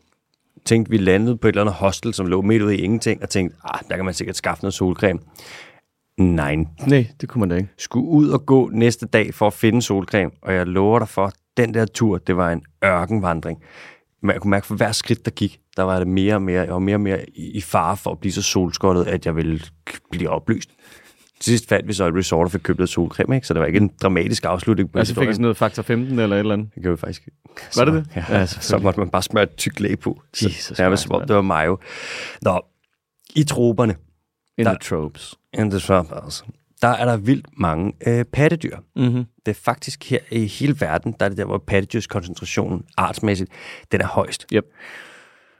Tænkte, 0.65 0.89
vi 0.89 0.97
landede 0.97 1.37
på 1.37 1.47
et 1.47 1.51
eller 1.51 1.61
andet 1.61 1.75
hostel, 1.75 2.13
som 2.13 2.25
lå 2.25 2.41
midt 2.41 2.61
ude 2.61 2.77
i 2.77 2.81
ingenting, 2.81 3.21
og 3.23 3.29
tænkte, 3.29 3.57
ah, 3.63 3.79
der 3.89 3.95
kan 3.95 4.05
man 4.05 4.13
sikkert 4.13 4.35
skaffe 4.35 4.63
noget 4.63 4.73
solcreme. 4.73 5.19
Nej, 6.17 6.55
Nej, 6.87 7.07
det 7.21 7.29
kunne 7.29 7.39
man 7.39 7.49
da 7.49 7.55
ikke. 7.55 7.69
skulle 7.77 8.05
ud 8.07 8.29
og 8.29 8.45
gå 8.45 8.69
næste 8.73 9.05
dag 9.05 9.33
for 9.33 9.47
at 9.47 9.53
finde 9.53 9.81
solcreme, 9.81 10.31
og 10.41 10.53
jeg 10.53 10.67
lover 10.67 10.99
dig 10.99 11.07
for, 11.09 11.31
den 11.57 11.73
der 11.73 11.85
tur, 11.85 12.17
det 12.17 12.37
var 12.37 12.51
en 12.51 12.61
ørkenvandring. 12.85 13.59
Men 14.21 14.31
jeg 14.31 14.41
kunne 14.41 14.51
mærke, 14.51 14.65
for 14.67 14.75
hver 14.75 14.91
skridt, 14.91 15.25
der 15.25 15.31
gik, 15.31 15.59
der 15.77 15.83
var 15.83 15.97
det 15.99 16.07
mere 16.07 16.35
og 16.35 16.41
mere, 16.41 16.61
jeg 16.61 16.73
var 16.73 16.79
mere 16.79 16.95
og 16.95 17.01
mere 17.01 17.29
i 17.29 17.51
i 17.57 17.61
fare 17.61 17.97
for 17.97 18.11
at 18.11 18.19
blive 18.19 18.31
så 18.31 18.41
solskoldet, 18.41 19.07
at 19.07 19.25
jeg 19.25 19.35
ville 19.35 19.59
blive 20.11 20.29
oplyst. 20.29 20.69
Til 21.39 21.51
sidst 21.51 21.69
fandt 21.69 21.87
vi 21.87 21.93
så 21.93 22.07
et 22.07 22.15
resort 22.15 22.45
og 22.45 22.51
fik 22.51 22.61
købt 22.63 22.79
noget 22.79 22.89
solcreme, 22.89 23.35
ikke? 23.35 23.47
så 23.47 23.53
det 23.53 23.59
var 23.59 23.65
ikke 23.65 23.77
en 23.79 23.91
dramatisk 24.01 24.45
afslutning 24.45 24.91
på 24.91 24.97
Altså 24.99 25.13
fik 25.13 25.23
jeg 25.25 25.33
sådan 25.33 25.41
noget 25.41 25.57
faktor 25.57 25.83
15 25.83 26.19
eller 26.19 26.35
et 26.35 26.39
eller 26.39 26.53
andet. 26.53 26.69
det 26.75 26.83
gjorde 26.83 26.97
vi 26.97 26.99
faktisk. 26.99 27.27
Var 27.75 27.85
det 27.85 27.93
det? 27.93 28.05
Ja, 28.15 28.23
Ja, 28.29 28.45
så 28.45 28.77
måtte 28.77 28.99
man 28.99 29.09
bare 29.09 29.21
smøre 29.23 29.43
et 29.43 29.55
tyk 29.55 29.79
lag 29.79 29.99
på. 29.99 30.21
Så 30.33 30.47
Jesus 30.47 30.79
nærmest 30.79 31.01
Christ, 31.01 31.07
som 31.07 31.21
om 31.21 31.27
det 31.27 31.35
var 31.35 31.41
mayo. 31.41 31.77
Nå, 32.41 32.61
i 33.35 33.43
troberne, 33.43 33.95
In 34.57 34.65
Der- 34.65 34.71
the 34.73 34.79
tropes. 34.79 35.35
in 35.53 35.69
the 35.69 35.79
suburbs, 35.79 36.45
der 36.81 36.87
er 36.87 37.05
der 37.05 37.17
vildt 37.17 37.47
mange 37.57 37.93
øh, 38.07 38.25
pattedyr. 38.25 38.77
Mm-hmm. 38.95 39.23
Det 39.45 39.51
er 39.51 39.59
faktisk 39.63 40.09
her 40.09 40.19
i 40.31 40.45
hele 40.45 40.75
verden, 40.81 41.15
der 41.19 41.25
er 41.25 41.29
det 41.29 41.37
der, 41.37 41.45
hvor 41.45 41.57
pattedyrskoncentrationen 41.57 42.83
artsmæssigt, 42.97 43.51
den 43.91 44.01
er 44.01 44.07
højst. 44.07 44.45
Yep. 44.53 44.65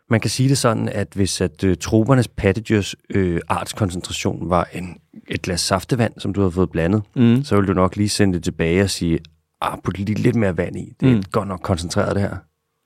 Man 0.09 0.19
kan 0.19 0.29
sige 0.29 0.49
det 0.49 0.57
sådan, 0.57 0.89
at 0.89 1.07
hvis 1.15 1.41
at 1.41 1.63
øh, 1.63 1.77
tropernes 1.77 2.27
pattedyrs 2.27 2.95
øh, 3.09 3.41
artskoncentration 3.49 4.49
var 4.49 4.67
en, 4.73 4.97
et 5.27 5.41
glas 5.41 5.61
saftevand, 5.61 6.13
som 6.17 6.33
du 6.33 6.41
har 6.41 6.49
fået 6.49 6.69
blandet, 6.71 7.03
Mm. 7.15 7.43
så 7.43 7.55
vil 7.55 7.67
du 7.67 7.73
nok 7.73 7.95
lige 7.95 8.09
sende 8.09 8.33
det 8.33 8.43
tilbage 8.43 8.81
og 8.83 8.89
sige, 8.89 9.19
ah, 9.61 9.77
put 9.83 9.97
lige 9.99 10.17
lidt 10.19 10.35
mere 10.35 10.57
vand 10.57 10.77
i. 10.77 10.93
Det 10.99 11.11
er 11.11 11.15
mm. 11.15 11.23
godt 11.31 11.47
nok 11.47 11.59
koncentreret 11.63 12.15
det 12.15 12.21
her. 12.23 12.35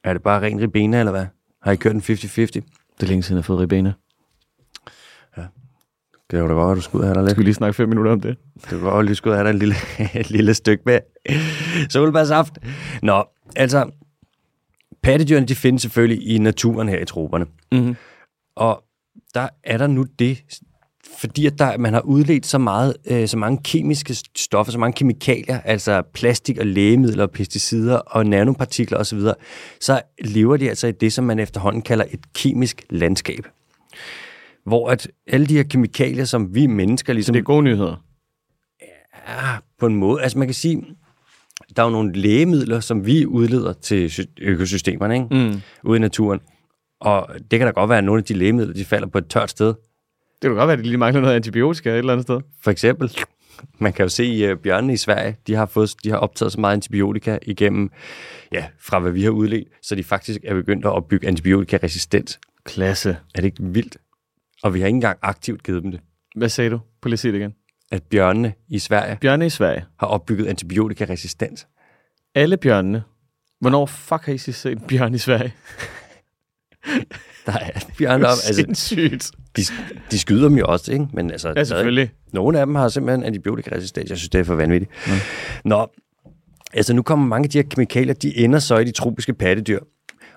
Er 0.04 0.14
det 0.14 0.22
bare 0.22 0.42
ren 0.42 0.62
ribena, 0.62 1.00
eller 1.00 1.12
hvad? 1.12 1.26
Har 1.62 1.72
I 1.72 1.76
kørt 1.76 1.94
en 1.96 2.02
50-50? 2.02 2.06
Det 2.46 2.64
er 3.02 3.06
længe 3.06 3.24
siden, 3.24 3.36
jeg 3.36 3.42
har 3.42 3.46
fået 3.46 3.60
ribena. 3.60 3.94
Det 6.32 6.42
var 6.42 6.48
da 6.48 6.54
godt, 6.54 6.72
at 6.72 6.78
du 6.78 6.82
skulle 6.82 7.06
have 7.06 7.16
dig 7.16 7.24
lidt. 7.24 7.32
Skal 7.32 7.40
vi 7.40 7.46
lige 7.46 7.54
snakke 7.54 7.74
fem 7.74 7.90
minutter 7.90 8.12
om 8.12 8.22
det? 8.22 8.38
Det 8.70 8.82
var 8.82 8.90
godt, 8.90 9.04
at 9.06 9.10
du 9.10 9.16
skulle 9.16 9.36
have 9.36 9.48
dig 9.48 9.54
en 9.54 9.60
lille, 9.60 9.76
et 10.22 10.30
lille 10.30 10.54
stykke 10.54 10.84
med 10.86 11.00
solbærsaft. 11.90 12.54
Nå, 13.02 13.24
altså, 13.56 13.92
pattedyrene, 15.04 15.46
de 15.46 15.56
findes 15.56 15.82
selvfølgelig 15.82 16.28
i 16.28 16.38
naturen 16.38 16.90
her 16.90 17.00
i 17.00 17.06
troberne. 17.06 17.46
Mm-hmm. 17.72 17.96
Og 18.56 18.84
der 19.34 19.48
er 19.64 19.78
der 19.78 19.88
nu 19.88 20.06
det 20.20 20.44
fordi 21.20 21.46
at 21.46 21.60
der, 21.60 21.78
man 21.78 21.94
har 21.94 22.02
udledt 22.02 22.46
så, 22.46 22.58
meget, 22.58 22.96
øh, 23.08 23.28
så 23.28 23.38
mange 23.38 23.60
kemiske 23.64 24.16
stoffer, 24.38 24.72
så 24.72 24.80
mange 24.80 24.94
kemikalier, 24.94 25.60
altså 25.66 26.02
plastik 26.14 26.58
og 26.58 26.66
lægemidler 26.66 27.24
og 27.24 27.32
pesticider 27.32 27.98
og 27.98 28.26
nanopartikler 28.26 28.98
osv., 28.98 29.20
så, 29.20 29.34
så 29.80 30.02
lever 30.20 30.58
de 30.58 30.70
altså 30.70 30.88
i 30.88 30.92
det, 30.92 31.14
som 31.14 31.24
man 31.24 31.40
efterhånden 31.40 31.82
kalder 31.82 32.06
et 32.12 32.34
kemisk 32.34 32.84
landskab. 32.90 33.48
Hvor 34.66 34.90
at 34.90 35.12
alle 35.28 35.46
de 35.46 35.56
her 35.56 35.64
kemikalier, 35.64 36.26
som 36.26 36.56
vi 36.56 36.68
mennesker 36.68 37.14
Så 37.14 37.14
ligesom 37.14 37.34
det 37.34 37.40
er 37.40 37.44
gode 37.44 37.64
nyheder. 37.64 38.04
Ja, 39.28 39.58
på 39.80 39.86
en 39.86 39.96
måde. 39.96 40.22
Altså 40.22 40.38
man 40.38 40.48
kan 40.48 40.56
sige, 40.56 40.84
der 41.76 41.82
er 41.82 41.86
jo 41.88 41.92
nogle 41.92 42.14
lægemidler, 42.14 42.80
som 42.80 43.06
vi 43.06 43.26
udleder 43.26 43.74
til 43.74 44.12
sy- 44.12 44.22
økosystemerne, 44.42 45.14
ikke? 45.16 45.28
Mm. 45.32 45.62
ude 45.84 45.98
i 45.98 46.00
naturen. 46.00 46.40
Og 47.00 47.28
det 47.52 47.60
kan 47.60 47.68
da 47.68 47.72
godt 47.72 47.90
være, 47.90 47.98
at 47.98 48.04
nogle 48.04 48.20
af 48.20 48.24
de 48.24 48.34
lægemidler, 48.34 48.74
de 48.74 48.86
falder 48.86 49.08
på 49.08 49.18
et 49.18 49.28
tørt 49.28 49.50
sted. 49.50 49.68
Det 49.68 50.50
kan 50.50 50.56
godt 50.56 50.68
være, 50.68 50.78
at 50.78 50.80
de 50.80 50.84
lige 50.84 50.98
mangler 50.98 51.22
noget 51.22 51.36
antibiotika 51.36 51.90
et 51.90 51.98
eller 51.98 52.14
andet 52.14 52.26
sted. 52.26 52.42
For 52.64 52.72
eksempel, 52.72 53.18
man 53.80 53.94
kan 53.94 54.04
jo 54.04 54.10
se 54.10 54.52
uh, 54.52 54.58
bjørnene 54.60 54.94
i 54.94 54.98
Sverige, 54.98 55.38
de 55.48 55.56
har, 55.56 55.66
fået, 55.66 55.96
de 56.04 56.10
har 56.10 56.18
optaget 56.18 56.52
så 56.52 56.60
meget 56.60 56.74
antibiotika 56.74 57.38
igennem, 57.42 57.92
ja, 58.52 58.66
fra 58.80 59.00
hvad 59.00 59.12
vi 59.12 59.24
har 59.24 59.32
udledt, 59.32 59.68
så 59.82 59.96
de 59.96 60.04
faktisk 60.04 60.40
er 60.44 60.54
begyndt 60.54 60.86
at 60.86 60.92
opbygge 60.92 61.28
antibiotikaresistens. 61.28 62.40
Klasse. 62.66 63.10
Er 63.10 63.42
det 63.42 63.44
ikke 63.44 63.64
vildt? 63.64 63.98
Og 64.64 64.74
vi 64.74 64.80
har 64.80 64.88
ikke 64.88 64.96
engang 64.96 65.18
aktivt 65.22 65.64
givet 65.64 65.84
dem 65.84 65.92
det. 65.92 66.00
Hvad 66.36 66.50
sagde 66.50 66.70
du? 66.70 66.78
Prøv 67.02 67.08
lige 67.10 67.14
at 67.16 67.20
sige 67.20 67.32
det 67.32 67.40
igen. 67.40 67.54
At 67.92 68.04
bjørnene 68.04 68.54
i 68.70 68.80
Sverige 68.80 69.18
Bjørne 69.22 69.46
i 69.46 69.50
Sverige. 69.50 69.86
har 70.00 70.08
opbygget 70.08 70.48
antibiotikaresistens. 70.48 71.68
Alle 72.36 72.58
bjørnene. 72.58 73.04
Hvornår 73.60 73.86
fuck 73.86 74.26
har 74.26 74.34
I 74.34 74.38
sidst 74.38 74.62
set 74.62 74.72
en 74.72 74.80
bjørn 74.88 75.14
i 75.14 75.18
Sverige? 75.18 75.54
Der 77.46 77.52
er 77.52 77.80
bjørne 77.98 78.26
op. 78.26 78.30
Altså, 78.32 78.54
Sindssygt. 78.54 79.32
de, 79.56 79.62
de 80.12 80.20
skyder 80.20 80.48
dem 80.50 80.58
jo 80.58 80.66
også, 80.68 80.92
ikke? 80.94 81.08
Men 81.14 81.32
altså, 81.32 81.54
Ja, 81.56 81.64
selvfølgelig. 81.64 82.12
Nogle 82.34 82.60
af 82.60 82.66
dem 82.66 82.76
har 82.76 82.90
simpelthen 82.90 83.24
antibiotikaresistens. 83.24 84.10
Jeg 84.10 84.18
synes, 84.18 84.30
det 84.30 84.40
er 84.40 84.44
for 84.44 84.56
vanvittigt. 84.56 84.92
Mm. 85.08 85.14
Nå, 85.66 85.88
altså 86.74 86.94
nu 86.94 87.02
kommer 87.02 87.28
mange 87.28 87.46
af 87.46 87.50
de 87.50 87.58
her 87.58 87.64
kemikalier, 87.64 88.14
de 88.14 88.38
ender 88.38 88.60
så 88.60 88.78
i 88.78 88.84
de 88.84 88.92
tropiske 88.92 89.34
pattedyr. 89.34 89.80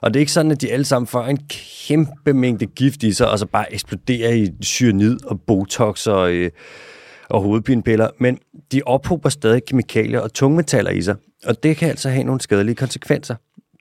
Og 0.05 0.15
det 0.15 0.19
er 0.19 0.21
ikke 0.21 0.33
sådan, 0.33 0.53
at 0.53 0.61
de 0.61 0.73
alle 0.73 0.85
sammen 0.85 1.07
får 1.07 1.25
en 1.25 1.39
kæmpe 1.49 2.33
mængde 2.33 2.67
gift 2.67 3.03
i 3.03 3.13
sig, 3.13 3.31
og 3.31 3.39
så 3.39 3.47
bare 3.47 3.73
eksploderer 3.73 4.33
i 4.33 4.49
cyanid 4.65 5.25
og 5.25 5.41
botox 5.41 6.07
og, 6.07 6.33
øh, 6.33 6.51
og 7.29 7.43
hovedpinepiller. 7.43 8.09
Men 8.19 8.39
de 8.73 8.83
ophober 8.87 9.29
stadig 9.29 9.65
kemikalier 9.65 10.21
og 10.21 10.33
tungmetaller 10.33 10.91
i 10.91 11.03
sig, 11.03 11.17
og 11.47 11.63
det 11.63 11.77
kan 11.77 11.89
altså 11.89 12.11
have 12.11 12.25
nogle 12.25 12.41
skadelige 12.41 12.75
konsekvenser. 12.75 13.35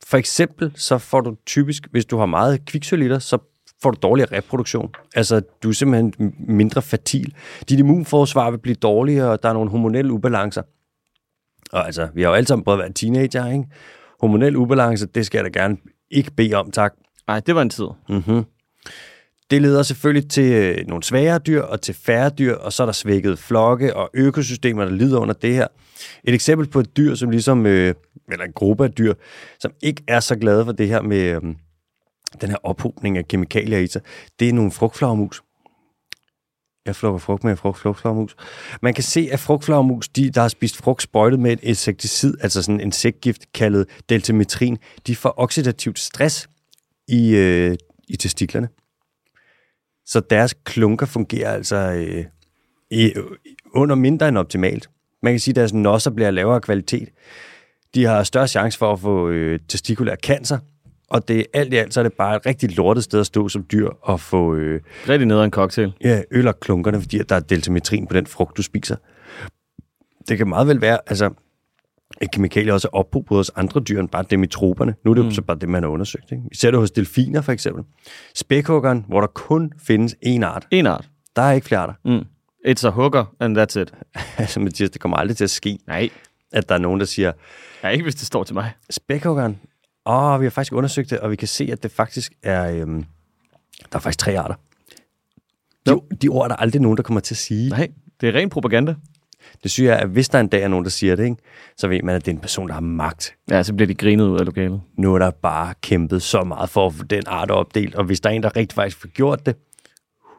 For 0.05 0.17
eksempel 0.17 0.71
så 0.75 0.97
får 0.97 1.21
du 1.21 1.35
typisk, 1.45 1.87
hvis 1.91 2.05
du 2.05 2.17
har 2.17 2.25
meget 2.25 2.65
kviksølv 2.65 3.01
i 3.01 3.09
dig, 3.09 3.21
så 3.21 3.37
får 3.81 3.91
du 3.91 3.97
dårligere 4.01 4.37
reproduktion. 4.37 4.89
Altså, 5.15 5.41
du 5.63 5.69
er 5.69 5.73
simpelthen 5.73 6.33
mindre 6.47 6.81
fertil. 6.81 7.33
Dit 7.69 7.79
immunforsvar 7.79 8.51
vil 8.51 8.57
blive 8.57 8.75
dårligere, 8.75 9.31
og 9.31 9.43
der 9.43 9.49
er 9.49 9.53
nogle 9.53 9.69
hormonelle 9.69 10.11
ubalancer. 10.11 10.61
Og 11.71 11.85
altså, 11.85 12.07
vi 12.13 12.21
har 12.21 12.29
jo 12.29 12.35
alle 12.35 12.47
sammen 12.47 12.63
prøvet 12.63 12.79
at 12.79 12.83
være 12.83 12.93
teenager, 12.93 13.51
ikke? 13.51 13.65
Hormonel 14.21 14.55
ubalance, 14.55 15.05
det 15.05 15.25
skal 15.25 15.37
jeg 15.37 15.53
da 15.53 15.59
gerne 15.59 15.77
ikke 16.13 16.31
bede 16.31 16.53
om, 16.53 16.71
tak. 16.71 16.93
Nej, 17.27 17.39
det 17.39 17.55
var 17.55 17.61
en 17.61 17.69
tid. 17.69 17.87
Mm-hmm. 18.09 18.43
Det 19.51 19.61
leder 19.61 19.83
selvfølgelig 19.83 20.29
til 20.29 20.53
øh, 20.53 20.87
nogle 20.87 21.03
svagere 21.03 21.39
dyr 21.39 21.61
og 21.61 21.81
til 21.81 21.95
færre 21.95 22.29
dyr, 22.29 22.55
og 22.55 22.73
så 22.73 22.83
er 22.83 22.85
der 22.87 22.93
svækket 22.93 23.39
flokke 23.39 23.95
og 23.95 24.09
økosystemer, 24.13 24.85
der 24.85 24.91
lider 24.91 25.19
under 25.19 25.33
det 25.33 25.53
her. 25.55 25.67
Et 26.23 26.33
eksempel 26.33 26.67
på 26.67 26.79
et 26.79 26.97
dyr, 26.97 27.15
som 27.15 27.29
ligesom, 27.29 27.65
øh, 27.65 27.95
eller 28.31 28.45
en 28.45 28.53
gruppe 28.53 28.83
af 28.83 28.91
dyr, 28.91 29.13
som 29.59 29.71
ikke 29.81 30.03
er 30.07 30.19
så 30.19 30.35
glade 30.35 30.65
for 30.65 30.71
det 30.71 30.87
her 30.87 31.01
med 31.01 31.21
øh, 31.21 31.41
den 32.41 32.49
her 32.49 32.57
ophobning 32.63 33.17
af 33.17 33.27
kemikalier 33.27 33.79
i 33.79 33.87
sig, 33.87 34.01
det 34.39 34.49
er 34.49 34.53
nogle 34.53 34.71
frugtflagermus. 34.71 35.43
Jeg 36.85 36.95
plukker 36.95 37.19
frugt 37.19 37.43
med 37.43 37.55
frugt, 37.55 37.77
frugtflagermus. 37.77 38.35
Man 38.81 38.93
kan 38.93 39.03
se, 39.03 39.29
at 39.31 39.39
frugtflagermus, 39.39 40.09
de, 40.09 40.29
der 40.29 40.41
har 40.41 40.47
spist 40.47 40.77
frugt 40.77 41.01
sprøjtet 41.01 41.39
med 41.39 41.51
et 41.51 41.59
insekticid, 41.63 42.37
altså 42.41 42.61
sådan 42.61 42.75
en 42.75 42.81
insektgift 42.81 43.53
kaldet 43.53 43.89
deltametrin, 44.09 44.77
de 45.07 45.15
får 45.15 45.33
oxidativt 45.37 45.99
stress 45.99 46.49
i, 47.07 47.35
øh, 47.35 47.77
i 48.07 48.15
testiklerne. 48.15 48.69
Så 50.05 50.19
deres 50.19 50.53
klunker 50.63 51.05
fungerer 51.05 51.51
altså 51.51 51.75
øh, 51.75 52.25
i, 52.91 53.13
under 53.75 53.95
mindre 53.95 54.27
end 54.27 54.37
optimalt. 54.37 54.89
Man 55.23 55.33
kan 55.33 55.39
sige, 55.39 55.51
at 55.51 55.55
deres 55.55 55.73
nosser 55.73 56.11
bliver 56.11 56.31
lavere 56.31 56.61
kvalitet. 56.61 57.09
De 57.95 58.05
har 58.05 58.23
større 58.23 58.47
chance 58.47 58.77
for 58.77 58.93
at 58.93 58.99
få 58.99 59.29
øh, 59.29 59.59
testikulær 59.69 60.15
cancer, 60.15 60.59
og 61.09 61.27
det 61.27 61.45
alt 61.53 61.73
i 61.73 61.77
alt 61.77 61.93
så 61.93 61.99
er 61.99 62.03
det 62.03 62.13
bare 62.13 62.35
et 62.35 62.45
rigtig 62.45 62.77
lortet 62.77 63.03
sted 63.03 63.19
at 63.19 63.25
stå 63.25 63.49
som 63.49 63.65
dyr 63.71 63.89
og 64.01 64.19
få 64.19 64.55
øh, 64.55 64.81
Rigtig 65.09 65.27
ned 65.27 65.43
en 65.43 65.51
cocktail. 65.51 65.93
ja, 66.03 66.21
øl 66.31 66.47
og 66.47 66.59
klunkerne, 66.59 67.01
fordi 67.01 67.19
at 67.19 67.29
der 67.29 67.35
er 67.35 67.39
deltametrin 67.39 68.07
på 68.07 68.13
den 68.13 68.27
frugt, 68.27 68.57
du 68.57 68.61
spiser. 68.63 68.95
Det 70.27 70.37
kan 70.37 70.47
meget 70.47 70.67
vel 70.67 70.81
være, 70.81 70.99
altså, 71.07 71.29
at 72.21 72.31
kemikalier 72.31 72.73
også 72.73 72.87
er 72.93 72.97
ophobet 72.97 73.37
hos 73.37 73.49
andre 73.55 73.79
dyr 73.81 73.99
end 73.99 74.09
bare 74.09 74.25
dem 74.29 74.43
i 74.43 74.47
troperne. 74.47 74.95
Nu 75.05 75.11
er 75.11 75.15
det 75.15 75.25
mm. 75.25 75.31
så 75.31 75.41
bare 75.41 75.57
det, 75.59 75.69
man 75.69 75.83
har 75.83 75.89
undersøgt. 75.89 76.31
Ikke? 76.31 76.43
Vi 76.49 76.55
ser 76.55 76.71
det 76.71 76.79
hos 76.79 76.91
delfiner 76.91 77.41
for 77.41 77.51
eksempel. 77.51 77.83
Spækhuggeren, 78.35 79.05
hvor 79.07 79.19
der 79.19 79.27
kun 79.27 79.73
findes 79.87 80.15
én 80.25 80.41
art. 80.43 80.67
En 80.71 80.87
art. 80.87 81.09
Der 81.35 81.41
er 81.41 81.51
ikke 81.51 81.67
flere 81.67 81.81
arter. 81.81 81.93
Mm. 82.05 82.25
It's 82.67 82.87
a 82.87 82.89
hooker, 82.89 83.25
and 83.39 83.57
that's 83.57 83.79
it. 83.81 83.93
Altså, 84.37 84.59
Mathias, 84.59 84.89
det 84.89 85.01
kommer 85.01 85.17
aldrig 85.17 85.37
til 85.37 85.43
at 85.43 85.49
ske, 85.49 85.79
Nej. 85.87 86.09
at 86.51 86.69
der 86.69 86.75
er 86.75 86.79
nogen, 86.79 86.99
der 86.99 87.05
siger, 87.05 87.31
Ja, 87.83 87.89
ikke 87.89 88.03
hvis 88.03 88.15
det 88.15 88.27
står 88.27 88.43
til 88.43 88.53
mig. 88.53 88.71
spækhuggeren, 88.89 89.59
åh, 90.05 90.39
vi 90.39 90.45
har 90.45 90.49
faktisk 90.49 90.73
undersøgt 90.73 91.09
det, 91.09 91.19
og 91.19 91.31
vi 91.31 91.35
kan 91.35 91.47
se, 91.47 91.69
at 91.71 91.83
det 91.83 91.91
faktisk 91.91 92.33
er, 92.43 92.71
øhm, 92.71 93.05
der 93.91 93.97
er 93.97 93.99
faktisk 93.99 94.19
tre 94.19 94.39
arter. 94.39 94.55
De, 95.85 96.01
de 96.21 96.27
ord 96.27 96.43
er 96.43 96.47
der 96.47 96.55
aldrig 96.55 96.81
nogen, 96.81 96.97
der 96.97 97.03
kommer 97.03 97.21
til 97.21 97.33
at 97.33 97.37
sige. 97.37 97.69
Nej, 97.69 97.91
det 98.21 98.29
er 98.29 98.33
ren 98.33 98.49
propaganda. 98.49 98.95
Det 99.63 99.71
synes 99.71 99.87
jeg, 99.87 99.99
at 99.99 100.09
hvis 100.09 100.29
der 100.29 100.39
en 100.39 100.47
dag 100.47 100.63
er 100.63 100.67
nogen, 100.67 100.85
der 100.85 100.91
siger 100.91 101.15
det, 101.15 101.23
ikke, 101.23 101.37
så 101.77 101.87
ved 101.87 102.01
man, 102.03 102.15
at 102.15 102.25
det 102.25 102.31
er 102.31 102.35
en 102.35 102.41
person, 102.41 102.67
der 102.67 102.73
har 102.73 102.81
magt. 102.81 103.35
Ja, 103.49 103.63
så 103.63 103.73
bliver 103.73 103.87
de 103.87 103.95
grinet 103.95 104.25
ud 104.25 104.39
af 104.39 104.45
lokalet. 104.45 104.81
Nu 104.97 105.15
er 105.15 105.19
der 105.19 105.31
bare 105.31 105.73
kæmpet 105.81 106.21
så 106.21 106.43
meget 106.43 106.69
for 106.69 106.87
at 106.87 106.93
få 106.93 107.03
den 107.03 107.23
art 107.27 107.51
opdelt, 107.51 107.95
og 107.95 108.03
hvis 108.03 108.19
der 108.19 108.29
er 108.29 108.33
en, 108.33 108.43
der 108.43 108.55
rigtig 108.55 108.75
faktisk 108.75 108.97
får 108.97 109.07
gjort 109.07 109.45
det, 109.45 109.55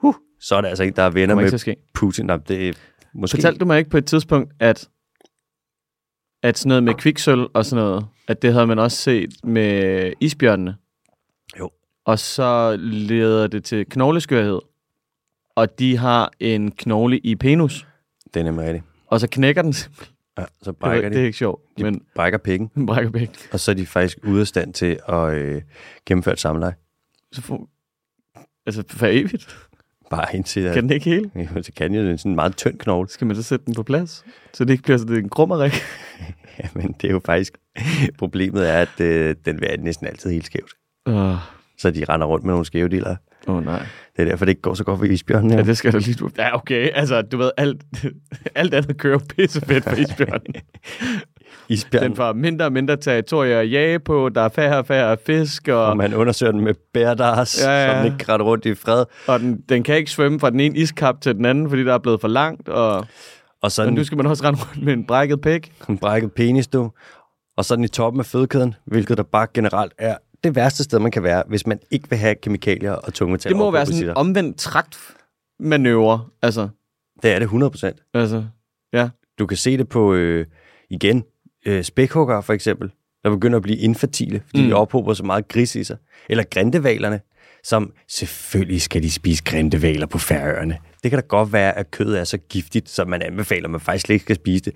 huh, 0.00 0.14
så 0.40 0.56
er 0.56 0.60
det 0.60 0.68
altså 0.68 0.84
ikke, 0.84 0.96
der 0.96 1.02
er 1.02 1.10
venner 1.10 1.34
med. 1.34 1.74
Putin. 1.94 2.26
Nej, 2.26 2.36
det 2.36 2.78
måske... 3.14 3.36
Fortalte 3.36 3.58
du 3.58 3.64
mig 3.64 3.78
ikke 3.78 3.90
på 3.90 3.96
et 3.96 4.06
tidspunkt, 4.06 4.52
at, 4.60 4.88
at 6.44 6.58
sådan 6.58 6.68
noget 6.68 6.82
med 6.82 6.94
kviksøl 6.94 7.46
og 7.54 7.64
sådan 7.66 7.84
noget, 7.84 8.06
at 8.28 8.42
det 8.42 8.52
havde 8.52 8.66
man 8.66 8.78
også 8.78 8.96
set 8.96 9.30
med 9.44 10.12
isbjørnene? 10.20 10.76
Jo. 11.58 11.70
Og 12.04 12.18
så 12.18 12.76
leder 12.80 13.46
det 13.46 13.64
til 13.64 13.86
knogleskørhed, 13.86 14.60
og 15.56 15.78
de 15.78 15.96
har 15.96 16.30
en 16.40 16.70
knogle 16.70 17.18
i 17.18 17.34
penus, 17.36 17.86
Det 18.34 18.40
er 18.40 18.44
nemlig 18.44 18.64
rigtigt. 18.66 18.84
og 19.06 19.20
så 19.20 19.28
knækker 19.30 19.62
den. 19.62 19.74
Ja, 20.38 20.44
så 20.62 20.70
Det, 20.70 20.76
brækker 20.78 21.04
er- 21.04 21.08
de. 21.08 21.14
det 21.14 21.22
er 21.22 21.26
ikke 21.26 21.38
sjovt, 21.38 21.62
De 21.78 21.82
men 21.82 22.02
brækker 22.14 22.38
pikken, 22.38 22.70
den 22.74 22.86
brækker 22.90 23.10
begge. 23.10 23.32
og 23.52 23.60
så 23.60 23.70
er 23.70 23.74
de 23.74 23.86
faktisk 23.86 24.18
ude 24.24 24.40
af 24.40 24.46
stand 24.46 24.74
til 24.74 24.98
at 25.08 25.34
øh, 25.34 25.62
gennemføre 26.06 26.32
et 26.32 26.40
samleje. 26.40 26.74
Så 27.32 27.42
får, 27.42 27.68
altså 28.66 28.84
for 28.88 29.06
evigt. 29.06 29.56
Bare 30.10 30.36
indtil... 30.36 30.60
At, 30.60 30.74
Kan 30.74 30.82
den 30.82 30.92
ikke 30.92 31.10
hele? 31.10 31.30
Jo, 31.54 31.60
det 31.60 31.74
kan 31.74 31.94
jo. 31.94 32.02
Det 32.02 32.12
er 32.12 32.16
sådan 32.16 32.32
en 32.32 32.36
meget 32.36 32.56
tynd 32.56 32.78
knogle. 32.78 33.08
Skal 33.08 33.26
man 33.26 33.36
så 33.36 33.42
sætte 33.42 33.66
den 33.66 33.74
på 33.74 33.82
plads? 33.82 34.24
Så 34.52 34.64
det 34.64 34.70
ikke 34.72 34.82
bliver 34.82 34.98
sådan 34.98 35.16
en 35.16 35.28
krummerik? 35.28 35.72
Ja, 36.58 36.68
men 36.74 36.94
det 37.00 37.08
er 37.08 37.12
jo 37.12 37.20
faktisk... 37.26 37.52
Problemet 38.18 38.70
er, 38.70 38.78
at 38.78 39.00
øh, 39.00 39.34
den 39.44 39.60
vil 39.60 39.68
næsten 39.80 40.06
altid 40.06 40.30
helt 40.30 40.46
skævt. 40.46 40.70
Åh, 41.06 41.14
oh, 41.14 41.36
Så 41.78 41.90
de 41.90 42.04
render 42.04 42.26
rundt 42.26 42.44
med 42.44 42.52
nogle 42.52 42.66
skæve 42.66 42.88
dealer. 42.88 43.16
oh, 43.46 43.64
nej. 43.64 43.86
Det 44.16 44.22
er 44.22 44.28
derfor, 44.28 44.44
det 44.44 44.50
ikke 44.52 44.62
går 44.62 44.74
så 44.74 44.84
godt 44.84 44.98
for 44.98 45.04
isbjørnen. 45.06 45.50
Ja, 45.50 45.56
Ja. 45.56 45.62
det 45.62 45.76
skal 45.78 45.92
du 45.92 45.98
lige... 45.98 46.30
Ja, 46.38 46.54
okay. 46.56 46.90
Altså, 46.94 47.22
du 47.22 47.36
ved, 47.36 47.50
alt, 47.56 47.82
alt 48.54 48.74
andet 48.74 48.98
kører 48.98 49.18
pissefedt 49.18 49.84
for 49.84 49.96
isbjørnen. 49.96 50.54
Isbjørnen, 51.68 52.10
Den 52.10 52.16
får 52.16 52.32
mindre 52.32 52.64
og 52.64 52.72
mindre 52.72 52.96
territorier 52.96 53.58
at 53.60 53.70
jage 53.70 53.98
på, 53.98 54.28
der 54.28 54.40
er 54.40 54.48
færre 54.48 54.78
og 54.78 54.86
færre 54.86 55.16
fisk, 55.26 55.68
og, 55.68 55.86
og 55.86 55.96
man 55.96 56.14
undersøger 56.14 56.52
den 56.52 56.60
med 56.60 56.74
bærdars, 56.94 57.62
ja, 57.64 57.70
Ja, 57.70 57.92
så 57.92 58.04
den 58.04 58.12
ikke 58.12 58.32
retter 58.32 58.46
rundt 58.46 58.66
i 58.66 58.74
fred. 58.74 59.04
og 59.26 59.40
den, 59.40 59.60
den 59.68 59.82
kan 59.82 59.96
ikke 59.96 60.10
svømme 60.10 60.40
fra 60.40 60.50
den 60.50 60.60
ene 60.60 60.76
iskap 60.78 61.20
til 61.20 61.34
den 61.34 61.44
anden, 61.44 61.68
fordi 61.68 61.84
der 61.84 61.94
er 61.94 61.98
blevet 61.98 62.20
for 62.20 62.28
langt, 62.28 62.68
og, 62.68 63.06
Og 63.62 63.72
så 63.72 63.82
og 63.84 63.92
nu 63.92 64.04
skal 64.04 64.16
man 64.16 64.26
også 64.26 64.44
rende 64.44 64.60
rundt 64.60 64.84
med 64.84 64.92
en 64.92 65.06
brækket 65.06 65.40
pæk. 65.40 65.72
en 65.88 65.98
brækket 65.98 66.32
penis, 66.32 66.66
du. 66.66 66.90
Og 67.56 67.64
så 67.64 67.76
den 67.76 67.84
i 67.84 67.88
toppen 67.88 68.20
af 68.20 68.26
fødekæden, 68.26 68.74
hvilket 68.84 69.16
der 69.16 69.22
bare 69.22 69.46
generelt 69.54 69.92
er 69.98 70.16
det 70.44 70.56
værste 70.56 70.84
sted, 70.84 70.98
man 70.98 71.10
kan 71.10 71.22
være, 71.22 71.42
hvis 71.48 71.66
man 71.66 71.78
ikke 71.90 72.10
vil 72.10 72.18
have 72.18 72.34
kemikalier 72.34 72.92
og 72.92 73.14
tungmetaller. 73.14 73.56
Det 73.56 73.64
må 73.64 73.70
være 73.70 73.86
sådan 73.86 74.02
en 74.08 74.16
omvendt 74.16 74.58
traktmanøvre. 74.58 76.24
Altså, 76.42 76.68
Det 77.22 77.30
er 77.32 77.38
det 77.38 77.42
100 77.44 77.70
procent. 77.70 77.98
altså, 78.14 78.44
ja. 78.92 79.08
Du 79.38 79.46
kan 79.46 79.56
se 79.56 79.78
det 79.78 79.88
på, 79.88 80.14
øh, 80.14 80.46
igen, 80.90 81.24
øh, 81.66 81.84
spækhugger 81.84 82.40
for 82.40 82.52
eksempel, 82.52 82.90
der 83.24 83.30
begynder 83.30 83.56
at 83.56 83.62
blive 83.62 83.78
infertile, 83.78 84.42
fordi 84.48 84.62
mm. 84.62 84.68
De 84.68 84.74
ophober 84.74 85.14
så 85.14 85.22
meget 85.24 85.48
gris 85.48 85.74
i 85.76 85.84
sig. 85.84 85.96
Eller 86.30 86.44
grindevalerne, 86.50 87.20
som 87.64 87.92
selvfølgelig 88.08 88.82
skal 88.82 89.02
de 89.02 89.10
spise 89.10 89.44
grindevaler 89.44 90.06
på 90.06 90.18
færøerne. 90.18 90.78
Det 91.02 91.10
kan 91.10 91.20
da 91.20 91.26
godt 91.28 91.52
være, 91.52 91.78
at 91.78 91.90
kødet 91.90 92.20
er 92.20 92.24
så 92.24 92.38
giftigt, 92.38 92.88
så 92.90 93.04
man 93.04 93.22
anbefaler, 93.22 93.64
at 93.64 93.70
man 93.70 93.80
faktisk 93.80 94.10
ikke 94.10 94.22
skal 94.22 94.36
spise 94.36 94.64
det. 94.64 94.72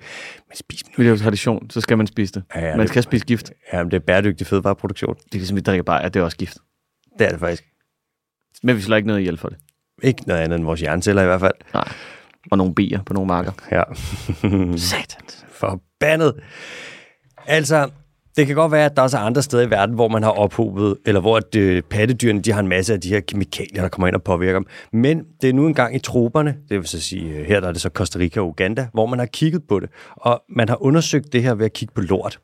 Men 0.49 0.57
spis 0.57 0.83
nu. 0.87 0.93
Det 1.05 1.07
er 1.07 1.11
jo 1.11 1.17
tradition, 1.19 1.71
så 1.71 1.81
skal 1.81 1.99
man 1.99 2.07
spise 2.07 2.33
det. 2.33 2.43
Ja, 2.55 2.61
ja, 2.67 2.71
man 2.71 2.81
det- 2.81 2.89
skal 2.89 3.03
spise 3.03 3.25
gift. 3.27 3.53
Ja, 3.73 3.83
men 3.83 3.91
det 3.91 3.97
er 3.97 4.01
bæredygtig 4.07 4.47
fødevareproduktion. 4.47 5.15
Det 5.15 5.35
er 5.35 5.39
ligesom, 5.39 5.57
vi 5.57 5.61
drikker 5.61 5.83
bare, 5.83 6.03
at 6.05 6.15
det 6.15 6.21
er 6.21 6.25
også 6.25 6.37
gift. 6.37 6.59
Det 7.19 7.27
er 7.27 7.31
det 7.31 7.41
faktisk. 7.41 7.65
Men 8.63 8.77
vi 8.77 8.81
slår 8.81 8.97
ikke 8.97 9.07
noget 9.07 9.21
ihjel 9.21 9.39
for 9.39 9.49
det. 9.49 9.59
Ikke 10.03 10.23
noget 10.27 10.41
andet 10.41 10.57
end 10.57 10.65
vores 10.65 10.81
hjerneceller 10.81 11.23
i 11.23 11.27
hvert 11.27 11.41
fald. 11.41 11.55
Nej. 11.75 11.89
Og 12.51 12.59
nogle 12.59 12.75
bier 12.75 13.03
på 13.03 13.13
nogle 13.13 13.27
marker. 13.27 13.53
Ja. 13.73 13.83
Satans. 14.77 15.47
Forbandet. 15.51 16.35
Altså, 17.47 17.89
det 18.37 18.47
kan 18.47 18.57
godt 18.57 18.73
være, 18.73 18.85
at 18.85 18.97
der 18.97 19.03
også 19.03 19.17
er 19.17 19.21
andre 19.21 19.43
steder 19.43 19.63
i 19.63 19.71
verden, 19.71 19.95
hvor 19.95 20.09
man 20.09 20.23
har 20.23 20.31
ophobet, 20.31 20.97
eller 21.07 21.21
hvor 21.21 21.37
at, 21.37 21.55
øh, 21.57 21.83
pattedyrene 21.83 22.41
de 22.41 22.53
har 22.53 22.61
en 22.61 22.69
masse 22.69 22.93
af 22.93 23.01
de 23.01 23.09
her 23.09 23.21
kemikalier, 23.21 23.83
der 23.83 23.89
kommer 23.89 24.09
ind 24.09 24.17
og 24.17 24.23
påvirker 24.23 24.59
dem. 24.59 24.67
Men 24.93 25.23
det 25.43 25.49
er 25.49 25.53
nu 25.53 25.67
engang 25.67 25.97
i 25.97 25.99
troberne, 25.99 26.57
det 26.69 26.79
vil 26.79 26.89
så 26.89 27.01
sige, 27.01 27.31
øh, 27.31 27.47
her 27.47 27.61
der 27.61 27.69
er 27.69 27.73
det 27.73 27.81
så 27.81 27.89
Costa 27.89 28.19
Rica 28.19 28.41
og 28.41 28.49
Uganda, 28.49 28.87
hvor 28.93 29.07
man 29.07 29.19
har 29.19 29.27
kigget 29.27 29.63
på 29.69 29.81
det. 29.81 29.91
Og 30.17 30.43
man 30.49 30.69
har 30.69 30.83
undersøgt 30.83 31.33
det 31.33 31.43
her 31.43 31.55
ved 31.55 31.65
at 31.65 31.73
kigge 31.73 31.95
på 31.95 32.01
lort. 32.01 32.39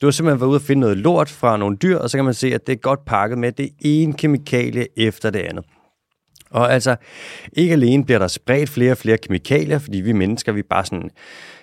Du 0.00 0.06
har 0.06 0.10
simpelthen 0.10 0.40
været 0.40 0.48
ude 0.50 0.56
og 0.56 0.62
finde 0.62 0.80
noget 0.80 0.96
lort 0.96 1.28
fra 1.28 1.56
nogle 1.56 1.76
dyr, 1.76 1.98
og 1.98 2.10
så 2.10 2.18
kan 2.18 2.24
man 2.24 2.34
se, 2.34 2.54
at 2.54 2.66
det 2.66 2.72
er 2.72 2.76
godt 2.76 3.04
pakket 3.04 3.38
med 3.38 3.52
det 3.52 3.70
ene 3.80 4.12
kemikalie 4.12 4.86
efter 4.96 5.30
det 5.30 5.38
andet. 5.38 5.64
Og 6.50 6.72
altså, 6.72 6.96
ikke 7.52 7.72
alene 7.72 8.04
bliver 8.04 8.18
der 8.18 8.28
spredt 8.28 8.68
flere 8.68 8.92
og 8.92 8.98
flere 8.98 9.18
kemikalier, 9.18 9.78
fordi 9.78 10.00
vi 10.00 10.12
mennesker, 10.12 10.52
vi 10.52 10.62
bare 10.62 10.84
sådan, 10.84 11.10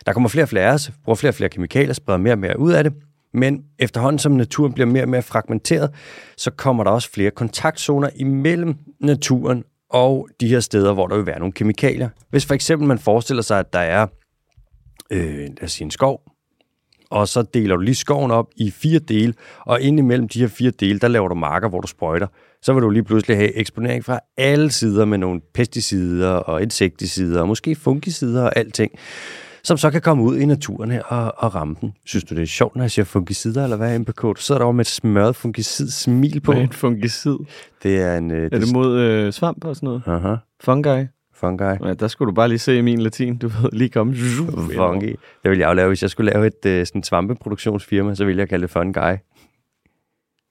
der 0.05 0.13
kommer 0.13 0.29
flere 0.29 0.45
og 0.45 0.49
flere 0.49 0.65
af 0.65 0.73
os, 0.73 0.91
bruger 1.03 1.15
flere 1.15 1.31
og 1.31 1.35
flere 1.35 1.49
kemikalier, 1.49 1.93
spreder 1.93 2.17
mere 2.17 2.33
og 2.33 2.39
mere 2.39 2.59
ud 2.59 2.71
af 2.71 2.83
det, 2.83 2.93
men 3.33 3.63
efterhånden 3.79 4.19
som 4.19 4.31
naturen 4.31 4.73
bliver 4.73 4.87
mere 4.87 5.03
og 5.03 5.09
mere 5.09 5.21
fragmenteret, 5.21 5.91
så 6.37 6.51
kommer 6.51 6.83
der 6.83 6.91
også 6.91 7.11
flere 7.11 7.31
kontaktzoner 7.31 8.09
imellem 8.15 8.75
naturen 8.99 9.63
og 9.89 10.27
de 10.41 10.47
her 10.47 10.59
steder, 10.59 10.93
hvor 10.93 11.07
der 11.07 11.15
vil 11.15 11.25
være 11.25 11.39
nogle 11.39 11.53
kemikalier. 11.53 12.09
Hvis 12.29 12.45
for 12.45 12.53
eksempel 12.53 12.87
man 12.87 12.99
forestiller 12.99 13.43
sig, 13.43 13.59
at 13.59 13.73
der 13.73 13.79
er 13.79 14.07
øh, 15.11 15.37
lad 15.37 15.63
os 15.63 15.71
sige 15.71 15.85
en 15.85 15.91
skov, 15.91 16.21
og 17.09 17.27
så 17.27 17.41
deler 17.41 17.75
du 17.75 17.81
lige 17.81 17.95
skoven 17.95 18.31
op 18.31 18.47
i 18.55 18.71
fire 18.71 18.99
dele, 18.99 19.33
og 19.59 19.81
indimellem 19.81 20.27
de 20.27 20.39
her 20.39 20.47
fire 20.47 20.71
dele, 20.71 20.99
der 20.99 21.07
laver 21.07 21.27
du 21.27 21.35
marker, 21.35 21.69
hvor 21.69 21.81
du 21.81 21.87
sprøjter. 21.87 22.27
Så 22.61 22.73
vil 22.73 22.83
du 22.83 22.89
lige 22.89 23.03
pludselig 23.03 23.37
have 23.37 23.53
eksponering 23.55 24.05
fra 24.05 24.19
alle 24.37 24.71
sider 24.71 25.05
med 25.05 25.17
nogle 25.17 25.41
pesticider 25.53 26.29
og 26.29 26.61
insekticider, 26.61 27.41
og 27.41 27.47
måske 27.47 27.75
fungicider 27.75 28.43
og 28.43 28.57
alting, 28.57 28.91
som 29.63 29.77
så 29.77 29.91
kan 29.91 30.01
komme 30.01 30.23
ud 30.23 30.37
i 30.37 30.45
naturen 30.45 30.91
her 30.91 31.03
og, 31.03 31.33
og 31.37 31.55
ramme 31.55 31.75
den. 31.81 31.93
Synes 32.05 32.23
du, 32.23 32.35
det 32.35 32.41
er 32.41 32.45
sjovt, 32.47 32.75
når 32.75 32.83
jeg 32.83 32.91
siger 32.91 33.05
fungicider, 33.05 33.63
eller 33.63 33.77
hvad 33.77 33.99
MPK? 33.99 34.21
Du 34.21 34.33
sidder 34.37 34.59
derovre 34.59 34.73
med 34.73 34.85
et 34.85 34.89
smørret 34.91 35.35
fungicid 35.35 35.89
smil 35.89 36.39
på. 36.41 36.51
Hvad 36.51 36.61
er 36.61 36.65
en 36.65 36.71
fungicid? 36.73 37.35
Det 37.83 38.01
er 38.01 38.17
en... 38.17 38.31
Øh, 38.31 38.49
Er 38.51 38.59
det 38.59 38.73
mod 38.73 38.99
øh, 38.99 39.33
svamp 39.33 39.65
og 39.65 39.75
sådan 39.75 39.87
noget? 39.87 40.01
Aha, 40.05 40.35
Fungi? 40.61 41.05
fungi. 41.35 41.63
Ja, 41.63 41.93
der 41.93 42.07
skulle 42.07 42.29
du 42.31 42.35
bare 42.35 42.47
lige 42.49 42.59
se 42.59 42.81
min 42.81 43.01
latin. 43.01 43.37
Du 43.37 43.47
ved, 43.47 43.69
lige 43.73 43.89
komme. 43.89 44.15
Fungi. 44.75 45.15
Det 45.43 45.51
vil 45.51 45.57
jeg 45.59 45.67
jo 45.67 45.73
lave. 45.73 45.87
Hvis 45.87 46.01
jeg 46.01 46.09
skulle 46.09 46.31
lave 46.31 46.47
et 46.47 46.65
øh, 46.65 46.85
sådan 46.85 47.03
svampeproduktionsfirma, 47.03 48.15
så 48.15 48.25
ville 48.25 48.39
jeg 48.39 48.49
kalde 48.49 48.61
det 48.61 48.69
Fungi. 48.69 48.99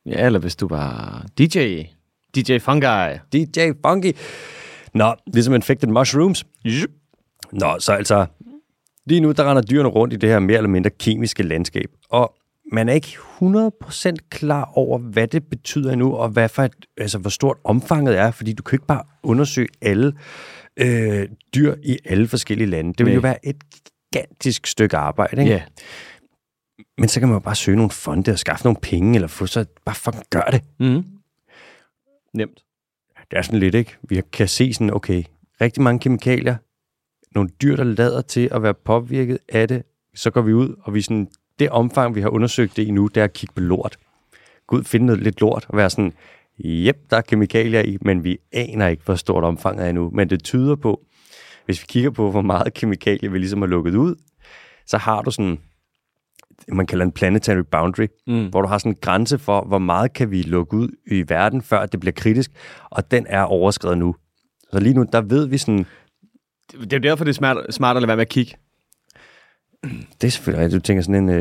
Ja, 0.06 0.26
eller 0.26 0.38
hvis 0.38 0.56
du 0.56 0.68
var 0.68 1.24
DJ. 1.38 1.82
DJ 2.34 2.58
Fungi. 2.58 3.18
DJ 3.32 3.70
Funky. 3.86 4.12
Nå, 4.94 5.14
ligesom 5.26 5.54
Infected 5.54 5.88
Mushrooms. 5.88 6.44
Nå, 7.52 7.76
så 7.78 7.92
altså, 7.92 8.26
lige 9.06 9.20
nu 9.20 9.32
der 9.32 9.50
render 9.50 9.62
dyrene 9.62 9.88
rundt 9.88 10.14
i 10.14 10.16
det 10.16 10.28
her 10.28 10.38
mere 10.38 10.56
eller 10.56 10.68
mindre 10.68 10.90
kemiske 10.90 11.42
landskab, 11.42 11.90
og 12.10 12.34
man 12.72 12.88
er 12.88 12.92
ikke 12.92 13.16
100% 13.40 14.16
klar 14.30 14.70
over, 14.74 14.98
hvad 14.98 15.28
det 15.28 15.44
betyder 15.44 15.92
endnu, 15.92 16.14
og 16.14 16.28
hvad 16.28 16.48
for 16.48 16.62
et, 16.62 16.86
altså, 16.96 17.18
hvor 17.18 17.30
stort 17.30 17.56
omfanget 17.64 18.18
er, 18.18 18.30
fordi 18.30 18.52
du 18.52 18.62
kan 18.62 18.76
ikke 18.76 18.86
bare 18.86 19.02
undersøge 19.22 19.68
alle 19.82 20.12
øh, 20.76 21.28
dyr 21.54 21.74
i 21.82 21.98
alle 22.04 22.28
forskellige 22.28 22.70
lande. 22.70 22.94
Det 22.98 23.06
vil 23.06 23.14
jo 23.14 23.20
være 23.20 23.46
et 23.46 23.56
gigantisk 24.12 24.66
stykke 24.66 24.96
arbejde, 24.96 25.42
ikke? 25.42 25.52
Ja. 25.52 25.62
Men 26.98 27.08
så 27.08 27.20
kan 27.20 27.28
man 27.28 27.36
jo 27.36 27.40
bare 27.40 27.54
søge 27.54 27.76
nogle 27.76 27.90
fonde 27.90 28.32
og 28.32 28.38
skaffe 28.38 28.64
nogle 28.64 28.76
penge, 28.82 29.14
eller 29.14 29.28
få 29.28 29.46
så 29.46 29.64
bare 29.84 29.96
fucking 29.96 30.24
gør 30.30 30.48
det. 30.52 30.62
Mm. 30.80 31.04
Nemt. 32.36 32.64
Det 33.30 33.38
er 33.38 33.42
sådan 33.42 33.60
lidt, 33.60 33.74
ikke? 33.74 33.96
Vi 34.02 34.22
kan 34.32 34.48
se 34.48 34.72
sådan, 34.72 34.94
okay, 34.94 35.24
rigtig 35.60 35.82
mange 35.82 36.00
kemikalier, 36.00 36.56
nogle 37.34 37.50
dyr, 37.62 37.76
der 37.76 37.84
lader 37.84 38.22
til 38.22 38.48
at 38.52 38.62
være 38.62 38.74
påvirket 38.74 39.38
af 39.48 39.68
det, 39.68 39.82
så 40.14 40.30
går 40.30 40.40
vi 40.40 40.52
ud, 40.52 40.74
og 40.82 40.94
vi 40.94 41.02
sådan, 41.02 41.28
det 41.58 41.70
omfang, 41.70 42.14
vi 42.14 42.20
har 42.20 42.28
undersøgt 42.28 42.76
det 42.76 42.86
i 42.86 42.90
nu, 42.90 43.06
det 43.06 43.20
er 43.20 43.24
at 43.24 43.32
kigge 43.32 43.54
på 43.54 43.60
lort. 43.60 43.98
Gå 44.66 44.76
ud, 44.76 44.84
finde 44.84 45.06
noget 45.06 45.22
lidt 45.22 45.40
lort, 45.40 45.66
og 45.68 45.76
være 45.76 45.90
sådan, 45.90 46.12
jep, 46.58 47.10
der 47.10 47.16
er 47.16 47.20
kemikalier 47.20 47.82
i, 47.82 47.98
men 48.00 48.24
vi 48.24 48.38
aner 48.52 48.88
ikke, 48.88 49.04
hvor 49.04 49.14
stort 49.14 49.44
omfanget 49.44 49.84
er 49.84 49.88
endnu. 49.88 50.10
Men 50.10 50.30
det 50.30 50.44
tyder 50.44 50.76
på, 50.76 51.04
hvis 51.64 51.82
vi 51.82 51.86
kigger 51.88 52.10
på, 52.10 52.30
hvor 52.30 52.42
meget 52.42 52.74
kemikalier 52.74 53.30
vi 53.30 53.38
ligesom 53.38 53.62
har 53.62 53.68
lukket 53.68 53.94
ud, 53.94 54.14
så 54.86 54.98
har 54.98 55.22
du 55.22 55.30
sådan, 55.30 55.58
man 56.68 56.86
kalder 56.86 57.04
en 57.04 57.12
planetary 57.12 57.62
boundary, 57.70 58.06
Mm. 58.26 58.46
hvor 58.48 58.62
du 58.62 58.68
har 58.68 58.78
sådan 58.78 58.92
en 58.92 58.98
grænse 59.00 59.38
for, 59.38 59.64
hvor 59.68 59.78
meget 59.78 60.12
kan 60.12 60.30
vi 60.30 60.42
lukke 60.42 60.76
ud 60.76 60.88
i 61.06 61.24
verden, 61.28 61.62
før 61.62 61.86
det 61.86 62.00
bliver 62.00 62.12
kritisk, 62.12 62.50
og 62.90 63.10
den 63.10 63.26
er 63.28 63.42
overskrevet 63.42 63.98
nu. 63.98 64.14
Så 64.72 64.80
lige 64.80 64.94
nu, 64.94 65.04
der 65.12 65.20
ved 65.20 65.46
vi 65.46 65.58
sådan, 65.58 65.86
Det 66.72 66.92
er 66.92 66.96
jo 66.96 67.02
derfor, 67.02 67.24
det 67.24 67.30
er 67.30 67.34
smart, 67.34 67.56
smart 67.74 67.96
at 67.96 68.00
lade 68.02 68.08
være 68.08 68.16
med 68.16 68.22
at 68.22 68.28
kigge. 68.28 68.54
det 70.20 70.26
er 70.26 70.30
selvfølgelig 70.30 70.72
du 70.72 70.80
tænker 70.80 71.02
sådan 71.02 71.28
en 71.28 71.28
uh, 71.28 71.36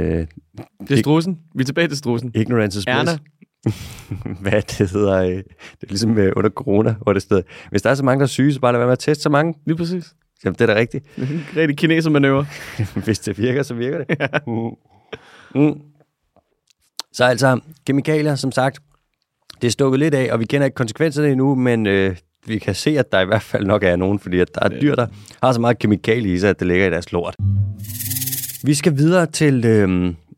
Det 0.87 0.91
er 0.91 0.97
strusen. 0.97 1.39
Vi 1.55 1.61
er 1.61 1.65
tilbage 1.65 1.87
til 1.87 1.97
strusen. 1.97 2.31
ignorance 2.35 2.79
is 2.79 2.85
bliss. 2.85 3.19
Hvad 4.41 4.61
det 4.61 4.91
hedder, 4.91 5.21
øh, 5.21 5.29
det 5.31 5.43
er 5.83 5.87
ligesom 5.87 6.17
øh, 6.17 6.33
under 6.35 6.49
corona, 6.49 6.95
hvor 7.01 7.13
det 7.13 7.21
stod, 7.21 7.41
hvis 7.69 7.81
der 7.81 7.89
er 7.89 7.95
så 7.95 8.03
mange, 8.05 8.19
der 8.19 8.23
er 8.25 8.27
syge, 8.27 8.53
så 8.53 8.59
bare 8.59 8.71
lad 8.73 8.79
være 8.79 8.87
med 8.87 8.91
at 8.93 8.99
teste 8.99 9.21
så 9.23 9.29
mange. 9.29 9.53
Lige 9.65 9.77
præcis. 9.77 10.15
Jamen, 10.45 10.53
det 10.59 10.61
er 10.69 10.73
da 10.73 10.79
rigtigt. 10.79 11.05
Rigtig 11.57 11.77
kinesermanøvre. 11.77 12.45
Hvis 13.05 13.19
det 13.19 13.37
virker, 13.37 13.63
så 13.63 13.73
virker 13.73 14.03
det. 14.03 14.17
Mm. 14.47 14.69
Mm. 15.55 15.81
Så 17.13 17.23
altså, 17.23 17.59
kemikalier, 17.85 18.35
som 18.35 18.51
sagt, 18.51 18.79
det 19.61 19.67
er 19.67 19.71
stukket 19.71 19.99
lidt 19.99 20.13
af, 20.13 20.33
og 20.33 20.39
vi 20.39 20.45
kender 20.45 20.65
ikke 20.65 20.75
konsekvenserne 20.75 21.31
endnu, 21.31 21.55
men 21.55 21.87
øh, 21.87 22.17
vi 22.47 22.59
kan 22.59 22.75
se, 22.75 22.99
at 22.99 23.11
der 23.11 23.19
i 23.19 23.25
hvert 23.25 23.41
fald 23.41 23.65
nok 23.65 23.83
er 23.83 23.95
nogen, 23.95 24.19
fordi 24.19 24.39
at 24.39 24.55
der 24.55 24.61
er 24.61 24.79
dyr, 24.79 24.95
der 24.95 25.07
har 25.43 25.53
så 25.53 25.61
meget 25.61 25.79
kemikalie 25.79 26.33
i 26.33 26.39
sig, 26.39 26.49
at 26.49 26.59
det 26.59 26.67
ligger 26.67 26.87
i 26.87 26.89
deres 26.89 27.11
lort. 27.11 27.35
Vi 28.63 28.73
skal 28.73 28.97
videre 28.97 29.25
til 29.25 29.65
øh, 29.65 29.89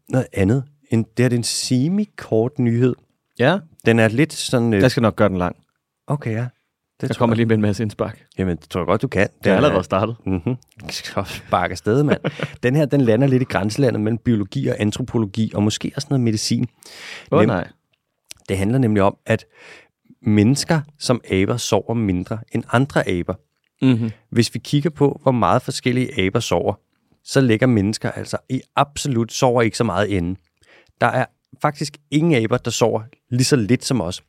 noget 0.10 0.28
andet. 0.34 0.64
En, 0.92 1.06
det 1.18 1.26
er 1.26 1.36
en 1.38 1.44
semi-kort 1.44 2.60
nyhed. 2.60 2.96
Ja, 3.40 3.60
Den 3.86 4.00
er 4.00 4.08
lidt 4.08 4.34
sådan... 4.34 4.74
Øh, 4.74 4.82
jeg 4.82 4.92
skal 4.92 5.02
nok 5.02 5.16
gøre 5.16 5.30
den 5.30 5.38
lang. 5.38 5.56
okay, 6.08 6.32
ja. 6.32 6.46
Det 7.02 7.10
tror 7.10 7.20
kommer 7.20 7.34
jeg. 7.34 7.38
lige 7.38 7.46
med 7.46 7.56
en 7.56 7.62
masse 7.62 7.84
indspark. 7.84 8.26
Jamen, 8.38 8.58
det 8.58 8.70
tror 8.70 8.80
jeg 8.80 8.86
godt, 8.86 9.02
du 9.02 9.08
kan. 9.08 9.28
Det 9.44 9.52
er 9.52 9.56
allerede 9.56 9.84
startet. 9.84 10.16
Mm-hmm. 10.26 10.56
Sparke 11.26 11.72
afsted, 11.72 12.04
mand. 12.04 12.20
den 12.64 12.76
her, 12.76 12.86
den 12.86 13.02
lander 13.02 13.28
lidt 13.28 13.42
i 13.42 13.46
grænselandet 13.46 14.02
mellem 14.02 14.18
biologi 14.18 14.68
og 14.68 14.76
antropologi, 14.80 15.52
og 15.56 15.64
måske 15.64 15.92
også 15.96 16.08
noget 16.10 16.22
medicin. 16.22 16.68
Åh 17.32 17.40
oh, 17.40 17.44
Nem- 17.44 17.48
nej. 17.48 17.68
Det 18.50 18.58
handler 18.58 18.78
nemlig 18.78 19.04
om, 19.04 19.18
at 19.26 19.46
mennesker 20.22 20.82
som 21.00 21.22
aber 21.32 21.58
sover 21.58 21.94
mindre 21.94 22.40
end 22.52 22.64
andre 22.72 23.10
aber. 23.10 23.34
Mm-hmm. 23.82 24.12
Hvis 24.30 24.54
vi 24.54 24.60
kigger 24.60 24.90
på, 24.90 25.20
hvor 25.24 25.32
meget 25.32 25.62
forskellige 25.62 26.26
aber 26.26 26.40
sover, 26.40 26.74
så 27.24 27.42
ligger 27.42 27.68
mennesker 27.68 28.12
altså 28.12 28.38
i 28.50 28.62
absolut 28.76 29.32
sover 29.32 29.62
ikke 29.62 29.78
så 29.78 29.84
meget 29.84 30.08
inde. 30.08 30.40
Der 31.02 31.08
er 31.08 31.26
faktisk 31.62 31.98
ingen 32.12 32.44
aber, 32.44 32.58
der 32.58 32.72
sover 32.72 33.02
lige 33.30 33.46
så 33.46 33.56
lidt 33.56 33.86
som 33.86 34.02
os. 34.02 34.24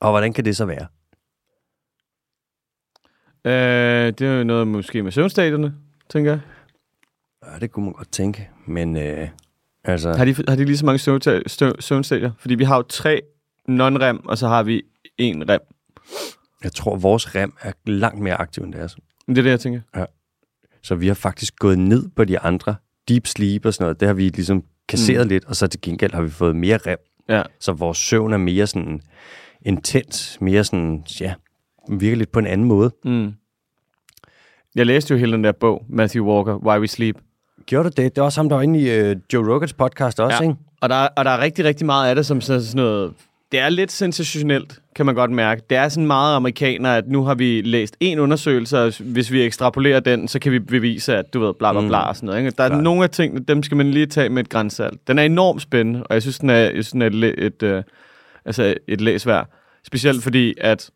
Og 0.00 0.10
hvordan 0.10 0.32
kan 0.32 0.44
det 0.44 0.56
så 0.56 0.64
være? 0.64 0.86
Øh, 3.44 3.52
det 4.06 4.20
er 4.20 4.38
jo 4.38 4.44
noget 4.44 4.68
måske 4.68 5.02
med 5.02 5.12
søvnstadierne, 5.12 5.74
tænker 6.10 6.30
jeg. 6.30 6.40
Ja, 7.46 7.58
det 7.58 7.70
kunne 7.70 7.84
man 7.84 7.92
godt 7.92 8.12
tænke, 8.12 8.48
men 8.66 8.96
øh, 8.96 9.28
altså... 9.84 10.12
Har 10.12 10.24
de, 10.24 10.34
har 10.48 10.56
de 10.56 10.64
lige 10.64 10.76
så 10.76 10.86
mange 10.86 10.98
søvnstadier? 11.80 12.32
Fordi 12.38 12.54
vi 12.54 12.64
har 12.64 12.76
jo 12.76 12.82
tre 12.82 13.20
non-rem, 13.68 14.20
og 14.24 14.38
så 14.38 14.48
har 14.48 14.62
vi 14.62 14.82
en 15.18 15.48
rem. 15.48 15.60
Jeg 16.64 16.72
tror, 16.72 16.96
vores 16.96 17.34
rem 17.34 17.52
er 17.60 17.72
langt 17.86 18.20
mere 18.20 18.34
aktiv 18.34 18.62
end 18.64 18.72
deres. 18.72 18.96
Det 19.28 19.38
er 19.38 19.42
det, 19.42 19.50
jeg 19.50 19.60
tænker. 19.60 19.80
Så 20.82 20.94
vi 20.94 21.06
har 21.06 21.14
faktisk 21.14 21.56
gået 21.56 21.78
ned 21.78 22.08
på 22.16 22.24
de 22.24 22.38
andre. 22.38 22.74
Deep 23.08 23.26
sleep 23.26 23.66
og 23.66 23.74
sådan 23.74 23.84
noget, 23.84 24.00
det 24.00 24.06
har 24.06 24.14
vi 24.14 24.28
ligesom 24.28 24.64
kasseret 24.88 25.26
mm. 25.26 25.28
lidt, 25.28 25.44
og 25.44 25.56
så 25.56 25.66
til 25.66 25.80
gengæld 25.80 26.12
har 26.12 26.22
vi 26.22 26.30
fået 26.30 26.56
mere 26.56 26.76
rem. 26.76 26.98
Ja. 27.28 27.42
Så 27.60 27.72
vores 27.72 27.98
søvn 27.98 28.32
er 28.32 28.36
mere 28.36 28.66
sådan 28.66 29.00
intens, 29.62 30.38
mere 30.40 30.64
sådan, 30.64 31.04
ja, 31.20 31.34
virker 31.88 32.16
lidt 32.16 32.32
på 32.32 32.38
en 32.38 32.46
anden 32.46 32.66
måde. 32.66 32.90
Mm. 33.04 33.32
Jeg 34.74 34.86
læste 34.86 35.14
jo 35.14 35.18
hele 35.18 35.32
den 35.32 35.44
der 35.44 35.52
bog, 35.52 35.84
Matthew 35.88 36.26
Walker, 36.26 36.54
Why 36.56 36.78
We 36.80 36.86
Sleep. 36.88 37.16
Gjorde 37.66 37.84
du 37.90 38.02
det? 38.02 38.16
Det 38.16 38.18
er 38.20 38.24
også 38.24 38.40
ham, 38.40 38.48
der 38.48 38.56
var 38.56 38.62
inde 38.62 38.80
i 38.80 39.10
uh, 39.10 39.16
Joe 39.32 39.52
Rogans 39.54 39.72
podcast 39.72 40.20
også, 40.20 40.36
Ja. 40.36 40.42
ikke? 40.50 40.54
Og 40.80 40.88
der, 40.88 41.08
og 41.16 41.24
der 41.24 41.30
er 41.30 41.40
rigtig, 41.40 41.64
rigtig 41.64 41.86
meget 41.86 42.08
af 42.08 42.14
det, 42.16 42.26
som 42.26 42.40
sådan 42.40 42.62
sådan 42.62 42.76
noget... 42.84 43.12
Det 43.52 43.60
er 43.60 43.68
lidt 43.68 43.92
sensationelt, 43.92 44.80
kan 44.96 45.06
man 45.06 45.14
godt 45.14 45.30
mærke. 45.30 45.62
Det 45.70 45.78
er 45.78 45.88
sådan 45.88 46.06
meget 46.06 46.36
amerikaner, 46.36 46.90
at 46.94 47.08
nu 47.08 47.24
har 47.24 47.34
vi 47.34 47.60
læst 47.60 47.96
en 48.00 48.18
undersøgelse, 48.18 48.78
og 48.78 48.92
hvis 49.00 49.32
vi 49.32 49.42
ekstrapolerer 49.42 50.00
den, 50.00 50.28
så 50.28 50.38
kan 50.38 50.52
vi 50.52 50.58
bevise, 50.58 51.16
at 51.16 51.34
du 51.34 51.40
ved, 51.40 51.54
bla 51.54 51.72
bla 51.72 51.86
bla 51.88 51.98
og 52.08 52.16
sådan 52.16 52.26
noget. 52.26 52.38
Ikke? 52.38 52.50
Der 52.50 52.64
er 52.64 52.68
Klart. 52.68 52.82
nogle 52.82 53.02
af 53.04 53.10
tingene, 53.10 53.44
dem 53.44 53.62
skal 53.62 53.76
man 53.76 53.90
lige 53.90 54.06
tage 54.06 54.28
med 54.28 54.42
et 54.42 54.48
grænsalt. 54.48 55.08
Den 55.08 55.18
er 55.18 55.22
enormt 55.22 55.62
spændende, 55.62 56.02
og 56.02 56.14
jeg 56.14 56.22
synes, 56.22 56.38
den 56.38 56.50
er, 56.50 56.56
jeg 56.56 56.70
synes, 56.72 56.90
den 56.90 57.02
er 57.02 57.06
et, 57.06 57.44
et, 57.44 57.62
øh, 57.62 57.82
altså 58.44 58.74
et 58.88 59.00
læs 59.00 59.26
værd. 59.26 59.48
Specielt 59.86 60.22
fordi, 60.22 60.54
at 60.60 60.90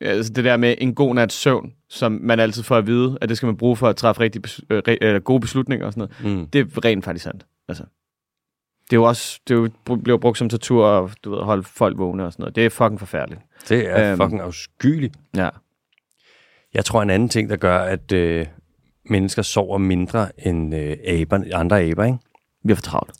ja, 0.00 0.06
altså 0.06 0.32
det 0.32 0.44
der 0.44 0.56
med 0.56 0.74
en 0.78 0.94
god 0.94 1.14
nats 1.14 1.34
søvn, 1.34 1.72
som 1.88 2.12
man 2.22 2.40
altid 2.40 2.62
får 2.62 2.76
at 2.76 2.86
vide, 2.86 3.18
at 3.20 3.28
det 3.28 3.36
skal 3.36 3.46
man 3.46 3.56
bruge 3.56 3.76
for 3.76 3.88
at 3.88 3.96
træffe 3.96 4.20
rigtig 4.22 4.42
bes- 4.46 4.60
øh, 4.70 4.82
øh, 5.02 5.20
gode 5.22 5.40
beslutninger 5.40 5.86
og 5.86 5.92
sådan 5.92 6.08
noget, 6.24 6.38
Mm. 6.38 6.46
det 6.46 6.60
er 6.60 6.84
rent 6.84 7.04
faktisk 7.04 7.22
sandt. 7.24 7.46
Altså. 7.68 7.84
Det 8.90 8.92
er 8.92 8.96
jo 8.96 9.04
også, 9.04 9.40
det 9.48 9.54
er 9.54 9.58
jo, 9.88 9.96
bliver 9.96 10.18
brugt 10.18 10.38
som 10.38 10.48
tortur 10.48 10.86
og 10.86 11.10
du 11.24 11.30
ved, 11.30 11.38
holde 11.42 11.62
folk 11.62 11.98
vågne 11.98 12.24
og 12.24 12.32
sådan 12.32 12.42
noget. 12.42 12.56
Det 12.56 12.66
er 12.66 12.70
fucking 12.70 12.98
forfærdeligt. 12.98 13.40
Det 13.68 13.88
er 13.90 14.10
Øhm. 14.12 14.20
fucking 14.20 14.40
afskyeligt. 14.40 15.14
Ja. 15.36 15.48
Jeg 16.74 16.84
tror, 16.84 17.02
en 17.02 17.10
anden 17.10 17.28
ting, 17.28 17.50
der 17.50 17.56
gør, 17.56 17.78
at 17.78 18.12
øh, 18.12 18.46
mennesker 19.10 19.42
sover 19.42 19.78
mindre 19.78 20.46
end 20.46 20.74
øh, 20.74 20.96
aber, 21.06 21.44
andre 21.54 21.80
aber, 21.82 22.04
ikke? 22.04 22.18
Vi 22.64 22.70
er 22.72 22.76
for 22.76 22.82
travlt. 22.82 23.12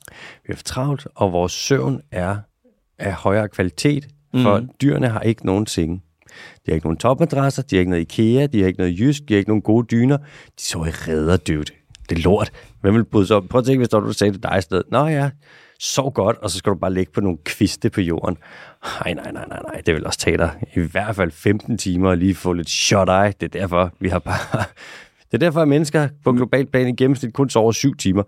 Vi 0.46 0.52
er 0.52 0.56
for 0.56 0.62
travlt, 0.62 1.06
og 1.14 1.32
vores 1.32 1.52
søvn 1.52 2.00
er 2.10 2.36
af 2.98 3.12
højere 3.12 3.48
kvalitet, 3.48 4.08
for 4.42 4.60
mm. 4.60 4.68
dyrene 4.82 5.08
har 5.08 5.20
ikke 5.20 5.46
nogen 5.46 5.66
senge. 5.66 6.02
De 6.66 6.70
har 6.70 6.74
ikke 6.74 6.86
nogen 6.86 6.98
topmadrasser, 6.98 7.62
de 7.62 7.76
har 7.76 7.80
ikke 7.80 7.90
noget 7.90 8.02
IKEA, 8.02 8.46
de 8.46 8.60
har 8.60 8.66
ikke 8.66 8.78
noget 8.78 9.00
jysk, 9.00 9.28
de 9.28 9.34
har 9.34 9.38
ikke 9.38 9.50
nogen 9.50 9.62
gode 9.62 9.86
dyner. 9.90 10.16
De 10.16 10.62
sover 10.62 10.86
i 10.86 10.90
redder, 10.90 11.36
dude. 11.36 11.64
Det 12.08 12.18
er 12.18 12.22
lort. 12.22 12.52
Hvem 12.80 12.94
vil 12.94 13.04
bryde 13.04 13.26
sig 13.26 13.36
op? 13.36 13.44
Prøv 13.50 13.58
at 13.58 13.64
tænke, 13.64 13.78
hvis 13.78 13.88
du 13.88 14.12
sagde 14.12 14.32
til 14.32 14.42
dig 14.42 14.54
i 14.58 14.60
stedet. 14.60 14.84
Nå 14.90 15.06
ja, 15.06 15.30
sov 15.80 16.12
godt, 16.12 16.36
og 16.36 16.50
så 16.50 16.58
skal 16.58 16.70
du 16.70 16.76
bare 16.78 16.94
ligge 16.94 17.12
på 17.12 17.20
nogle 17.20 17.38
kviste 17.44 17.90
på 17.90 18.00
jorden. 18.00 18.38
Nej, 18.82 19.14
nej, 19.14 19.32
nej, 19.32 19.44
nej, 19.48 19.60
nej. 19.72 19.82
Det 19.86 19.94
vil 19.94 20.06
også 20.06 20.18
tage 20.18 20.36
dig 20.36 20.50
i 20.76 20.80
hvert 20.80 21.16
fald 21.16 21.30
15 21.30 21.78
timer 21.78 22.10
og 22.10 22.16
lige 22.16 22.34
få 22.34 22.52
lidt 22.52 22.70
shot 22.70 23.08
eye. 23.08 23.32
Det 23.40 23.42
er 23.54 23.60
derfor, 23.60 23.92
vi 24.00 24.08
har 24.08 24.18
bare... 24.18 24.64
Det 25.30 25.34
er 25.34 25.38
derfor, 25.38 25.62
at 25.62 25.68
mennesker 25.68 26.08
på 26.24 26.32
global 26.32 26.66
plan 26.66 26.88
i 26.88 26.96
gennemsnit 26.96 27.34
kun 27.34 27.50
sover 27.50 27.72
syv 27.72 27.96
timer. 27.96 28.22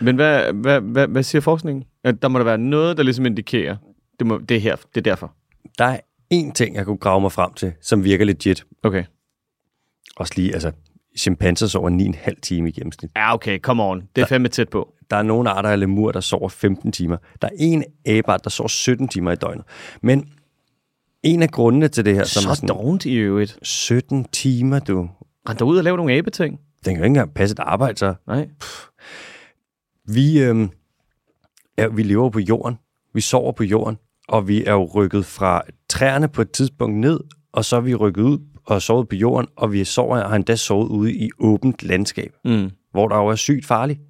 Men 0.00 0.16
hvad, 0.16 0.52
hvad, 0.52 0.80
hvad, 0.80 1.06
hvad 1.06 1.22
siger 1.22 1.42
forskningen? 1.42 1.84
At 2.04 2.22
der 2.22 2.28
må 2.28 2.38
der 2.38 2.44
være 2.44 2.58
noget, 2.58 2.96
der 2.96 3.02
ligesom 3.02 3.26
indikerer, 3.26 3.76
det, 4.18 4.26
må, 4.26 4.38
det 4.38 4.56
er 4.56 4.60
her, 4.60 4.76
det 4.76 4.96
er 4.96 5.00
derfor. 5.00 5.32
Der 5.78 5.84
er 5.84 6.00
én 6.34 6.52
ting, 6.52 6.76
jeg 6.76 6.84
kunne 6.84 6.96
grave 6.96 7.20
mig 7.20 7.32
frem 7.32 7.52
til, 7.54 7.72
som 7.82 8.04
virker 8.04 8.24
legit. 8.24 8.64
Okay. 8.82 9.04
Også 10.16 10.32
lige, 10.36 10.52
altså, 10.52 10.72
chimpanser 11.18 11.66
sover 11.66 12.14
9,5 12.14 12.40
timer 12.42 12.68
i 12.68 12.70
gennemsnit. 12.70 13.10
Ja, 13.16 13.34
okay, 13.34 13.58
come 13.58 13.82
on. 13.82 14.02
Det 14.16 14.22
er 14.22 14.26
fandme 14.26 14.48
tæt 14.48 14.68
på. 14.68 14.94
Der 15.10 15.16
er 15.16 15.22
nogle 15.22 15.50
arter 15.50 15.68
af 15.68 15.80
lemur, 15.80 16.12
der 16.12 16.20
sover 16.20 16.48
15 16.48 16.92
timer. 16.92 17.16
Der 17.42 17.48
er 17.48 17.52
en 17.58 17.84
abeart, 18.06 18.44
der 18.44 18.50
sover 18.50 18.68
17 18.68 19.08
timer 19.08 19.32
i 19.32 19.36
døgnet. 19.36 19.64
Men 20.02 20.28
en 21.22 21.42
af 21.42 21.50
grundene 21.50 21.88
til 21.88 22.04
det 22.04 22.14
her, 22.14 22.24
som 22.24 22.50
er 22.50 22.54
Så 22.54 22.60
sådan, 22.60 22.68
dovent 22.68 23.04
i 23.04 23.14
øvrigt. 23.14 23.58
17 23.62 24.24
timer, 24.24 24.78
du. 24.78 25.08
Rend 25.48 25.62
ud 25.62 25.78
og 25.78 25.84
lave 25.84 25.96
nogle 25.96 26.12
abeting. 26.12 26.60
Den 26.84 26.94
kan 26.94 26.96
jo 26.96 27.04
ikke 27.04 27.06
engang 27.06 27.34
passe 27.34 27.52
et 27.52 27.58
arbejde, 27.58 27.98
så. 27.98 28.14
Nej. 28.26 28.48
Vi, 30.08 30.42
øhm, 30.42 30.70
ja, 31.78 31.86
vi 31.86 32.02
lever 32.02 32.30
på 32.30 32.38
jorden. 32.40 32.78
Vi 33.14 33.20
sover 33.20 33.52
på 33.52 33.64
jorden. 33.64 33.98
Og 34.28 34.48
vi 34.48 34.64
er 34.64 34.72
jo 34.72 34.84
rykket 34.84 35.26
fra 35.26 35.62
træerne 35.94 36.28
på 36.28 36.42
et 36.42 36.50
tidspunkt 36.50 36.96
ned, 36.96 37.20
og 37.52 37.64
så 37.64 37.76
er 37.76 37.80
vi 37.80 37.94
rykket 37.94 38.22
ud 38.22 38.38
og 38.66 38.82
sovet 38.82 39.08
på 39.08 39.14
jorden, 39.16 39.48
og 39.56 39.72
vi 39.72 39.84
sover, 39.84 40.28
har 40.28 40.36
endda 40.36 40.56
sovet 40.56 40.88
ude 40.88 41.12
i 41.14 41.30
åbent 41.38 41.82
landskab, 41.82 42.32
Mm. 42.44 42.70
hvor 42.92 43.08
der 43.08 43.16
jo 43.16 43.26
er 43.26 43.34
sygt 43.34 43.66
farligt. 43.66 44.00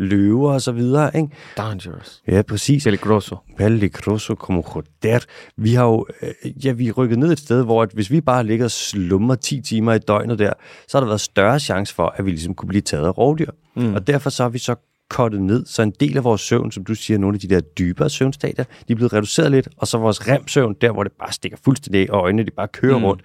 Løver 0.00 0.52
og 0.52 0.60
så 0.62 0.72
videre, 0.72 1.16
ikke? 1.16 1.28
Dangerous. 1.56 2.22
Ja, 2.28 2.42
præcis. 2.42 2.84
Peligroso. 2.84 3.36
Peligroso 3.56 4.34
como 4.34 4.62
joder. 5.02 5.24
Vi 5.56 5.74
har 5.74 5.84
jo, 5.84 6.06
øh, 6.22 6.64
ja, 6.66 6.72
vi 6.72 6.88
er 6.88 6.92
rykket 6.92 7.18
ned 7.18 7.32
et 7.32 7.38
sted, 7.38 7.64
hvor 7.64 7.82
at 7.82 7.90
hvis 7.94 8.10
vi 8.10 8.20
bare 8.20 8.44
ligger 8.46 8.64
og 8.64 8.70
slummer 8.70 9.34
10 9.34 9.60
timer 9.60 9.92
i 9.92 9.98
døgnet 9.98 10.38
der, 10.38 10.52
så 10.88 10.96
har 10.98 11.00
der 11.00 11.06
været 11.08 11.20
større 11.20 11.60
chance 11.60 11.94
for, 11.94 12.14
at 12.16 12.24
vi 12.26 12.30
ligesom 12.30 12.54
kunne 12.54 12.68
blive 12.68 12.82
taget 12.82 13.06
af 13.06 13.18
rovdyr. 13.18 13.50
Mm. 13.76 13.94
Og 13.94 14.06
derfor 14.06 14.30
så 14.30 14.42
har 14.42 14.50
vi 14.50 14.58
så 14.58 14.74
kottet 15.10 15.42
ned, 15.42 15.66
så 15.66 15.82
en 15.82 15.90
del 16.00 16.16
af 16.16 16.24
vores 16.24 16.40
søvn, 16.40 16.72
som 16.72 16.84
du 16.84 16.94
siger, 16.94 17.18
nogle 17.18 17.34
af 17.36 17.40
de 17.40 17.48
der 17.48 17.60
dybere 17.60 18.10
søvnstadier, 18.10 18.64
de 18.64 18.92
er 18.92 18.94
blevet 18.94 19.12
reduceret 19.12 19.50
lidt, 19.50 19.68
og 19.76 19.86
så 19.86 19.98
vores 19.98 20.28
rem-søvn, 20.28 20.74
der 20.80 20.92
hvor 20.92 21.02
det 21.02 21.12
bare 21.12 21.32
stikker 21.32 21.58
fuldstændig 21.64 22.00
af, 22.00 22.06
og 22.14 22.20
øjnene 22.20 22.42
de 22.42 22.50
bare 22.50 22.68
kører 22.68 22.98
mm. 22.98 23.04
rundt, 23.04 23.22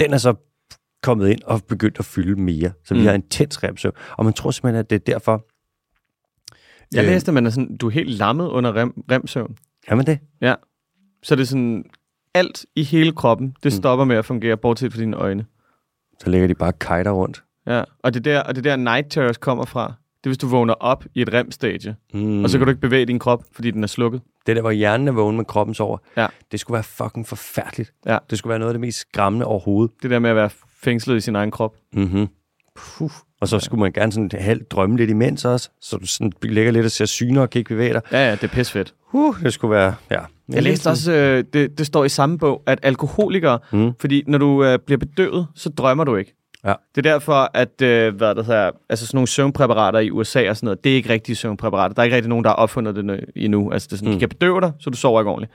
den 0.00 0.12
er 0.12 0.18
så 0.18 0.34
kommet 1.02 1.28
ind 1.28 1.42
og 1.42 1.60
begyndt 1.68 1.98
at 1.98 2.04
fylde 2.04 2.40
mere. 2.40 2.72
Så 2.84 2.94
vi 2.94 3.00
Mm. 3.00 3.06
har 3.06 3.12
intens 3.12 3.62
rem-søvn. 3.62 3.94
Og 4.18 4.24
man 4.24 4.34
tror 4.34 4.50
simpelthen, 4.50 4.78
at 4.80 4.90
det 4.90 4.96
er 4.96 5.12
derfor... 5.14 5.46
Jeg 6.94 7.04
Øh. 7.04 7.10
læste, 7.10 7.28
at 7.30 7.34
man 7.34 7.46
er 7.46 7.50
sådan, 7.50 7.76
du 7.76 7.86
er 7.86 7.90
helt 7.90 8.10
lammet 8.10 8.48
under 8.48 8.72
rem, 8.76 9.04
remsøvn. 9.10 9.56
Er 9.88 9.94
man 9.94 10.06
det? 10.06 10.18
Ja. 10.40 10.54
Så 11.22 11.36
det 11.36 11.42
er 11.42 11.46
sådan, 11.46 11.84
alt 12.34 12.66
i 12.76 12.82
hele 12.84 13.12
kroppen, 13.12 13.56
det 13.62 13.72
stopper 13.72 14.04
med 14.04 14.16
at 14.16 14.24
fungere, 14.24 14.56
bortset 14.56 14.92
fra 14.92 15.00
dine 15.00 15.16
øjne. 15.16 15.46
Så 16.20 16.30
ligger 16.30 16.46
de 16.48 16.54
bare 16.54 16.72
kajter 16.72 17.10
rundt. 17.10 17.44
Ja, 17.66 17.84
og 17.98 18.14
det 18.14 18.26
er 18.26 18.32
der, 18.32 18.40
og 18.42 18.54
det 18.54 18.66
er 18.66 18.70
der 18.70 18.76
night 18.76 19.10
terrors 19.10 19.36
kommer 19.36 19.64
fra. 19.64 19.94
Det 20.24 20.26
er, 20.26 20.30
hvis 20.30 20.38
du 20.38 20.46
vågner 20.48 20.74
op 20.74 21.04
i 21.14 21.22
et 21.22 21.32
rem-stadie, 21.32 21.96
Mm. 22.14 22.44
og 22.44 22.50
så 22.50 22.58
kan 22.58 22.66
du 22.66 22.70
ikke 22.70 22.80
bevæge 22.80 23.06
din 23.06 23.18
krop, 23.18 23.44
fordi 23.52 23.70
den 23.70 23.82
er 23.82 23.86
slukket. 23.86 24.20
Det 24.46 24.56
der, 24.56 24.62
hvor 24.62 24.70
hjernen 24.70 25.08
er 25.08 25.12
vågen, 25.12 25.36
men 25.36 25.44
kroppen 25.44 25.74
sover. 25.74 25.98
Ja. 26.16 26.26
Det 26.52 26.60
skulle 26.60 26.74
være 26.74 26.82
fucking 26.82 27.26
forfærdeligt. 27.28 27.92
Ja. 28.06 28.18
Det 28.30 28.38
skulle 28.38 28.50
være 28.50 28.58
noget 28.58 28.70
af 28.70 28.74
det 28.74 28.80
mest 28.80 28.98
skræmmende 28.98 29.46
overhovedet. 29.46 29.94
Det 30.02 30.10
der 30.10 30.18
med 30.18 30.30
at 30.30 30.36
være 30.36 30.50
fængslet 30.82 31.16
i 31.16 31.20
sin 31.20 31.36
egen 31.36 31.50
krop. 31.50 31.74
Mm-hmm. 31.92 32.26
Puh. 32.76 33.10
Og 33.40 33.48
så 33.48 33.58
skulle 33.58 33.80
man 33.80 33.92
gerne 33.92 34.12
sådan 34.12 34.30
halvt 34.38 34.70
drømme 34.70 34.96
lidt 34.96 35.10
imens 35.10 35.44
også, 35.44 35.70
så 35.80 35.96
du 35.96 36.06
sådan 36.06 36.32
ligger 36.42 36.72
lidt 36.72 36.84
og 36.84 36.90
ser 36.90 37.04
syner 37.04 37.40
og 37.42 37.50
kan 37.50 37.58
ikke 37.58 37.68
bevæge 37.68 37.92
dig. 37.92 38.02
Ja, 38.12 38.26
ja, 38.28 38.30
det 38.34 38.44
er 38.44 38.48
pisfedt. 38.48 38.94
Uh, 39.12 39.40
det 39.42 39.52
skulle 39.52 39.70
være, 39.76 39.94
ja. 40.10 40.20
Jeg 40.48 40.62
læste 40.62 40.90
også, 40.90 41.12
øh, 41.12 41.44
det, 41.52 41.78
det 41.78 41.86
står 41.86 42.04
i 42.04 42.08
samme 42.08 42.38
bog, 42.38 42.62
at 42.66 42.78
alkoholikere, 42.82 43.58
Mm. 43.72 43.92
fordi 44.00 44.22
når 44.26 44.38
du 44.38 44.64
øh, 44.64 44.78
bliver 44.78 44.98
bedøvet, 44.98 45.46
så 45.54 45.68
drømmer 45.68 46.04
du 46.04 46.16
ikke. 46.16 46.34
Ja. 46.64 46.74
Det 46.94 47.06
er 47.06 47.12
derfor, 47.12 47.50
at 47.54 47.82
øh, 47.82 48.14
hvad 48.16 48.34
der 48.34 48.42
hedder, 48.42 48.70
altså 48.88 49.06
sådan 49.06 49.16
nogle 49.16 49.28
søvnpræparater 49.28 49.98
i 49.98 50.10
USA 50.10 50.50
og 50.50 50.56
sådan 50.56 50.66
noget, 50.66 50.84
det 50.84 50.92
er 50.92 50.96
ikke 50.96 51.08
rigtige 51.12 51.36
søvnpræparater. 51.36 51.94
Der 51.94 52.00
er 52.02 52.04
ikke 52.04 52.16
rigtig 52.16 52.28
nogen, 52.28 52.44
der 52.44 52.50
har 52.50 52.54
opfundet 52.56 52.96
det 52.96 53.24
endnu. 53.36 53.70
Altså 53.72 53.86
det 53.86 53.92
er 53.92 53.96
sådan, 53.96 54.08
mm. 54.08 54.14
De 54.14 54.20
kan 54.20 54.28
bedøve 54.28 54.60
dig, 54.60 54.72
så 54.78 54.90
du 54.90 54.96
sover 54.96 55.20
ikke 55.20 55.30
ordentligt. 55.30 55.52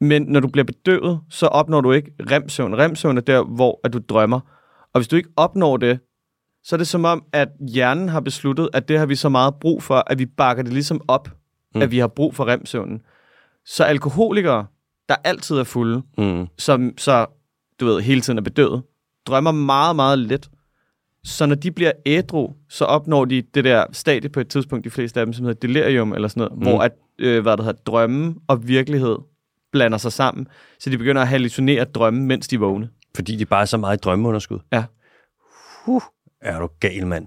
Men 0.00 0.22
når 0.22 0.40
du 0.40 0.48
bliver 0.48 0.64
bedøvet, 0.64 1.20
så 1.30 1.46
opnår 1.46 1.80
du 1.80 1.92
ikke 1.92 2.12
remsøvn. 2.30 2.78
Remsøvn 2.78 3.16
er 3.16 3.20
der, 3.22 3.42
hvor 3.42 3.80
at 3.84 3.92
du 3.92 3.98
drømmer. 4.08 4.40
Og 4.94 5.00
hvis 5.00 5.08
du 5.08 5.16
ikke 5.16 5.28
opnår 5.36 5.76
det, 5.76 5.98
så 6.64 6.76
er 6.76 6.78
det 6.78 6.88
som 6.88 7.04
om, 7.04 7.24
at 7.32 7.48
hjernen 7.72 8.08
har 8.08 8.20
besluttet, 8.20 8.68
at 8.72 8.88
det 8.88 8.98
har 8.98 9.06
vi 9.06 9.14
så 9.14 9.28
meget 9.28 9.54
brug 9.54 9.82
for, 9.82 10.04
at 10.06 10.18
vi 10.18 10.26
bakker 10.26 10.62
det 10.62 10.72
ligesom 10.72 11.00
op. 11.08 11.28
Mm. 11.74 11.82
at 11.82 11.90
vi 11.90 11.98
har 11.98 12.06
brug 12.06 12.34
for 12.34 12.46
remsøvnen. 12.46 13.00
Så 13.66 13.84
alkoholikere, 13.84 14.66
der 15.08 15.14
altid 15.24 15.56
er 15.56 15.64
fulde, 15.64 16.02
Mm. 16.18 16.46
som 16.58 16.98
så, 16.98 17.26
du 17.80 17.86
ved, 17.86 18.00
hele 18.00 18.20
tiden 18.20 18.38
er 18.38 18.42
bedøvet, 18.42 18.82
drømmer 19.26 19.52
meget, 19.52 19.96
meget 19.96 20.18
let. 20.18 20.50
Så 21.24 21.46
når 21.46 21.54
de 21.54 21.70
bliver 21.70 21.92
ædru, 22.06 22.52
så 22.68 22.84
opnår 22.84 23.24
de 23.24 23.42
det 23.54 23.64
der 23.64 23.84
stadie 23.92 24.28
på 24.28 24.40
et 24.40 24.48
tidspunkt, 24.48 24.84
de 24.84 24.90
fleste 24.90 25.20
af 25.20 25.26
dem, 25.26 25.32
som 25.32 25.44
hedder 25.44 25.60
delirium 25.60 26.12
eller 26.12 26.28
sådan 26.28 26.40
noget, 26.40 26.52
mm. 26.58 26.62
hvor 26.62 26.82
at, 26.82 26.92
øh, 27.18 27.42
hvad 27.42 27.56
der 27.56 27.62
hedder, 27.62 27.80
drømme 27.86 28.34
og 28.48 28.68
virkelighed 28.68 29.18
blander 29.72 29.98
sig 29.98 30.12
sammen, 30.12 30.48
så 30.78 30.90
de 30.90 30.98
begynder 30.98 31.22
at 31.22 31.28
hallucinere 31.28 31.84
drømme, 31.84 32.20
mens 32.20 32.48
de 32.48 32.60
vågne. 32.60 32.88
Fordi 33.14 33.36
de 33.36 33.46
bare 33.46 33.60
er 33.60 33.64
så 33.64 33.76
meget 33.76 33.96
i 33.96 34.00
drømmeunderskud. 34.00 34.58
Ja. 34.72 34.84
Uh, 35.86 36.02
er 36.40 36.58
du 36.58 36.68
gal, 36.80 37.06
mand. 37.06 37.26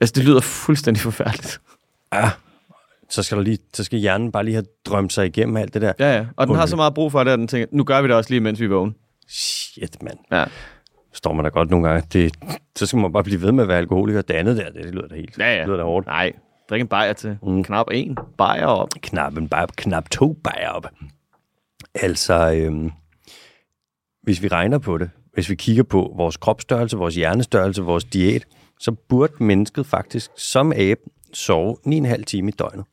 Altså, 0.00 0.12
det 0.16 0.24
lyder 0.24 0.40
fuldstændig 0.40 1.02
forfærdeligt. 1.02 1.60
Ja. 2.12 2.30
Så 3.10 3.22
skal, 3.22 3.38
der 3.38 3.44
lige, 3.44 3.58
så 3.74 3.84
skal 3.84 3.98
hjernen 3.98 4.32
bare 4.32 4.44
lige 4.44 4.54
have 4.54 4.66
drømt 4.84 5.12
sig 5.12 5.26
igennem 5.26 5.56
alt 5.56 5.74
det 5.74 5.82
der. 5.82 5.92
Ja, 5.98 6.16
ja. 6.16 6.26
Og 6.36 6.46
den 6.46 6.56
har 6.56 6.66
så 6.66 6.76
meget 6.76 6.94
brug 6.94 7.12
for 7.12 7.24
det, 7.24 7.30
at 7.30 7.38
den 7.38 7.48
tænker, 7.48 7.66
nu 7.72 7.84
gør 7.84 8.02
vi 8.02 8.08
det 8.08 8.16
også 8.16 8.30
lige, 8.30 8.40
mens 8.40 8.60
vi 8.60 8.64
er 8.64 8.68
vågne. 8.68 8.92
Shit, 9.28 10.02
mand. 10.02 10.18
Ja. 10.32 10.44
Står 11.12 11.32
man 11.32 11.44
da 11.44 11.48
godt 11.48 11.70
nogle 11.70 11.88
gange. 11.88 12.06
Det, 12.12 12.34
så 12.76 12.86
skal 12.86 12.98
man 12.98 13.12
bare 13.12 13.24
blive 13.24 13.42
ved 13.42 13.52
med 13.52 13.62
at 13.62 13.68
være 13.68 13.78
alkoholiker. 13.78 14.22
Det 14.22 14.34
andet 14.34 14.56
der, 14.56 14.70
det, 14.70 14.84
det 14.84 14.94
lyder 14.94 15.08
da 15.08 15.14
helt. 15.14 15.38
Ja, 15.38 15.54
ja. 15.54 15.58
Det 15.58 15.66
lyder 15.66 15.76
da 15.76 15.82
hårdt. 15.82 16.06
Nej, 16.06 16.32
drik 16.70 16.80
en 16.80 16.88
bajer 16.88 17.12
til. 17.12 17.38
Mm. 17.42 17.64
Knap 17.64 17.86
en 17.92 18.18
bajer 18.38 18.66
op. 18.66 18.88
knap, 19.02 19.36
en 19.36 19.48
bare, 19.48 19.66
knap 19.76 20.10
to 20.10 20.32
bajer 20.44 20.68
op. 20.68 20.86
Altså, 21.94 22.52
øhm, 22.52 22.90
hvis 24.22 24.42
vi 24.42 24.48
regner 24.48 24.78
på 24.78 24.98
det, 24.98 25.10
hvis 25.34 25.50
vi 25.50 25.54
kigger 25.54 25.82
på 25.82 26.12
vores 26.16 26.36
kropsstørrelse, 26.36 26.96
vores 26.96 27.14
hjernestørrelse, 27.14 27.82
vores 27.82 28.04
diæt, 28.04 28.46
så 28.80 28.92
burde 28.92 29.44
mennesket 29.44 29.86
faktisk 29.86 30.30
som 30.36 30.72
abe 30.72 31.00
sove 31.32 31.76
9,5 31.86 32.22
timer 32.24 32.48
i 32.48 32.52
døgnet. 32.58 32.84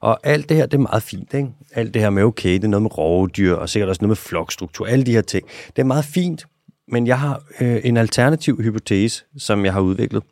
Og 0.00 0.18
alt 0.24 0.48
det 0.48 0.56
her, 0.56 0.66
det 0.66 0.74
er 0.74 0.82
meget 0.82 1.02
fint, 1.02 1.34
ikke? 1.34 1.48
Alt 1.72 1.94
det 1.94 2.02
her 2.02 2.10
med, 2.10 2.22
okay, 2.22 2.54
det 2.54 2.64
er 2.64 2.68
noget 2.68 2.82
med 2.82 2.98
rovdyr, 2.98 3.54
og 3.54 3.68
sikkert 3.68 3.88
også 3.88 4.02
noget 4.02 4.10
med 4.10 4.16
flokstruktur, 4.16 4.86
alle 4.86 5.06
de 5.06 5.12
her 5.12 5.22
ting. 5.22 5.48
Det 5.76 5.82
er 5.82 5.86
meget 5.86 6.04
fint, 6.04 6.46
men 6.88 7.06
jeg 7.06 7.20
har 7.20 7.42
øh, 7.60 7.80
en 7.84 7.96
alternativ 7.96 8.62
hypotese, 8.62 9.24
som 9.38 9.64
jeg 9.64 9.72
har 9.72 9.80
udviklet, 9.80 10.22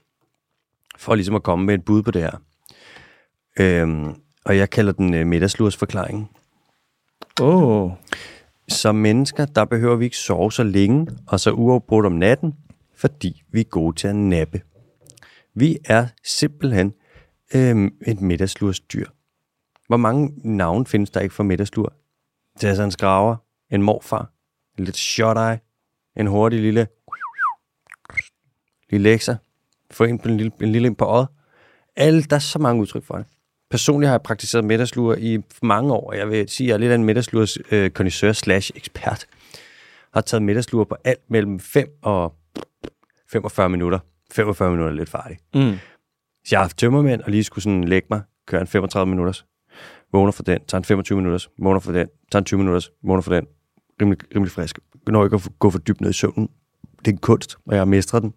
for 0.99 1.15
ligesom 1.15 1.35
at 1.35 1.43
komme 1.43 1.67
med 1.67 1.75
et 1.75 1.85
bud 1.85 2.03
på 2.03 2.11
det 2.11 2.23
her. 2.23 2.43
Øhm, 3.61 4.15
og 4.45 4.57
jeg 4.57 4.71
kalder 4.71 4.93
den 4.93 5.15
øh, 5.15 5.27
middagslursforklaringen. 5.27 6.29
Åh. 7.41 7.83
Oh. 7.83 7.91
Som 8.69 8.95
mennesker, 8.95 9.45
der 9.45 9.65
behøver 9.65 9.97
vi 9.97 10.05
ikke 10.05 10.17
sove 10.17 10.53
så 10.53 10.63
længe 10.63 11.09
og 11.27 11.41
så 11.41 11.51
uafbrudt 11.51 12.07
om 12.07 12.13
natten, 12.13 12.55
fordi 12.97 13.43
vi 13.53 13.61
er 13.61 13.65
gode 13.65 13.97
til 13.97 14.09
at 14.09 14.17
nappe. 14.17 14.61
Vi 15.55 15.79
er 15.85 16.07
simpelthen 16.25 16.95
øhm, 17.55 17.95
et 18.07 18.21
middagslursdyr. 18.21 19.07
Hvor 19.89 19.97
mange 19.97 20.33
navne 20.45 20.87
findes 20.87 21.11
der 21.11 21.21
ikke 21.21 21.35
for 21.35 21.43
middagslur? 21.43 21.93
Det 22.55 22.65
er 22.65 22.69
altså 22.69 22.83
en 22.83 22.91
skraver, 22.91 23.37
en 23.71 23.83
morfar, 23.83 24.33
en 24.79 24.85
lidt 24.85 24.97
shot 24.97 25.37
eye, 25.37 25.59
en 26.17 26.27
hurtig 26.27 26.61
lille, 26.61 26.87
lille 28.91 29.11
lekser, 29.11 29.37
få 29.91 30.05
en, 30.05 30.21
en, 30.25 30.37
lille, 30.37 30.53
en 30.61 30.73
lille 30.73 30.89
ind 30.89 30.97
på 30.97 31.05
øjet. 31.05 31.29
Alle, 31.97 32.23
der 32.23 32.37
er 32.37 32.41
så 32.41 32.59
mange 32.59 32.83
udtryk 32.83 33.05
for 33.05 33.17
det. 33.17 33.27
Personligt 33.71 34.09
har 34.09 34.15
jeg 34.15 34.23
praktiseret 34.23 34.65
middagslur 34.65 35.15
i 35.15 35.39
mange 35.63 35.93
år, 35.93 36.11
og 36.11 36.17
jeg 36.17 36.29
vil 36.29 36.49
sige, 36.49 36.67
at 36.67 36.69
jeg 36.69 36.75
er 36.75 36.79
lidt 36.79 36.91
af 36.91 36.95
en 36.95 37.05
middagslurs 37.05 37.59
øh, 37.71 37.91
connoisseur 37.91 38.33
slash 38.33 38.73
ekspert. 38.75 39.27
Har 40.15 40.21
taget 40.21 40.43
middagslur 40.43 40.85
på 40.85 40.97
alt 41.05 41.31
mellem 41.31 41.61
5 41.61 41.89
og 42.03 42.35
45 43.31 43.69
minutter. 43.69 43.99
45 44.33 44.71
minutter 44.71 44.93
er 44.93 44.97
lidt 44.97 45.09
farligt. 45.09 45.41
Mm. 45.55 45.79
Hvis 46.41 46.53
jeg 46.53 46.59
har 46.59 46.65
haft 46.65 46.79
tømmermænd 46.79 47.23
og 47.23 47.31
lige 47.31 47.45
skulle 47.45 47.63
sådan 47.63 47.85
lægge 47.85 48.07
mig, 48.11 48.23
kører 48.47 48.61
en 48.61 48.67
35 48.67 49.11
minutters, 49.11 49.47
vågner 50.13 50.33
for 50.33 50.43
den, 50.43 50.65
tager 50.69 50.79
en 50.81 50.85
25 50.85 51.17
minutters, 51.17 51.49
vågner 51.59 51.81
for 51.81 51.93
den, 51.93 52.09
tager 52.33 52.41
en 52.41 52.45
20 52.45 52.59
minutters, 52.59 52.91
vågner 53.03 53.23
for 53.23 53.35
den, 53.35 53.47
rimelig, 54.01 54.19
rimelig 54.35 54.53
frisk. 54.53 54.79
Når 55.07 55.25
ikke 55.25 55.37
at 55.37 55.49
gå 55.59 55.71
for 55.71 55.79
dybt 55.79 56.01
ned 56.01 56.11
i 56.11 56.13
søvnen. 56.13 56.49
Det 56.99 57.09
er 57.09 57.13
en 57.13 57.19
kunst, 57.19 57.57
og 57.67 57.73
jeg 57.73 57.81
har 57.81 57.85
mestret 57.85 58.23
den. 58.23 58.35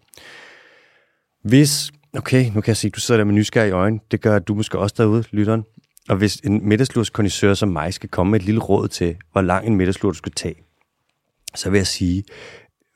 Hvis, 1.43 1.91
okay, 2.17 2.45
nu 2.45 2.61
kan 2.61 2.67
jeg 2.67 2.77
se, 2.77 2.89
du 2.89 2.99
sidder 2.99 3.19
der 3.19 3.25
med 3.25 3.33
nysgerrig 3.33 3.69
i 3.69 3.71
øjnene. 3.71 4.01
Det 4.11 4.21
gør, 4.21 4.39
du 4.39 4.55
måske 4.55 4.79
også 4.79 4.95
derude, 4.97 5.23
lytteren. 5.31 5.63
Og 6.09 6.15
hvis 6.15 6.35
en 6.35 6.67
middagslurskondisør 6.67 7.53
som 7.53 7.69
mig 7.69 7.93
skal 7.93 8.09
komme 8.09 8.31
med 8.31 8.39
et 8.39 8.45
lille 8.45 8.61
råd 8.61 8.87
til, 8.87 9.15
hvor 9.31 9.41
lang 9.41 9.67
en 9.67 9.75
middagslur 9.75 10.11
du 10.11 10.17
skal 10.17 10.31
tage, 10.31 10.55
så 11.55 11.69
vil 11.69 11.77
jeg 11.77 11.87
sige, 11.87 12.23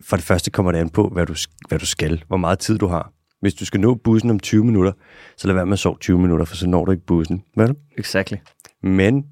for 0.01 0.15
det 0.15 0.25
første 0.25 0.51
kommer 0.51 0.71
det 0.71 0.79
an 0.79 0.89
på, 0.89 1.07
hvad 1.07 1.25
du, 1.25 1.35
hvad 1.67 1.79
du 1.79 1.85
skal, 1.85 2.23
hvor 2.27 2.37
meget 2.37 2.59
tid 2.59 2.77
du 2.77 2.87
har. 2.87 3.13
Hvis 3.41 3.53
du 3.53 3.65
skal 3.65 3.79
nå 3.79 3.95
bussen 3.95 4.29
om 4.29 4.39
20 4.39 4.65
minutter, 4.65 4.91
så 5.37 5.47
lad 5.47 5.55
være 5.55 5.65
med 5.65 5.73
at 5.73 5.79
sove 5.79 5.97
20 5.99 6.19
minutter, 6.19 6.45
for 6.45 6.55
så 6.55 6.67
når 6.67 6.85
du 6.85 6.91
ikke 6.91 7.05
bussen. 7.05 7.43
Vel? 7.55 7.75
Exactly. 7.97 8.37
Men 8.83 9.25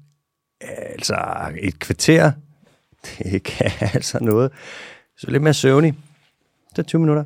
altså 0.60 1.16
et 1.60 1.78
kvarter, 1.78 2.32
det 3.18 3.42
kan 3.42 3.70
altså 3.94 4.18
noget. 4.20 4.52
Så 5.18 5.30
lidt 5.30 5.42
mere 5.42 5.54
søvnig. 5.54 5.94
Så 6.76 6.82
20 6.82 7.00
minutter. 7.00 7.24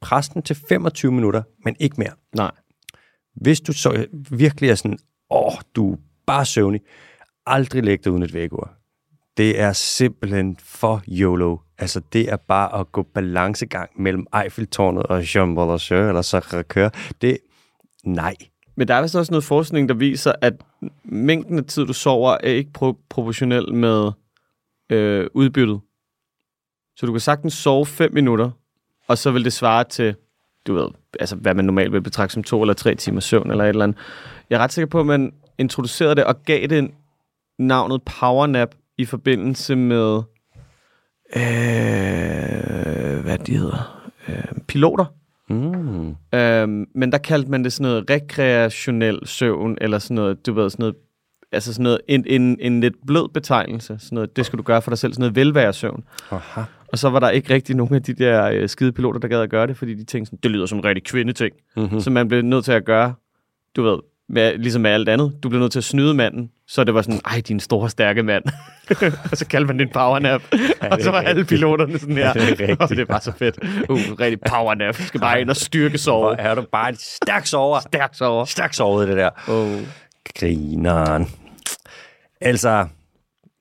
Præsten 0.00 0.42
til 0.42 0.56
25 0.68 1.12
minutter, 1.12 1.42
men 1.64 1.76
ikke 1.80 1.94
mere. 1.98 2.12
Nej. 2.34 2.50
Hvis 3.34 3.60
du 3.60 3.72
så 3.72 4.06
virkelig 4.30 4.70
er 4.70 4.74
sådan, 4.74 4.98
åh, 5.30 5.52
du 5.76 5.92
er 5.92 5.96
bare 6.26 6.46
søvnig, 6.46 6.80
aldrig 7.46 7.82
læg 7.84 8.04
dig 8.04 8.12
uden 8.12 8.22
et 8.22 8.34
vægur. 8.34 8.70
Det 9.36 9.60
er 9.60 9.72
simpelthen 9.72 10.56
for 10.62 11.02
YOLO. 11.08 11.56
Altså, 11.78 12.00
det 12.12 12.32
er 12.32 12.36
bare 12.36 12.80
at 12.80 12.92
gå 12.92 13.02
balancegang 13.02 13.90
mellem 14.02 14.26
Eiffeltårnet 14.42 15.02
og 15.02 15.34
Jean 15.34 15.54
Bolacheur 15.54 16.08
eller 16.08 16.22
Sacré-Cœur. 16.22 17.14
Det, 17.20 17.38
nej. 18.04 18.34
Men 18.76 18.88
der 18.88 18.94
er 18.94 19.02
vist 19.02 19.16
også 19.16 19.32
noget 19.32 19.44
forskning, 19.44 19.88
der 19.88 19.94
viser, 19.94 20.32
at 20.40 20.54
mængden 21.04 21.58
af 21.58 21.64
tid, 21.64 21.86
du 21.86 21.92
sover, 21.92 22.32
er 22.32 22.38
ikke 22.50 22.70
pro- 22.78 23.06
proportionel 23.08 23.74
med 23.74 24.10
øh, 24.90 25.26
udbyttet. 25.34 25.80
Så 26.96 27.06
du 27.06 27.12
kan 27.12 27.20
sagtens 27.20 27.54
sove 27.54 27.86
5 27.86 28.14
minutter, 28.14 28.50
og 29.08 29.18
så 29.18 29.30
vil 29.30 29.44
det 29.44 29.52
svare 29.52 29.84
til, 29.84 30.14
du 30.66 30.74
ved, 30.74 30.88
altså 31.20 31.36
hvad 31.36 31.54
man 31.54 31.64
normalt 31.64 31.92
vil 31.92 32.00
betragte 32.02 32.32
som 32.32 32.42
to 32.42 32.62
eller 32.62 32.74
tre 32.74 32.94
timer 32.94 33.20
søvn 33.20 33.50
eller 33.50 33.64
et 33.64 33.68
eller 33.68 33.84
andet. 33.84 33.98
Jeg 34.50 34.56
er 34.56 34.60
ret 34.60 34.72
sikker 34.72 34.86
på, 34.86 35.00
at 35.00 35.06
man 35.06 35.32
introducerede 35.58 36.14
det 36.14 36.24
og 36.24 36.42
gav 36.42 36.66
det 36.66 36.90
navnet 37.58 38.02
powernap 38.02 38.74
i 38.98 39.04
forbindelse 39.04 39.76
med, 39.76 40.22
øh, 41.36 41.42
hvad 43.22 43.38
de 43.38 43.56
hedder, 43.56 44.10
øh, 44.28 44.44
piloter. 44.68 45.04
Mm. 45.48 46.16
Øhm, 46.34 46.86
men 46.94 47.12
der 47.12 47.18
kaldte 47.18 47.50
man 47.50 47.64
det 47.64 47.72
sådan 47.72 47.90
noget 47.90 48.10
rekreationel 48.10 49.26
søvn, 49.26 49.78
eller 49.80 49.98
sådan 49.98 50.14
noget, 50.14 50.46
du 50.46 50.52
ved, 50.52 50.70
sådan 50.70 50.82
noget, 50.82 50.96
altså 51.56 51.72
sådan 51.72 51.82
noget, 51.82 52.00
en, 52.08 52.24
en, 52.26 52.58
en 52.60 52.80
lidt 52.80 52.94
blød 53.06 53.28
betegnelse, 53.28 53.96
sådan 54.00 54.16
noget, 54.16 54.36
det 54.36 54.46
skal 54.46 54.58
du 54.58 54.62
gøre 54.62 54.82
for 54.82 54.90
dig 54.90 54.98
selv, 54.98 55.12
sådan 55.12 55.22
noget 55.22 55.36
velværesøvn. 55.36 56.04
Aha. 56.30 56.62
Og 56.88 56.98
så 56.98 57.10
var 57.10 57.20
der 57.20 57.30
ikke 57.30 57.54
rigtig 57.54 57.76
nogen 57.76 57.94
af 57.94 58.02
de 58.02 58.14
der 58.14 58.50
øh, 58.52 58.68
skide 58.68 58.92
piloter, 58.92 59.20
der 59.20 59.28
gad 59.28 59.40
at 59.40 59.50
gøre 59.50 59.66
det, 59.66 59.76
fordi 59.76 59.94
de 59.94 60.04
tænkte 60.04 60.26
sådan, 60.26 60.38
det 60.42 60.50
lyder 60.50 60.66
som 60.66 60.78
en 60.78 60.84
rigtig 60.84 61.04
kvindeting. 61.04 61.54
Mm-hmm. 61.76 62.00
Så 62.00 62.10
man 62.10 62.28
blev 62.28 62.42
nødt 62.42 62.64
til 62.64 62.72
at 62.72 62.84
gøre, 62.84 63.14
du 63.76 63.82
ved, 63.82 63.98
med, 64.28 64.58
ligesom 64.58 64.82
med 64.82 64.90
alt 64.90 65.08
andet. 65.08 65.32
Du 65.42 65.48
blev 65.48 65.60
nødt 65.60 65.72
til 65.72 65.78
at 65.78 65.84
snyde 65.84 66.14
manden, 66.14 66.50
så 66.68 66.84
det 66.84 66.94
var 66.94 67.02
sådan, 67.02 67.20
ej, 67.24 67.42
din 67.48 67.60
store, 67.60 67.90
stærke 67.90 68.22
mand. 68.22 68.44
og 69.30 69.36
så 69.36 69.46
kaldte 69.46 69.66
man 69.66 69.78
det 69.78 69.86
en 69.86 69.92
powernap. 69.92 70.42
og 70.90 71.00
så 71.00 71.10
var 71.10 71.18
alle 71.18 71.28
rigtigt? 71.28 71.48
piloterne 71.48 71.98
sådan 71.98 72.16
her. 72.16 72.28
Er 72.28 72.54
det 72.54 72.80
og 72.80 72.88
det 72.88 73.08
bare 73.08 73.20
så 73.20 73.32
fedt. 73.32 73.58
Uh, 73.88 73.98
rigtig 74.20 74.40
powernap. 74.48 74.98
Du 74.98 75.02
skal 75.02 75.20
bare 75.20 75.40
ind 75.40 75.50
og 75.50 75.56
styrke 75.56 75.98
sove. 75.98 76.36
er 76.38 76.54
du 76.54 76.64
bare 76.72 76.88
en 76.88 76.96
stærk 76.96 77.46
sover. 77.46 77.80
Stærk 77.80 78.14
sover. 78.14 78.44
Stærk 78.44 78.74
sovet, 78.74 79.08
det 79.08 79.16
der. 79.16 79.30
Oh. 79.48 79.80
Grineren. 80.38 81.26
Altså, 82.40 82.86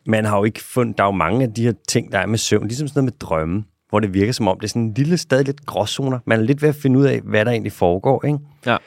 man 0.05 0.25
har 0.25 0.37
jo 0.37 0.43
ikke 0.43 0.63
fundet, 0.63 0.97
der 0.97 1.03
er 1.03 1.07
jo 1.07 1.11
mange 1.11 1.43
af 1.43 1.53
de 1.53 1.63
her 1.63 1.73
ting, 1.87 2.11
der 2.11 2.19
er 2.19 2.25
med 2.25 2.37
søvn, 2.37 2.67
ligesom 2.67 2.87
sådan 2.87 3.03
noget 3.03 3.13
med 3.13 3.19
drømme, 3.19 3.63
hvor 3.89 3.99
det 3.99 4.13
virker 4.13 4.31
som 4.31 4.47
om, 4.47 4.59
det 4.59 4.63
er 4.63 4.69
sådan 4.69 4.81
en 4.81 4.93
lille, 4.93 5.17
stadig 5.17 5.45
lidt 5.45 5.65
gråzoner. 5.65 6.19
Man 6.25 6.39
er 6.39 6.43
lidt 6.43 6.61
ved 6.61 6.69
at 6.69 6.75
finde 6.75 6.99
ud 6.99 7.05
af, 7.05 7.21
hvad 7.21 7.45
der 7.45 7.51
egentlig 7.51 7.71
foregår, 7.71 8.25
ikke? 8.25 8.39
Ja. 8.65 8.77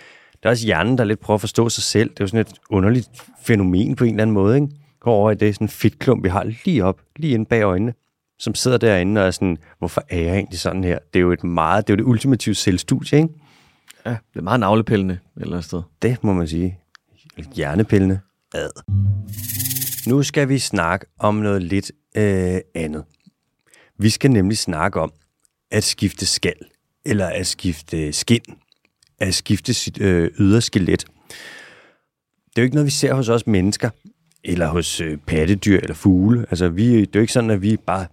Der 0.42 0.48
er 0.48 0.50
også 0.50 0.66
hjernen, 0.66 0.98
der 0.98 1.04
lidt 1.04 1.20
prøver 1.20 1.36
at 1.36 1.40
forstå 1.40 1.68
sig 1.68 1.82
selv. 1.82 2.10
Det 2.10 2.20
er 2.20 2.24
jo 2.24 2.28
sådan 2.28 2.40
et 2.40 2.52
underligt 2.70 3.08
fænomen 3.42 3.96
på 3.96 4.04
en 4.04 4.10
eller 4.10 4.22
anden 4.22 4.34
måde, 4.34 4.54
ikke? 4.54 4.68
Går 5.00 5.14
over 5.14 5.30
i 5.30 5.34
det 5.34 5.54
sådan 5.54 5.64
en 5.64 5.68
fedtklump, 5.68 6.24
vi 6.24 6.28
har 6.28 6.44
lige 6.64 6.84
op, 6.84 7.00
lige 7.16 7.34
inde 7.34 7.44
bag 7.44 7.62
øjnene, 7.62 7.94
som 8.38 8.54
sidder 8.54 8.78
derinde 8.78 9.20
og 9.20 9.26
er 9.26 9.30
sådan, 9.30 9.58
hvorfor 9.78 10.02
er 10.08 10.20
jeg 10.20 10.34
egentlig 10.34 10.58
sådan 10.58 10.84
her? 10.84 10.98
Det 11.12 11.18
er 11.18 11.22
jo 11.22 11.32
et 11.32 11.44
meget, 11.44 11.86
det 11.86 11.92
er 11.92 11.96
jo 11.96 12.04
det 12.04 12.10
ultimative 12.10 12.54
selvstudie, 12.54 13.18
ikke? 13.18 13.28
ja, 14.06 14.10
det 14.10 14.38
er 14.38 14.42
meget 14.42 14.60
navlepillende 14.60 15.14
et 15.14 15.20
eller 15.36 15.52
andet 15.52 15.64
sted. 15.64 15.82
Det 16.02 16.24
må 16.24 16.32
man 16.32 16.48
sige. 16.48 16.78
Hjernepillende. 17.54 18.20
Ad. 18.54 18.70
Nu 20.06 20.22
skal 20.22 20.48
vi 20.48 20.58
snakke 20.58 21.06
om 21.18 21.34
noget 21.34 21.62
lidt 21.62 21.92
øh, 22.16 22.60
andet. 22.74 23.04
Vi 23.98 24.10
skal 24.10 24.30
nemlig 24.30 24.58
snakke 24.58 25.00
om 25.00 25.12
at 25.70 25.84
skifte 25.84 26.26
skal, 26.26 26.54
eller 27.04 27.26
at 27.26 27.46
skifte 27.46 28.12
skin, 28.12 28.42
at 29.18 29.34
skifte 29.34 29.74
sit 29.74 30.00
øh, 30.00 30.30
ydre 30.38 30.60
skelet. 30.60 31.04
Det 32.48 32.58
er 32.58 32.62
jo 32.62 32.64
ikke 32.64 32.74
noget, 32.74 32.86
vi 32.86 32.90
ser 32.90 33.14
hos 33.14 33.28
os 33.28 33.46
mennesker, 33.46 33.90
eller 34.44 34.68
hos 34.68 35.00
øh, 35.00 35.18
pattedyr 35.26 35.80
eller 35.80 35.94
fugle. 35.94 36.46
Altså, 36.50 36.68
vi, 36.68 37.00
det 37.00 37.06
er 37.06 37.10
jo 37.14 37.20
ikke 37.20 37.32
sådan, 37.32 37.50
at 37.50 37.62
vi 37.62 37.76
bare 37.76 38.06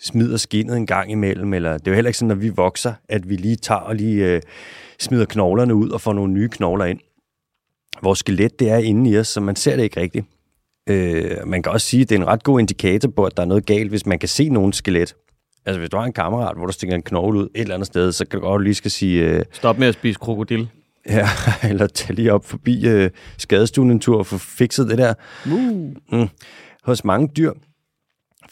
smider 0.00 0.36
skinnet 0.36 0.76
en 0.76 0.86
gang 0.86 1.10
imellem, 1.10 1.54
eller 1.54 1.78
det 1.78 1.86
er 1.86 1.90
jo 1.90 1.94
heller 1.94 2.08
ikke 2.08 2.18
sådan, 2.18 2.30
at 2.30 2.42
vi 2.42 2.48
vokser, 2.48 2.94
at 3.08 3.28
vi 3.28 3.36
lige 3.36 3.56
tager 3.56 3.80
og 3.80 3.94
lige 3.94 4.26
øh, 4.26 4.42
smider 4.98 5.24
knoglerne 5.24 5.74
ud 5.74 5.90
og 5.90 6.00
får 6.00 6.12
nogle 6.12 6.32
nye 6.32 6.48
knogler 6.48 6.84
ind. 6.84 7.00
Vores 8.02 8.18
skelet, 8.18 8.60
det 8.60 8.70
er 8.70 8.76
inde 8.76 9.10
i 9.10 9.18
os, 9.18 9.28
så 9.28 9.40
man 9.40 9.56
ser 9.56 9.76
det 9.76 9.82
ikke 9.82 10.00
rigtigt. 10.00 10.26
Øh, 10.88 11.30
man 11.46 11.62
kan 11.62 11.72
også 11.72 11.86
sige, 11.86 12.02
at 12.02 12.08
det 12.08 12.14
er 12.16 12.20
en 12.20 12.26
ret 12.26 12.42
god 12.42 12.60
indikator 12.60 13.08
på, 13.16 13.24
at 13.24 13.36
der 13.36 13.42
er 13.42 13.46
noget 13.46 13.66
galt, 13.66 13.90
hvis 13.90 14.06
man 14.06 14.18
kan 14.18 14.28
se 14.28 14.48
nogen 14.48 14.72
skelet. 14.72 15.14
Altså, 15.66 15.78
hvis 15.78 15.90
du 15.90 15.96
har 15.96 16.04
en 16.04 16.12
kammerat, 16.12 16.56
hvor 16.56 16.66
du 16.66 16.72
stikker 16.72 16.96
en 16.96 17.02
knogle 17.02 17.38
ud 17.38 17.44
et 17.44 17.60
eller 17.60 17.74
andet 17.74 17.86
sted, 17.86 18.12
så 18.12 18.24
kan 18.26 18.40
du 18.40 18.46
godt 18.46 18.62
lige 18.62 18.74
skal 18.74 18.90
sige, 18.90 19.24
øh, 19.24 19.44
Stop 19.52 19.78
med 19.78 19.88
at 19.88 19.94
spise 19.94 20.18
krokodil. 20.18 20.68
ja, 21.08 21.28
eller 21.70 21.86
tage 21.86 22.14
lige 22.14 22.32
op 22.32 22.44
forbi 22.44 22.88
øh, 22.88 23.10
skadestuen 23.38 23.90
en 23.90 24.00
tur 24.00 24.18
og 24.18 24.26
få 24.26 24.38
fikset 24.38 24.88
det 24.88 24.98
der. 24.98 25.14
Uh. 25.46 25.92
Mm. 26.12 26.28
Hos 26.84 27.04
mange 27.04 27.28
dyr, 27.36 27.52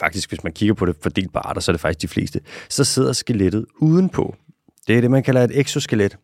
faktisk 0.00 0.30
hvis 0.30 0.44
man 0.44 0.52
kigger 0.52 0.74
på 0.74 0.86
det 0.86 0.96
fordelt 1.02 1.32
på 1.32 1.38
arter, 1.38 1.60
så 1.60 1.70
er 1.70 1.72
det 1.72 1.80
faktisk 1.80 2.02
de 2.02 2.08
fleste, 2.08 2.40
så 2.68 2.84
sidder 2.84 3.12
skelettet 3.12 3.66
udenpå. 3.80 4.36
Det 4.86 4.96
er 4.96 5.00
det, 5.00 5.10
man 5.10 5.22
kalder 5.22 5.44
et 5.44 5.60
exoskelet. 5.60 6.16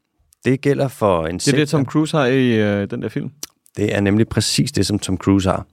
Det 0.45 0.61
gælder 0.61 0.89
for 0.89 1.27
Det 1.27 1.49
er 1.49 1.57
det, 1.57 1.69
Tom 1.69 1.85
Cruise 1.87 2.17
har 2.17 2.27
i 2.27 2.53
øh, 2.53 2.91
den 2.91 3.03
der 3.03 3.09
film. 3.09 3.31
Det 3.77 3.95
er 3.95 4.01
nemlig 4.01 4.29
præcis 4.29 4.73
det, 4.73 4.87
som 4.87 4.99
Tom 4.99 5.17
Cruise 5.19 5.49
har. 5.49 5.67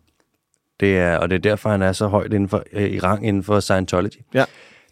Det 0.82 0.98
er, 0.98 1.18
og 1.18 1.30
det 1.30 1.36
er 1.36 1.40
derfor, 1.40 1.70
han 1.70 1.82
er 1.82 1.92
så 1.92 2.08
højt 2.08 2.34
inden 2.34 2.50
for, 2.50 2.64
øh, 2.74 2.90
i 2.90 3.00
rang 3.00 3.28
inden 3.28 3.44
for 3.44 3.60
Scientology. 3.60 4.18
Ja. 4.34 4.46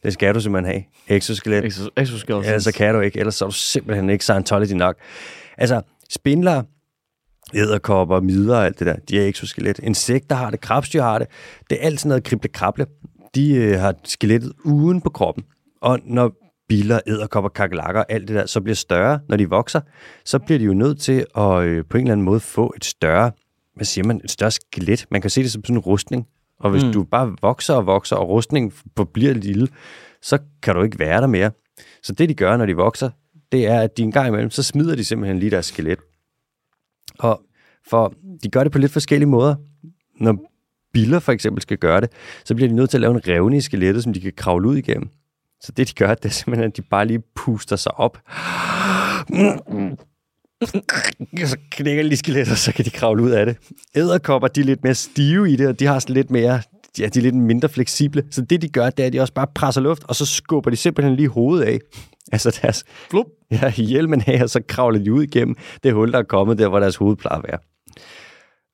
Det 0.04 0.14
skal 0.14 0.36
du 0.36 0.40
simpelthen 0.40 0.74
have. 0.74 1.18
Exoskelet. 1.18 1.64
Exos- 1.64 1.90
Exoskeletons. 1.98 2.48
Ellers 2.48 2.64
så 2.64 2.74
kan 2.74 2.96
du 2.96 3.00
ikke, 3.02 3.20
ellers 3.20 3.36
så 3.36 3.46
er 3.46 3.50
du 3.50 3.56
simpelthen 3.56 4.10
ikke 4.10 4.24
Scientology 4.24 4.72
nok. 4.72 4.96
Altså, 5.58 5.82
spindler, 6.10 6.64
æderkopper, 7.54 8.22
midler 8.22 8.56
og 8.56 8.66
alt 8.66 8.80
det 8.80 8.88
der, 8.88 8.96
de 9.10 9.22
er 9.22 9.28
exoskelet. 9.28 9.80
Insekter 9.80 10.36
har 10.36 10.50
det, 10.52 10.62
krabstyr 10.62 11.02
har 11.02 11.20
det. 11.20 11.28
Det 11.70 11.78
er 11.82 11.86
alt 11.86 12.00
sådan 12.00 12.10
noget 12.10 12.24
krible-krable. 12.24 12.86
De 13.36 13.56
øh, 13.56 13.80
har 13.80 13.96
skelettet 14.04 14.54
uden 14.66 15.02
på 15.02 15.10
kroppen. 15.10 15.44
Og 15.82 16.00
når 16.06 16.32
biller, 16.70 17.00
æderkopper, 17.08 17.50
kakelakker 17.50 18.02
og 18.02 18.12
alt 18.12 18.28
det 18.28 18.36
der, 18.36 18.46
så 18.46 18.62
bliver 18.62 18.76
større, 18.76 19.20
når 19.30 19.38
de 19.38 19.50
vokser, 19.50 19.82
så 20.26 20.40
bliver 20.40 20.60
de 20.60 20.66
jo 20.66 20.74
nødt 20.74 21.00
til 21.02 21.26
at 21.38 21.64
øh, 21.64 21.84
på 21.90 21.98
en 21.98 22.04
eller 22.04 22.12
anden 22.12 22.26
måde 22.26 22.40
få 22.40 22.74
et 22.78 22.86
større, 22.86 23.32
hvad 23.76 23.86
siger 23.86 24.08
man, 24.08 24.22
et 24.24 24.32
større 24.32 24.52
skelet. 24.52 25.06
Man 25.12 25.22
kan 25.22 25.30
se 25.30 25.44
det 25.44 25.52
som 25.52 25.64
sådan 25.64 25.76
en 25.76 25.80
rustning. 25.80 26.28
Og 26.60 26.72
hvis 26.72 26.84
mm. 26.84 26.94
du 26.94 27.04
bare 27.04 27.36
vokser 27.42 27.74
og 27.74 27.86
vokser, 27.86 28.16
og 28.16 28.30
rustningen 28.30 28.74
forbliver 28.98 29.34
lille, 29.34 29.68
så 30.22 30.38
kan 30.64 30.76
du 30.76 30.84
ikke 30.84 31.00
være 31.00 31.22
der 31.22 31.28
mere. 31.28 31.52
Så 32.04 32.14
det, 32.14 32.30
de 32.30 32.34
gør, 32.34 32.58
når 32.58 32.66
de 32.66 32.76
vokser, 32.76 33.10
det 33.52 33.68
er, 33.68 33.82
at 33.82 33.98
de 33.98 34.04
en 34.04 34.12
gang 34.12 34.28
imellem, 34.28 34.50
så 34.50 34.64
smider 34.64 34.96
de 34.96 35.04
simpelthen 35.04 35.40
lige 35.40 35.50
deres 35.50 35.66
skelet. 35.66 36.00
Og 37.20 37.42
for 37.90 38.14
de 38.44 38.50
gør 38.50 38.64
det 38.64 38.72
på 38.72 38.78
lidt 38.78 38.92
forskellige 38.92 39.30
måder. 39.30 39.56
Når 40.20 40.38
biller 40.94 41.20
for 41.20 41.32
eksempel 41.32 41.62
skal 41.62 41.78
gøre 41.78 42.02
det, 42.02 42.12
så 42.46 42.56
bliver 42.56 42.70
de 42.70 42.76
nødt 42.76 42.90
til 42.90 42.98
at 42.98 43.02
lave 43.02 43.14
en 43.14 43.28
revne 43.28 43.58
i 43.58 43.62
skelettet, 43.62 44.04
som 44.04 44.14
de 44.14 44.22
kan 44.22 44.34
kravle 44.38 44.68
ud 44.68 44.78
igennem. 44.78 45.10
Så 45.62 45.72
det, 45.72 45.88
de 45.88 45.94
gør, 45.94 46.14
det 46.16 46.26
er 46.26 46.30
simpelthen, 46.30 46.72
at 46.72 46.78
de 46.78 46.82
bare 46.82 47.06
lige 47.06 47.24
puster 47.36 47.76
sig 47.76 48.00
op. 48.00 48.18
Så 51.46 51.58
knækker 51.72 52.04
de 52.04 52.10
lige 52.10 52.18
skelettet, 52.18 52.58
så 52.58 52.74
kan 52.74 52.86
de 52.86 52.90
kravle 52.90 53.24
ud 53.24 53.30
af 53.30 53.46
det. 53.46 53.58
Æderkopper, 53.96 54.48
de 54.48 54.60
er 54.60 54.66
lidt 54.66 54.84
mere 54.84 54.96
stive 54.96 55.52
i 55.52 55.56
det, 55.56 55.68
og 55.68 55.80
de 55.80 55.86
har 55.86 56.00
sådan 56.00 56.16
lidt 56.16 56.32
mere, 56.32 56.62
ja, 57.00 57.08
de 57.08 57.20
er 57.20 57.24
lidt 57.24 57.36
mindre 57.36 57.70
fleksible. 57.70 58.24
Så 58.32 58.42
det, 58.42 58.62
de 58.62 58.70
gør, 58.70 58.90
det 58.90 59.04
er, 59.04 59.08
at 59.08 59.14
de 59.14 59.22
også 59.22 59.34
bare 59.34 59.48
presser 59.56 59.82
luft, 59.82 60.04
og 60.04 60.16
så 60.16 60.26
skubber 60.26 60.72
de 60.72 60.76
simpelthen 60.76 61.16
lige 61.16 61.30
hovedet 61.30 61.66
af. 61.66 61.80
Altså 62.32 62.60
deres 62.62 62.84
Flup. 63.10 63.26
ja, 63.52 63.72
hjelmen 63.72 64.24
af, 64.28 64.44
og 64.44 64.50
så 64.50 64.62
kravler 64.68 65.00
de 65.00 65.14
ud 65.14 65.24
igennem 65.24 65.56
det 65.84 65.94
hul, 65.94 66.12
der 66.12 66.20
er 66.20 66.24
kommet 66.24 66.58
der, 66.58 66.68
hvor 66.68 66.80
deres 66.80 66.96
hoved 66.96 67.16
plejer 67.16 67.38
at 67.38 67.46
være. 67.48 67.58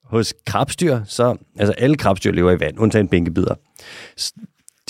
Hos 0.04 0.34
krabstyr, 0.46 1.00
så, 1.06 1.36
altså 1.60 1.74
alle 1.74 1.96
krabstyr 1.96 2.32
lever 2.32 2.52
i 2.52 2.60
vand, 2.60 2.80
undtagen 2.80 3.08
bænkebider. 3.08 3.56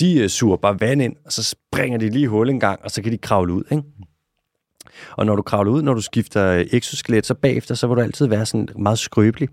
De 0.00 0.18
øh, 0.20 0.28
suger 0.28 0.56
bare 0.56 0.80
vand 0.80 1.02
ind, 1.02 1.16
og 1.24 1.32
så 1.32 1.42
springer 1.42 1.98
de 1.98 2.10
lige 2.10 2.28
hul 2.28 2.50
en 2.50 2.60
gang, 2.60 2.80
og 2.84 2.90
så 2.90 3.02
kan 3.02 3.12
de 3.12 3.18
kravle 3.18 3.52
ud. 3.52 3.62
Ikke? 3.70 3.82
Og 5.10 5.26
når 5.26 5.36
du 5.36 5.42
kravler 5.42 5.72
ud, 5.72 5.82
når 5.82 5.94
du 5.94 6.00
skifter 6.00 6.64
exoskelet, 6.72 7.26
så 7.26 7.34
bagefter, 7.34 7.74
så 7.74 7.86
vil 7.86 7.96
du 7.96 8.00
altid 8.00 8.26
være 8.26 8.46
sådan 8.46 8.68
meget 8.78 8.98
skrøbelig. 8.98 9.48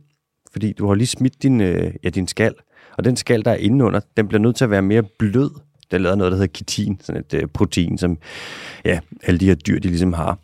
Fordi 0.52 0.74
du 0.74 0.88
har 0.88 0.96
lige 0.96 1.08
smidt 1.08 1.44
din, 1.44 1.62
øh, 1.62 1.94
ja, 2.04 2.10
din 2.10 2.28
skal. 2.28 2.54
Og 2.98 3.04
den 3.04 3.16
skal, 3.16 3.46
der 3.46 3.52
er 3.52 3.56
indenunder, 3.56 4.00
den 4.18 4.28
bliver 4.28 4.42
nødt 4.42 4.56
til 4.56 4.64
at 4.64 4.70
være 4.70 4.82
mere 4.82 5.04
blød. 5.20 5.52
Der 5.92 5.98
er 5.98 6.02
lavet 6.02 6.18
noget, 6.18 6.32
der 6.32 6.38
hedder 6.38 6.54
kitin, 6.54 7.00
sådan 7.02 7.22
et 7.22 7.34
øh, 7.34 7.48
protein, 7.48 7.98
som 7.98 8.18
ja, 8.86 9.00
alle 9.24 9.40
de 9.40 9.46
her 9.46 9.56
dyr, 9.56 9.80
de 9.80 9.88
ligesom 9.88 10.14
har. 10.14 10.38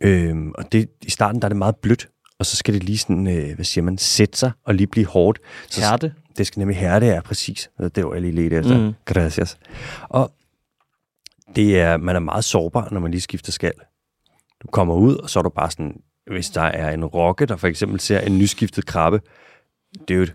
Øhm, 0.00 0.52
og 0.54 0.72
det, 0.72 0.88
i 1.02 1.10
starten, 1.10 1.40
der 1.40 1.46
er 1.46 1.48
det 1.48 1.56
meget 1.56 1.76
blødt. 1.76 2.08
Og 2.38 2.46
så 2.46 2.56
skal 2.56 2.74
det 2.74 2.84
lige 2.84 2.98
sådan, 2.98 3.26
øh, 3.26 3.54
hvad 3.54 3.64
siger 3.64 3.84
man, 3.84 3.98
sætte 3.98 4.38
sig 4.38 4.50
og 4.64 4.74
lige 4.74 4.86
blive 4.86 5.06
hårdt. 5.06 5.38
Så, 5.68 5.80
Hærde. 5.80 6.12
Det 6.38 6.46
skal 6.46 6.60
nemlig 6.60 6.76
hærde, 6.76 7.06
ja, 7.06 7.20
præcis. 7.20 7.70
Det 7.94 8.04
var 8.04 8.12
jeg 8.12 8.22
lige 8.22 8.34
lidt 8.34 8.52
efter. 8.52 8.78
Mhm. 8.78 8.86
Mm. 8.86 8.92
Gracias. 9.04 9.58
Og 10.02 10.32
det 11.56 11.80
er, 11.80 11.96
man 11.96 12.16
er 12.16 12.20
meget 12.20 12.44
sårbar, 12.44 12.88
når 12.92 13.00
man 13.00 13.10
lige 13.10 13.20
skifter 13.20 13.52
skal. 13.52 13.72
Du 14.62 14.68
kommer 14.72 14.94
ud, 14.94 15.16
og 15.16 15.30
så 15.30 15.38
er 15.38 15.42
du 15.42 15.48
bare 15.48 15.70
sådan, 15.70 16.00
hvis 16.30 16.50
der 16.50 16.60
er 16.62 16.90
en 16.90 17.04
rokke, 17.04 17.46
der 17.46 17.56
for 17.56 17.66
eksempel 17.66 18.00
ser 18.00 18.20
en 18.20 18.38
nyskiftet 18.38 18.86
krabbe, 18.86 19.20
dude, 20.08 20.32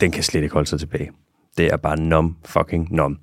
den 0.00 0.10
kan 0.10 0.22
slet 0.22 0.42
ikke 0.42 0.52
holde 0.52 0.68
sig 0.68 0.78
tilbage. 0.78 1.10
Det 1.56 1.66
er 1.66 1.76
bare 1.76 2.00
nom 2.00 2.36
fucking 2.44 2.88
nom. 2.94 3.10
Mm. 3.10 3.18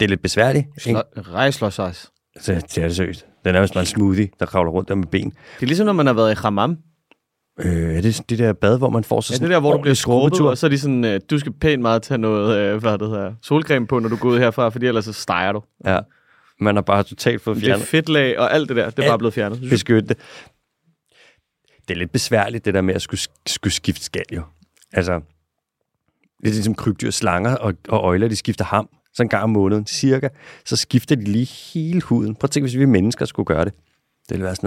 Det 0.00 0.06
er 0.06 0.08
lidt 0.08 0.22
besværligt, 0.22 0.66
ikke? 0.86 1.02
Rejslåsejs. 1.16 2.10
Så 2.40 2.54
det 2.54 2.78
er 2.78 2.86
det 2.86 2.96
seriøst. 2.96 3.26
Den 3.44 3.48
er 3.48 3.52
nærmest 3.52 3.74
bare 3.74 3.82
en 3.82 3.86
smoothie, 3.86 4.28
der 4.40 4.46
kravler 4.46 4.70
rundt 4.70 4.88
der 4.88 4.94
med 4.94 5.06
ben. 5.06 5.30
Det 5.30 5.62
er 5.62 5.66
ligesom, 5.66 5.86
når 5.86 5.92
man 5.92 6.06
har 6.06 6.12
været 6.12 6.32
i 6.32 6.34
hammam. 6.42 6.78
Øh, 7.60 7.96
er 7.96 8.00
det 8.00 8.22
det 8.28 8.38
der 8.38 8.52
bad, 8.52 8.78
hvor 8.78 8.90
man 8.90 9.04
får 9.04 9.20
så 9.20 9.32
Ja, 9.32 9.36
sådan 9.36 9.48
det 9.48 9.54
er 9.54 9.56
der, 9.56 9.60
hvor 9.60 9.72
du 9.72 9.82
bliver 9.82 9.94
skrubbet, 9.94 10.40
og 10.40 10.58
så 10.58 10.66
er 10.66 10.70
de 10.70 10.78
sådan, 10.78 11.04
øh, 11.04 11.20
du 11.30 11.38
skal 11.38 11.52
pænt 11.52 11.82
meget 11.82 12.02
tage 12.02 12.18
noget, 12.18 12.58
øh, 12.58 12.80
hvad 12.80 12.98
det 12.98 13.08
hedder, 13.08 13.34
solcreme 13.42 13.86
på, 13.86 13.98
når 13.98 14.08
du 14.08 14.16
går 14.16 14.28
ud 14.28 14.38
herfra, 14.38 14.68
fordi 14.68 14.86
ellers 14.86 15.04
så 15.04 15.12
steger 15.12 15.52
du. 15.52 15.62
Ja. 15.84 15.98
Man 16.62 16.74
har 16.74 16.82
bare 16.82 17.02
totalt 17.02 17.42
fået 17.42 17.56
Det 17.56 17.62
er 17.62 17.66
fjernet 17.66 17.86
fedtlag 17.86 18.38
og 18.38 18.54
alt 18.54 18.68
det 18.68 18.76
der, 18.76 18.90
det 18.90 18.98
er 18.98 19.02
Alt 19.02 19.10
bare 19.10 19.18
blevet 19.18 19.34
fjernet. 19.34 19.60
beskytte. 19.70 20.14
Det 21.88 21.94
er 21.94 21.98
lidt 21.98 22.12
besværligt, 22.12 22.64
det 22.64 22.74
der 22.74 22.80
med 22.80 22.94
at 22.94 23.02
skulle, 23.02 23.20
skulle 23.46 23.72
skifte 23.74 24.04
skal 24.04 24.24
jo. 24.32 24.42
Altså, 24.92 25.12
det 26.40 26.48
er 26.48 26.52
ligesom 26.52 26.74
krybdyr, 26.74 27.10
slanger 27.10 27.56
og, 27.56 27.74
og 27.88 28.04
øjler, 28.04 28.28
de 28.28 28.36
skifter 28.36 28.64
ham. 28.64 28.88
Så 29.14 29.22
en 29.22 29.28
gang 29.28 29.42
om 29.42 29.50
måneden, 29.50 29.86
cirka. 29.86 30.28
Så 30.64 30.76
skifter 30.76 31.16
de 31.16 31.24
lige 31.24 31.44
hele 31.74 32.00
huden. 32.00 32.34
Prøv 32.34 32.46
at 32.46 32.50
tænke, 32.50 32.64
hvis 32.64 32.78
vi 32.78 32.84
mennesker 32.84 33.24
skulle 33.24 33.46
gøre 33.46 33.64
det. 33.64 33.72
Det 34.28 34.30
ville 34.30 34.44
være 34.44 34.56
sådan 34.56 34.66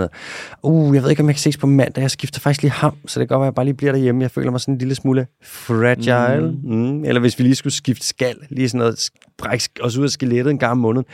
noget, 0.63 0.87
uh, 0.89 0.95
jeg 0.95 1.03
ved 1.03 1.09
ikke, 1.09 1.21
om 1.21 1.27
jeg 1.29 1.35
kan 1.35 1.39
ses 1.41 1.57
på 1.57 1.67
mandag. 1.67 2.01
Jeg 2.01 2.11
skifter 2.11 2.39
faktisk 2.39 2.61
lige 2.61 2.71
ham, 2.71 2.95
så 3.05 3.19
det 3.19 3.27
kan 3.27 3.35
godt 3.35 3.39
være, 3.41 3.47
at 3.47 3.51
jeg 3.51 3.55
bare 3.55 3.65
lige 3.65 3.73
bliver 3.75 3.91
derhjemme. 3.91 4.21
Jeg 4.21 4.31
føler 4.31 4.51
mig 4.51 4.61
sådan 4.61 4.73
en 4.73 4.77
lille 4.77 4.95
smule 4.95 5.27
fragile. 5.43 6.51
Mm. 6.63 6.75
Mm. 6.75 7.05
Eller 7.05 7.21
hvis 7.21 7.39
vi 7.39 7.43
lige 7.43 7.55
skulle 7.55 7.73
skifte 7.73 8.05
skal, 8.07 8.35
lige 8.49 8.69
sådan 8.69 8.77
noget, 8.79 9.09
brække 9.37 9.69
os 9.81 9.97
ud 9.97 10.03
af 10.03 10.09
skelettet 10.09 10.51
en 10.51 10.59
gang 10.59 10.71
om 10.71 10.77
måneden. 10.77 11.05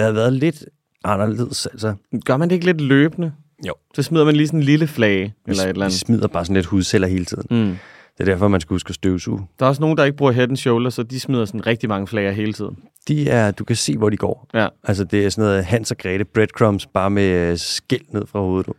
Det 0.00 0.04
havde 0.04 0.14
været 0.14 0.32
lidt 0.32 0.64
anderledes, 1.04 1.66
altså. 1.66 1.94
Gør 2.24 2.36
man 2.36 2.48
det 2.48 2.54
ikke 2.54 2.66
lidt 2.66 2.80
løbende? 2.80 3.32
Jo. 3.66 3.74
Så 3.94 4.02
smider 4.02 4.24
man 4.24 4.36
lige 4.36 4.46
sådan 4.46 4.60
en 4.60 4.64
lille 4.64 4.86
flage, 4.86 5.34
eller 5.46 5.62
et 5.62 5.68
eller 5.68 5.80
Vi 5.80 5.84
andet. 5.84 5.92
smider 5.98 6.28
bare 6.28 6.44
sådan 6.44 6.54
lidt 6.54 6.66
hudceller 6.66 7.08
hele 7.08 7.24
tiden. 7.24 7.46
Mm. 7.50 7.76
Det 8.18 8.28
er 8.28 8.32
derfor, 8.32 8.48
man 8.48 8.60
skal 8.60 8.74
huske 8.74 8.88
at 8.88 8.94
støvsuge. 8.94 9.46
Der 9.58 9.64
er 9.64 9.68
også 9.68 9.80
nogen, 9.80 9.96
der 9.96 10.04
ikke 10.04 10.16
bruger 10.16 10.32
head 10.32 10.48
and 10.48 10.56
shoulder, 10.56 10.90
så 10.90 11.02
de 11.02 11.20
smider 11.20 11.44
sådan 11.44 11.66
rigtig 11.66 11.88
mange 11.88 12.06
flager 12.06 12.30
hele 12.30 12.52
tiden. 12.52 12.76
De 13.08 13.28
er, 13.28 13.50
du 13.50 13.64
kan 13.64 13.76
se, 13.76 13.96
hvor 13.96 14.10
de 14.10 14.16
går. 14.16 14.46
Ja. 14.54 14.68
Altså, 14.84 15.04
det 15.04 15.24
er 15.24 15.30
sådan 15.30 15.48
noget 15.48 15.64
Hans 15.64 15.90
og 15.90 15.98
Grete 15.98 16.24
breadcrumbs, 16.24 16.86
bare 16.86 17.10
med 17.10 17.50
øh, 17.50 17.58
skæld 17.58 18.04
ned 18.12 18.26
fra 18.26 18.40
hovedet. 18.40 18.66
Du. 18.66 18.72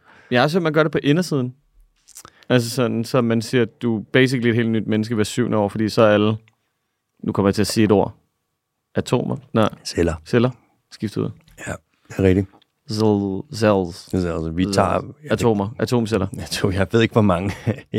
Set, 0.48 0.56
at 0.56 0.62
man 0.62 0.74
gør 0.74 0.84
det 0.84 0.92
på 0.92 1.00
indersiden. 1.04 1.54
Altså 2.50 2.70
sådan, 2.70 3.04
så 3.04 3.22
man 3.22 3.42
siger, 3.42 3.62
at 3.62 3.82
du 3.82 3.98
er 4.00 4.04
basically 4.14 4.50
et 4.50 4.56
helt 4.56 4.70
nyt 4.70 4.88
menneske 4.88 5.16
hver 5.16 5.24
syvende 5.24 5.58
år, 5.58 5.70
fordi 5.70 5.90
så 5.90 6.02
er 6.02 6.14
alle, 6.14 6.36
nu 7.24 7.32
kommer 7.32 7.50
jeg 7.50 7.56
til 7.56 7.62
at 7.62 7.68
sige 7.68 7.84
et 7.84 7.92
ord, 7.92 8.14
atomer, 8.96 9.38
nej, 9.54 9.70
Celler. 9.86 10.14
celler, 10.26 10.50
skiftet 10.92 11.22
ud. 11.22 11.30
Ja, 11.68 11.72
det 12.08 12.20
er 12.20 12.24
rigtigt. 12.24 12.48
Cell, 12.90 13.42
cells, 13.54 14.14
Altså, 14.14 14.52
vi 14.56 14.66
tager... 14.66 15.14
Jeg, 15.24 15.32
atomer, 15.32 15.70
atomceller. 15.80 16.28
jeg, 16.38 16.50
tror, 16.50 16.72
jeg 16.72 16.88
ved 16.92 17.02
ikke, 17.02 17.14
hvor 17.14 17.22
mange... 17.22 17.52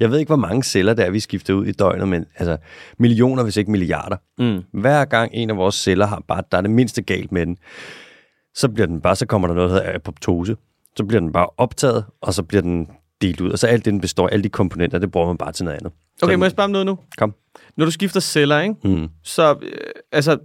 Jeg 0.00 0.10
ved 0.10 0.18
ikke, 0.18 0.28
hvor 0.28 0.36
mange 0.36 0.62
celler, 0.62 0.94
der 0.94 1.04
er, 1.04 1.10
vi 1.10 1.20
skifter 1.20 1.54
ud 1.54 1.66
i 1.66 1.72
døgnet, 1.72 2.08
men 2.08 2.26
altså 2.36 2.56
millioner, 2.98 3.42
hvis 3.42 3.56
ikke 3.56 3.70
milliarder. 3.70 4.16
Mm. 4.38 4.80
Hver 4.80 5.04
gang 5.04 5.30
en 5.34 5.50
af 5.50 5.56
vores 5.56 5.74
celler 5.74 6.06
har 6.06 6.22
bare, 6.28 6.42
der 6.52 6.58
er 6.58 6.62
det 6.62 6.70
mindste 6.70 7.02
galt 7.02 7.32
med 7.32 7.46
den, 7.46 7.56
så 8.54 8.68
bliver 8.68 8.86
den 8.86 9.00
bare, 9.00 9.16
så 9.16 9.26
kommer 9.26 9.48
der 9.48 9.54
noget, 9.54 9.70
der 9.70 9.76
hedder 9.76 9.94
apoptose. 9.94 10.56
Så 10.96 11.04
bliver 11.04 11.20
den 11.20 11.32
bare 11.32 11.46
optaget, 11.56 12.04
og 12.20 12.34
så 12.34 12.42
bliver 12.42 12.62
den 12.62 12.88
delt 13.20 13.40
ud. 13.40 13.50
Og 13.50 13.58
så 13.58 13.66
alt 13.66 13.84
det, 13.84 13.92
den 13.92 14.00
består 14.00 14.28
af, 14.28 14.32
alle 14.32 14.42
de 14.42 14.48
komponenter, 14.48 14.98
det 14.98 15.10
bruger 15.10 15.26
man 15.26 15.36
bare 15.36 15.52
til 15.52 15.64
noget 15.64 15.78
andet. 15.78 15.92
Okay, 16.22 16.32
så, 16.32 16.38
må 16.38 16.44
jeg 16.44 16.50
spørge 16.50 16.64
om 16.64 16.70
noget 16.70 16.86
nu? 16.86 16.98
Kom. 17.16 17.34
Når 17.76 17.84
du 17.84 17.90
skifter 17.90 18.20
celler, 18.20 18.60
ikke? 18.60 18.74
Mm. 18.84 19.08
så, 19.24 19.58
øh, 19.62 19.70
altså, 20.12 20.38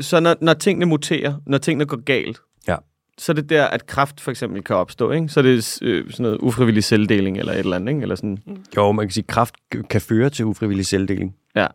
så 0.00 0.20
når, 0.20 0.36
når 0.40 0.54
tingene 0.54 0.86
muterer, 0.86 1.34
når 1.46 1.58
tingene 1.58 1.84
går 1.86 1.96
galt, 2.04 2.40
Ja. 2.68 2.76
så 3.18 3.32
er 3.32 3.34
det 3.34 3.48
der, 3.50 3.64
at 3.66 3.86
kraft 3.86 4.20
for 4.20 4.30
eksempel 4.30 4.62
kan 4.62 4.76
opstå, 4.76 5.10
ikke? 5.10 5.28
Så 5.28 5.40
er 5.40 5.44
det 5.44 5.78
øh, 5.82 6.10
sådan 6.10 6.22
noget 6.22 6.38
ufrivillig 6.38 6.84
celledeling 6.84 7.38
eller 7.38 7.52
et 7.52 7.58
eller 7.58 7.76
andet, 7.76 7.88
ikke? 7.92 8.02
Eller 8.02 8.14
sådan. 8.14 8.38
Jo, 8.76 8.92
man 8.92 9.06
kan 9.06 9.12
sige, 9.12 9.22
at 9.22 9.26
kraft 9.34 9.54
kan 9.90 10.00
føre 10.00 10.30
til 10.30 10.44
ufrivillig 10.44 10.86
celledeling. 10.86 11.34
Ja. 11.56 11.66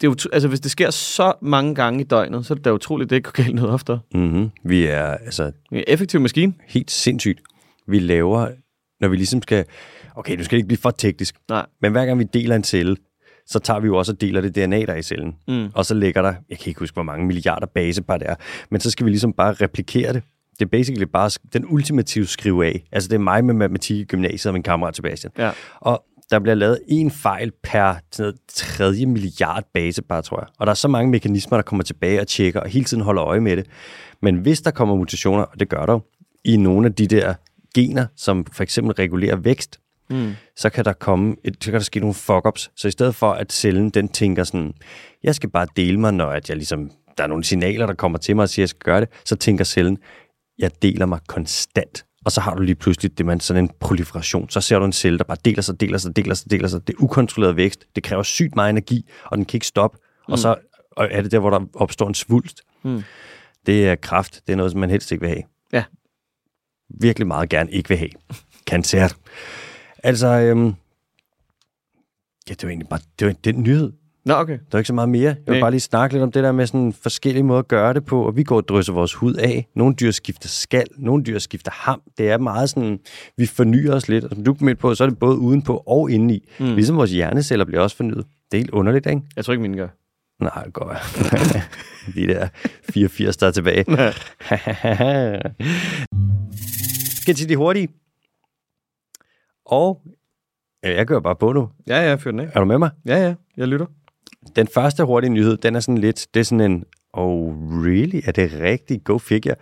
Det 0.00 0.06
er 0.06 0.10
jo, 0.10 0.16
altså, 0.32 0.48
hvis 0.48 0.60
det 0.60 0.70
sker 0.70 0.90
så 0.90 1.32
mange 1.42 1.74
gange 1.74 2.00
i 2.00 2.04
døgnet, 2.04 2.46
så 2.46 2.54
er 2.54 2.56
det 2.56 2.64
da 2.64 2.72
utroligt, 2.72 3.06
at 3.06 3.10
det 3.10 3.16
ikke 3.16 3.32
går 3.32 3.42
galt 3.42 3.54
noget 3.54 3.70
oftere. 3.70 4.00
Mm-hmm. 4.14 4.50
Vi 4.64 4.84
er 4.86 5.02
altså 5.06 5.44
Det 5.44 5.52
er 5.72 5.76
en 5.76 5.84
effektiv 5.86 6.20
maskine. 6.20 6.54
helt 6.68 6.90
sindssygt. 6.90 7.40
Vi 7.88 7.98
laver, 7.98 8.48
når 9.00 9.08
vi 9.08 9.16
ligesom 9.16 9.42
skal... 9.42 9.64
Okay, 10.16 10.36
nu 10.36 10.44
skal 10.44 10.56
det 10.56 10.58
ikke 10.58 10.66
blive 10.68 10.78
for 10.78 10.90
teknisk. 10.90 11.34
Nej. 11.48 11.66
Men 11.82 11.92
hver 11.92 12.06
gang 12.06 12.18
vi 12.18 12.24
deler 12.24 12.56
en 12.56 12.64
celle, 12.64 12.96
så 13.46 13.58
tager 13.58 13.80
vi 13.80 13.86
jo 13.86 13.96
også 13.96 14.12
og 14.12 14.20
deler 14.20 14.40
det 14.40 14.54
DNA, 14.54 14.80
der 14.80 14.92
er 14.92 14.96
i 14.96 15.02
cellen. 15.02 15.34
Mm. 15.48 15.68
Og 15.74 15.86
så 15.86 15.94
ligger 15.94 16.22
der, 16.22 16.34
jeg 16.50 16.58
kan 16.58 16.70
ikke 16.70 16.80
huske, 16.80 16.94
hvor 16.94 17.02
mange 17.02 17.26
milliarder 17.26 17.66
basepar 17.66 18.16
det 18.16 18.28
er, 18.30 18.34
men 18.70 18.80
så 18.80 18.90
skal 18.90 19.06
vi 19.06 19.10
ligesom 19.10 19.32
bare 19.32 19.52
replikere 19.52 20.12
det. 20.12 20.22
Det 20.58 20.64
er 20.64 20.68
basically 20.68 21.04
bare 21.12 21.30
den 21.52 21.64
ultimative 21.68 22.26
skrive 22.26 22.66
af. 22.66 22.84
Altså 22.92 23.08
det 23.08 23.14
er 23.14 23.20
mig 23.20 23.44
med 23.44 23.54
matematik 23.54 23.96
i 23.96 24.04
gymnasiet 24.04 24.46
og 24.46 24.52
min 24.52 24.62
kammerat 24.62 24.96
Sebastian. 24.96 25.32
Ja. 25.38 25.50
Og 25.80 26.04
der 26.30 26.38
bliver 26.38 26.54
lavet 26.54 26.80
en 26.88 27.10
fejl 27.10 27.52
per 27.62 27.94
noget 28.18 28.34
tredje 28.48 29.06
milliard 29.06 29.64
basepar, 29.74 30.20
tror 30.20 30.40
jeg. 30.40 30.48
Og 30.58 30.66
der 30.66 30.70
er 30.70 30.74
så 30.74 30.88
mange 30.88 31.10
mekanismer, 31.10 31.58
der 31.58 31.62
kommer 31.62 31.82
tilbage 31.82 32.20
og 32.20 32.26
tjekker 32.26 32.60
og 32.60 32.68
hele 32.68 32.84
tiden 32.84 33.02
holder 33.02 33.24
øje 33.24 33.40
med 33.40 33.56
det. 33.56 33.66
Men 34.22 34.36
hvis 34.36 34.60
der 34.60 34.70
kommer 34.70 34.94
mutationer, 34.94 35.42
og 35.42 35.60
det 35.60 35.68
gør 35.68 35.86
der 35.86 35.92
jo, 35.92 36.00
i 36.44 36.56
nogle 36.56 36.86
af 36.86 36.94
de 36.94 37.06
der 37.06 37.34
gener, 37.74 38.06
som 38.16 38.46
for 38.52 38.62
eksempel 38.62 38.94
regulerer 38.94 39.36
vækst, 39.36 39.80
Mm. 40.10 40.32
så 40.56 40.70
kan 40.70 40.84
der 40.84 40.92
komme, 40.92 41.36
et, 41.44 41.56
så 41.60 41.70
kan 41.70 41.80
der 41.80 41.84
ske 41.84 42.00
nogle 42.00 42.14
fuck-ups. 42.14 42.70
Så 42.76 42.88
i 42.88 42.90
stedet 42.90 43.14
for, 43.14 43.32
at 43.32 43.52
cellen 43.52 43.90
den 43.90 44.08
tænker 44.08 44.44
sådan, 44.44 44.74
jeg 45.22 45.34
skal 45.34 45.50
bare 45.50 45.66
dele 45.76 46.00
mig, 46.00 46.14
når 46.14 46.26
at 46.26 46.48
jeg 46.48 46.56
ligesom, 46.56 46.90
der 47.18 47.24
er 47.24 47.28
nogle 47.28 47.44
signaler, 47.44 47.86
der 47.86 47.94
kommer 47.94 48.18
til 48.18 48.36
mig 48.36 48.42
og 48.42 48.48
siger, 48.48 48.62
at 48.62 48.64
jeg 48.64 48.68
skal 48.68 48.84
gøre 48.84 49.00
det, 49.00 49.08
så 49.24 49.36
tænker 49.36 49.64
cellen, 49.64 49.98
jeg 50.58 50.70
deler 50.82 51.06
mig 51.06 51.20
konstant. 51.26 52.04
Og 52.24 52.32
så 52.32 52.40
har 52.40 52.54
du 52.54 52.62
lige 52.62 52.74
pludselig 52.74 53.18
det, 53.18 53.26
man 53.26 53.40
sådan 53.40 53.64
en 53.64 53.70
proliferation. 53.80 54.50
Så 54.50 54.60
ser 54.60 54.78
du 54.78 54.84
en 54.84 54.92
celle, 54.92 55.18
der 55.18 55.24
bare 55.24 55.38
deler 55.44 55.62
sig, 55.62 55.80
deler 55.80 55.98
sig, 55.98 56.16
deler 56.16 56.34
sig, 56.34 56.50
deler 56.50 56.68
sig. 56.68 56.86
Det 56.86 56.94
er 56.94 57.02
ukontrolleret 57.02 57.56
vækst. 57.56 57.84
Det 57.96 58.02
kræver 58.02 58.22
sygt 58.22 58.56
meget 58.56 58.70
energi, 58.70 59.08
og 59.24 59.36
den 59.36 59.44
kan 59.44 59.56
ikke 59.56 59.66
stoppe. 59.66 59.98
Mm. 60.28 60.32
Og 60.32 60.38
så 60.38 60.54
er 60.96 61.22
det 61.22 61.32
der, 61.32 61.38
hvor 61.38 61.50
der 61.50 61.60
opstår 61.74 62.08
en 62.08 62.14
svulst. 62.14 62.62
Mm. 62.84 63.02
Det 63.66 63.88
er 63.88 63.94
kraft. 63.94 64.40
Det 64.46 64.52
er 64.52 64.56
noget, 64.56 64.72
som 64.72 64.80
man 64.80 64.90
helst 64.90 65.12
ikke 65.12 65.20
vil 65.20 65.28
have. 65.28 65.42
Ja. 65.72 65.84
Virkelig 67.00 67.26
meget 67.26 67.48
gerne 67.48 67.70
ikke 67.70 67.88
vil 67.88 67.98
have. 67.98 68.10
Cancer. 68.66 69.08
Altså, 70.06 70.26
øhm, 70.26 70.66
ja, 72.48 72.54
det 72.54 72.62
var 72.62 72.68
egentlig 72.68 72.88
bare 72.88 73.00
det 73.18 73.26
var 73.26 73.34
den 73.44 73.62
nyhed. 73.62 73.92
Nå, 74.24 74.34
okay. 74.34 74.52
Der 74.52 74.74
er 74.74 74.78
ikke 74.78 74.88
så 74.88 74.94
meget 74.94 75.08
mere. 75.08 75.28
Jeg 75.28 75.36
vil 75.46 75.52
Nej. 75.52 75.60
bare 75.60 75.70
lige 75.70 75.80
snakke 75.80 76.14
lidt 76.14 76.22
om 76.22 76.32
det 76.32 76.44
der 76.44 76.52
med 76.52 76.66
sådan 76.66 76.92
forskellige 76.92 77.42
måder 77.42 77.58
at 77.58 77.68
gøre 77.68 77.94
det 77.94 78.04
på, 78.04 78.26
og 78.26 78.36
vi 78.36 78.42
går 78.42 78.56
og 78.56 78.68
drysser 78.68 78.92
vores 78.92 79.14
hud 79.14 79.34
af. 79.34 79.68
Nogle 79.74 79.94
dyr 79.94 80.10
skifter 80.10 80.48
skal, 80.48 80.84
nogle 80.98 81.24
dyr 81.24 81.38
skifter 81.38 81.70
ham. 81.74 82.02
Det 82.18 82.30
er 82.30 82.38
meget 82.38 82.70
sådan, 82.70 82.98
vi 83.36 83.46
fornyer 83.46 83.94
os 83.94 84.08
lidt. 84.08 84.24
Og 84.24 84.30
som 84.34 84.44
du 84.44 84.54
kom 84.54 84.68
ind 84.68 84.76
på, 84.76 84.94
så 84.94 85.04
er 85.04 85.08
det 85.08 85.18
både 85.18 85.38
udenpå 85.38 85.82
og 85.86 86.10
indeni. 86.10 86.48
Mm. 86.60 86.74
Ligesom 86.74 86.96
vores 86.96 87.10
hjerneceller 87.10 87.64
bliver 87.64 87.80
også 87.80 87.96
fornyet. 87.96 88.26
Det 88.50 88.56
er 88.56 88.58
helt 88.58 88.70
underligt, 88.70 89.06
ikke? 89.06 89.22
Jeg 89.36 89.44
tror 89.44 89.52
ikke, 89.52 89.62
mine 89.62 89.76
gør. 89.76 89.88
Nej, 90.40 90.64
det 90.64 90.72
går 90.72 90.96
De 92.14 92.26
der 92.26 92.48
84, 92.90 93.36
der 93.36 93.46
er 93.46 93.50
tilbage. 93.50 93.84
Skal 97.22 97.34
til 97.34 97.48
de 97.48 97.56
hurtige. 97.56 97.88
Og 99.66 100.02
ja, 100.84 100.94
jeg 100.94 101.06
gør 101.06 101.20
bare 101.20 101.36
på 101.36 101.52
nu. 101.52 101.68
Ja, 101.86 102.08
ja, 102.08 102.14
fyr 102.14 102.30
den 102.30 102.40
af. 102.40 102.50
Er 102.54 102.60
du 102.60 102.66
med 102.66 102.78
mig? 102.78 102.90
Ja, 103.06 103.16
ja, 103.26 103.34
jeg 103.56 103.68
lytter. 103.68 103.86
Den 104.56 104.68
første 104.68 105.04
hurtige 105.04 105.30
nyhed, 105.30 105.56
den 105.56 105.76
er 105.76 105.80
sådan 105.80 105.98
lidt, 105.98 106.26
det 106.34 106.40
er 106.40 106.44
sådan 106.44 106.72
en, 106.72 106.84
oh 107.12 107.54
really, 107.84 108.20
er 108.24 108.32
det 108.32 108.52
rigtigt? 108.60 109.04
Go 109.04 109.18
figure. 109.18 109.54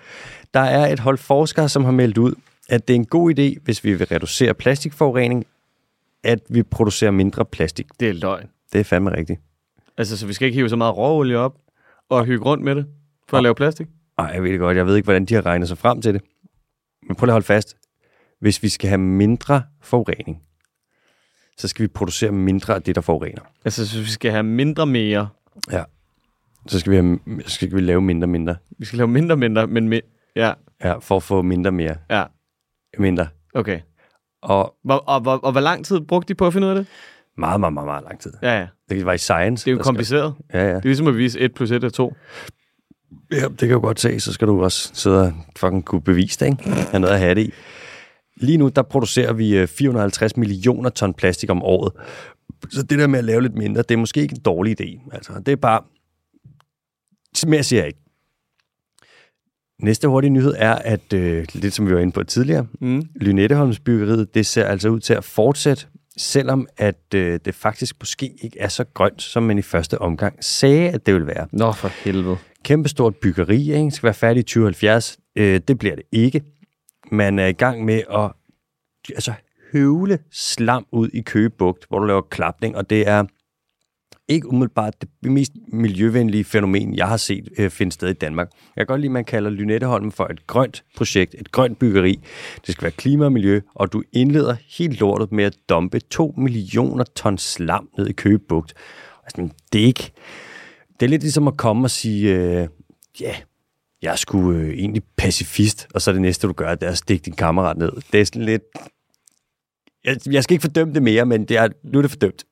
Der 0.55 0.61
er 0.61 0.93
et 0.93 1.01
hold 1.01 1.19
forskere, 1.19 1.69
som 1.69 1.85
har 1.85 1.93
meldt 1.93 2.19
ud, 2.19 2.35
at 2.69 2.89
det 2.89 2.95
er 2.95 2.99
en 2.99 3.07
god 3.07 3.39
idé, 3.39 3.63
hvis 3.65 3.85
vi 3.85 3.95
vil 3.95 4.07
reducere 4.07 4.55
plastikforurening, 4.55 5.47
at 6.25 6.39
vi 6.49 6.63
producerer 6.63 7.11
mindre 7.11 7.45
plastik. 7.45 7.87
Det 8.01 8.09
er 8.09 8.13
løgn. 8.13 8.49
Det 8.73 8.81
er 8.81 8.85
fandme 8.85 9.17
rigtigt. 9.17 9.41
Altså, 9.99 10.17
så 10.17 10.27
vi 10.27 10.33
skal 10.33 10.47
ikke 10.47 10.57
hive 10.57 10.69
så 10.69 10.77
meget 10.77 10.97
råolie 10.97 11.39
op 11.39 11.57
og 12.09 12.25
hygge 12.25 12.45
rundt 12.45 12.65
med 12.65 12.75
det 12.75 12.87
for 13.29 13.37
at 13.37 13.43
lave 13.43 13.55
plastik? 13.55 13.87
Ej, 14.19 14.25
jeg 14.25 14.43
ved 14.43 14.51
det 14.51 14.59
godt. 14.59 14.77
Jeg 14.77 14.87
ved 14.87 14.97
ikke, 14.97 15.07
hvordan 15.07 15.25
de 15.25 15.35
har 15.35 15.47
regnet 15.47 15.69
sig 15.69 15.79
frem 15.79 16.03
til 16.03 16.15
det. 16.15 16.23
Men 17.03 17.17
prøv 17.17 17.27
lige 17.27 17.31
at 17.31 17.35
holde 17.35 17.47
fast. 17.47 17.77
Hvis 18.41 18.63
vi 18.63 18.69
skal 18.69 18.89
have 18.89 18.99
mindre 18.99 19.63
forurening, 19.83 20.43
så 21.59 21.69
skal 21.69 21.83
vi 21.83 21.89
producere 21.89 22.33
mindre 22.33 22.75
af 22.75 22.83
det, 22.83 22.95
der 22.95 23.01
forurener. 23.01 23.43
Altså, 23.65 23.89
så 23.89 23.99
vi 23.99 24.07
skal 24.07 24.31
have 24.31 24.43
mindre 24.43 24.87
mere. 24.87 25.29
Ja. 25.73 25.83
Så 26.67 26.81
skal 26.81 26.91
vi, 26.91 26.97
have, 26.97 27.19
så 27.47 27.55
skal 27.55 27.73
vi 27.75 27.81
lave 27.81 28.01
mindre 28.03 28.27
mindre. 28.27 28.57
Vi 28.79 28.87
skal 28.87 28.97
lave 28.97 29.09
mindre 29.09 29.37
mindre, 29.37 29.67
men 29.67 29.93
me- 29.93 30.33
ja. 30.37 30.53
Ja, 30.85 30.97
for 30.99 31.17
at 31.17 31.23
få 31.23 31.43
mindre 31.43 31.73
mere. 31.73 31.97
Ja, 32.11 32.25
Mindre. 32.99 33.29
okay. 33.55 33.81
Og 34.43 34.75
Hvor, 34.85 34.95
og, 34.97 35.21
hvor, 35.21 35.37
og 35.37 35.53
hvor 35.53 35.61
lang 35.61 35.85
tid 35.85 36.01
brugte 36.01 36.29
de 36.29 36.35
på 36.35 36.47
at 36.47 36.53
finde 36.53 36.67
ud 36.67 36.71
af 36.73 36.77
det? 36.77 36.87
meget, 37.37 37.61
meget, 37.61 37.73
meget, 37.73 37.87
meget 37.87 38.05
lang 38.05 38.21
tid. 38.21 38.33
Ja, 38.43 38.59
ja. 38.59 38.67
Det 38.91 39.07
var 39.07 39.13
i 39.13 39.19
science. 39.19 39.65
Det 39.65 39.71
er 39.71 39.73
jo 39.73 39.77
der 39.79 39.83
skal- 39.83 39.89
kompliceret. 39.89 40.35
Ja, 40.53 40.59
ja. 40.65 40.69
Det 40.69 40.77
er 40.77 40.81
ligesom 40.85 41.07
at 41.07 41.17
vise 41.17 41.41
1 41.41 41.55
plus 41.55 41.71
1 41.71 41.85
er 41.85 41.89
2. 41.89 42.15
Ja, 43.33 43.37
det 43.49 43.59
kan 43.59 43.71
jo 43.71 43.81
godt 43.81 44.01
se, 44.01 44.21
så 44.21 44.33
skal 44.33 44.49
du 44.49 44.63
også 44.65 44.91
sidde 44.95 45.23
og 45.23 45.33
fucking 45.57 45.85
kunne 45.85 46.03
bevise 46.03 46.41
det, 46.41 46.47
ikke? 46.47 46.71
Have 46.71 47.01
noget 47.01 47.15
at 47.15 47.21
have 47.21 47.35
det 47.35 47.41
i. 47.47 47.53
Lige 48.37 48.59
nu, 48.59 48.69
der 48.69 48.83
producerer 48.83 49.33
vi 49.33 49.57
øh, 49.57 49.69
450 49.69 50.37
millioner 50.37 50.91
ton 50.91 51.15
plastik 51.15 51.51
om 51.51 51.63
året. 51.63 51.93
Så 52.71 52.83
det 52.83 52.99
der 52.99 53.07
med 53.07 53.19
at 53.19 53.25
lave 53.25 53.43
lidt 53.43 53.55
mindre, 53.55 53.83
det 53.83 53.91
er 53.91 53.99
måske 53.99 54.21
ikke 54.21 54.35
en 54.37 54.43
dårlig 54.43 54.81
idé. 54.81 55.09
Altså, 55.13 55.33
det 55.47 55.53
er 55.53 55.57
bare... 55.57 55.81
Mere 57.47 57.63
siger 57.63 57.81
jeg 57.81 57.87
ikke. 57.87 58.01
Næste 59.83 60.09
hurtige 60.09 60.31
nyhed 60.31 60.55
er, 60.59 60.75
at 60.75 61.13
øh, 61.13 61.47
lidt 61.55 61.75
som 61.75 61.87
vi 61.87 61.95
var 61.95 62.01
inde 62.01 62.13
på 62.13 62.23
tidligere, 62.25 62.67
Mm. 62.81 63.03
Lynetteholmsbyggeriet, 63.17 64.35
det 64.35 64.47
ser 64.47 64.65
altså 64.65 64.89
ud 64.89 65.01
til 65.01 65.15
at 65.15 65.25
fortsætte, 65.25 65.87
selvom 66.17 66.67
at 66.77 67.15
øh, 67.15 67.41
det 67.45 67.55
faktisk 67.55 67.97
måske 68.01 68.35
ikke 68.43 68.59
er 68.61 68.69
så 68.69 68.85
grønt, 68.95 69.23
som 69.23 69.43
man 69.43 69.59
i 69.59 69.63
første 69.63 69.99
omgang 69.99 70.45
sagde, 70.45 70.91
at 70.91 71.07
det 71.07 71.15
ville 71.15 71.27
være. 71.27 71.47
Nå, 71.53 71.73
for 71.73 71.89
helvede. 71.89 72.37
Kæmpestort 72.63 73.17
byggeri, 73.17 73.73
ikke? 73.73 73.91
skal 73.91 74.07
være 74.07 74.15
færdig 74.15 74.41
i 74.41 74.43
2070. 74.43 75.19
Øh, 75.37 75.61
det 75.69 75.79
bliver 75.79 75.95
det 75.95 76.05
ikke. 76.13 76.43
Man 77.13 77.39
er 77.39 77.47
i 77.47 77.53
gang 77.53 77.85
med 77.85 78.03
at 78.11 78.33
altså, 79.09 79.33
høvle 79.73 80.19
slam 80.31 80.87
ud 80.93 81.09
i 81.09 81.21
Køgebugt, 81.21 81.87
hvor 81.89 81.99
du 81.99 82.05
laver 82.05 82.23
klapning, 82.23 82.77
og 82.77 82.91
det 82.91 83.09
er 83.09 83.25
ikke 84.29 84.49
umiddelbart 84.49 84.95
det 85.01 85.33
mest 85.33 85.53
miljøvenlige 85.73 86.45
fænomen, 86.45 86.95
jeg 86.95 87.09
har 87.09 87.17
set 87.17 87.49
øh, 87.59 87.71
finde 87.71 87.93
sted 87.93 88.09
i 88.09 88.13
Danmark. 88.13 88.51
Jeg 88.77 88.81
kan 88.83 88.87
godt 88.87 89.01
lide, 89.01 89.09
at 89.09 89.13
man 89.13 89.25
kalder 89.25 89.51
Lynetteholmen 89.51 90.13
for 90.13 90.27
et 90.27 90.47
grønt 90.47 90.85
projekt, 90.97 91.35
et 91.39 91.53
grønt 91.53 91.79
byggeri. 91.79 92.21
Det 92.67 92.73
skal 92.73 92.83
være 92.83 92.93
klima 92.93 93.25
og 93.25 93.33
miljø, 93.33 93.61
og 93.75 93.93
du 93.93 94.03
indleder 94.13 94.57
helt 94.79 95.01
lortet 95.01 95.33
med 95.33 95.45
at 95.45 95.57
dumpe 95.69 96.01
2 96.01 96.35
millioner 96.37 97.05
ton 97.05 97.39
slam 97.39 97.89
ned 97.99 98.07
i 98.07 98.13
Køgebugt. 98.13 98.75
Altså, 99.25 99.55
det 99.73 99.81
er 99.81 99.87
ikke... 99.87 100.13
Det 101.01 101.07
er 101.07 101.11
lidt 101.11 101.23
ligesom 101.23 101.49
at 101.49 101.57
komme 101.57 101.87
og 101.87 101.91
sige, 101.91 102.35
øh, 102.35 102.69
ja, 103.21 103.35
jeg 104.05 104.13
er 104.13 104.17
sgu 104.17 104.53
øh, 104.53 104.69
egentlig 104.69 105.03
pacifist, 105.17 105.87
og 105.95 106.03
så 106.03 106.13
det 106.13 106.21
næste, 106.21 106.47
du 106.47 106.53
gør, 106.53 106.75
det 106.75 106.87
er 106.87 106.91
at 106.91 106.99
stikke 106.99 107.25
din 107.25 107.35
kammerat 107.35 107.77
ned. 107.77 107.93
Det 108.13 108.21
er 108.21 108.25
sådan 108.25 108.43
lidt... 108.43 108.63
Jeg, 110.05 110.17
jeg 110.31 110.45
skal 110.45 110.55
ikke 110.55 110.63
fordømme 110.63 110.95
det 110.95 111.03
mere, 111.03 111.25
men 111.25 111.45
det 111.45 111.57
er, 111.57 111.69
nu 111.85 111.99
er 111.99 112.03
det 112.03 112.11
fordømt. 112.11 112.45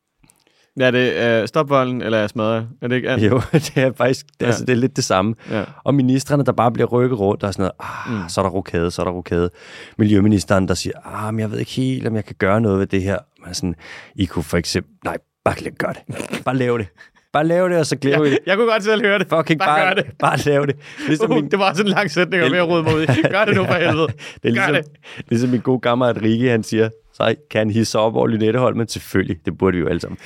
Ja, 0.79 0.91
det 0.91 1.21
er 1.23 1.43
uh, 1.43 1.49
stopvolden, 1.49 2.03
eller 2.03 2.19
er 2.19 2.27
smadret? 2.27 2.69
Er 2.83 2.89
det 2.89 2.97
ikke? 2.97 3.11
Ja. 3.11 3.17
Jo, 3.17 3.41
det 3.53 3.77
er 3.77 3.93
faktisk 3.93 4.27
det, 4.27 4.33
Ja. 4.41 4.45
ja. 4.45 4.47
altså, 4.47 4.65
det 4.65 4.73
er 4.73 4.77
lidt 4.77 4.97
det 4.97 5.05
samme. 5.05 5.35
ja. 5.51 5.65
Og 5.85 5.95
ministerne, 5.95 6.45
der 6.45 6.53
bare 6.53 6.73
bliver 6.73 6.87
rykket 6.87 7.19
rundt, 7.19 7.43
og 7.43 7.49
er 7.49 7.53
sådan 7.53 7.63
noget, 7.63 7.73
ah, 8.13 8.23
mm. 8.23 8.29
så 8.29 8.41
er 8.41 8.43
der 8.43 8.51
rokade, 8.51 8.91
så 8.91 9.03
er 9.03 9.05
der 9.07 9.13
rokade. 9.13 9.51
Miljøministeren, 9.99 10.69
der 10.69 10.75
siger, 10.75 10.95
ah, 11.05 11.35
men 11.35 11.41
jeg 11.41 11.51
ved 11.51 11.59
ikke 11.59 11.73
helt, 11.73 12.07
om 12.07 12.17
jeg 12.17 12.25
kan 12.25 12.37
gøre 12.39 12.61
noget 12.61 12.79
ved 12.79 12.87
det 12.87 13.03
her. 13.03 13.19
Man 13.41 13.51
er 13.51 13.55
sådan, 13.55 13.75
I 14.17 14.25
kunne 14.25 14.43
for 14.43 14.57
eksempel, 14.57 14.93
nej, 15.05 15.19
bare 15.45 15.71
gør 15.71 15.93
det. 15.93 16.03
Bare 16.45 16.57
lav 16.57 16.79
det. 16.79 16.87
Bare 17.33 17.47
lav 17.47 17.69
det, 17.69 17.79
og 17.79 17.87
så 17.87 17.97
glemmer 17.97 18.25
vi 18.25 18.31
det. 18.31 18.39
Jeg 18.47 18.57
kunne 18.57 18.73
godt 18.73 18.85
selv 18.85 19.03
høre 19.03 19.19
det. 19.19 19.27
Fucking 19.29 19.59
bare, 19.59 19.81
bare, 19.81 19.95
det. 19.95 20.07
bare 20.19 20.39
lave 20.39 20.67
det. 20.67 20.77
Ligesom 21.07 21.31
Uh, 21.31 21.37
min, 21.37 21.51
det 21.51 21.59
var 21.59 21.73
sådan 21.73 21.87
en 21.87 21.95
lang 21.95 22.11
sætning, 22.11 22.43
og 22.43 22.69
rode 22.69 22.83
mig 22.83 22.95
ud 22.95 23.03
i. 23.03 23.07
Gør 23.33 23.45
det 23.45 23.57
nu 23.57 23.65
for 23.65 23.75
helvede. 23.75 24.07
det 24.07 24.45
er 24.45 24.51
ligesom, 24.51 24.75
det. 24.75 24.85
ligesom 25.29 25.51
min 25.51 25.61
gode 25.61 25.81
kammerat 25.81 26.23
Rikke, 26.23 26.51
han 26.51 26.63
siger, 26.63 26.89
så 27.13 27.35
kan 27.51 27.59
han 27.59 27.71
hisse 27.71 27.99
op 27.99 28.17
over 28.17 28.27
Lynetteholmen? 28.27 28.89
Selvfølgelig, 28.89 29.37
det 29.45 29.59
burde 29.59 29.77
vi 29.77 29.81
jo 29.81 29.89
alle 29.89 30.01
sammen. 30.01 30.19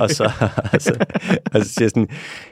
og, 0.00 0.10
så, 0.10 0.30
og, 0.72 0.82
så, 0.82 1.04
og 1.54 1.62
så 1.62 1.68
siger 1.68 1.88
sådan, 1.88 2.08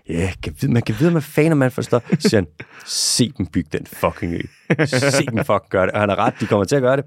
ja, 0.08 0.30
kan 0.42 0.54
vide, 0.60 0.72
man 0.72 0.82
kan 0.82 0.94
vide, 0.98 1.10
hvad 1.10 1.22
fanden 1.22 1.58
man 1.58 1.70
forstår. 1.70 2.02
Så 2.20 2.28
siger 2.28 2.40
han, 2.40 2.46
se 2.86 3.32
dem 3.38 3.46
bygge 3.46 3.68
den 3.72 3.86
fucking 3.86 4.34
ø. 4.34 4.40
Se 4.86 5.26
dem 5.26 5.44
fucking 5.44 5.70
gøre 5.70 5.86
det. 5.86 5.92
Og 5.92 6.00
han 6.00 6.08
har 6.08 6.18
ret, 6.18 6.34
de 6.40 6.46
kommer 6.46 6.64
til 6.64 6.76
at 6.76 6.82
gøre 6.82 6.96
det. 6.96 7.04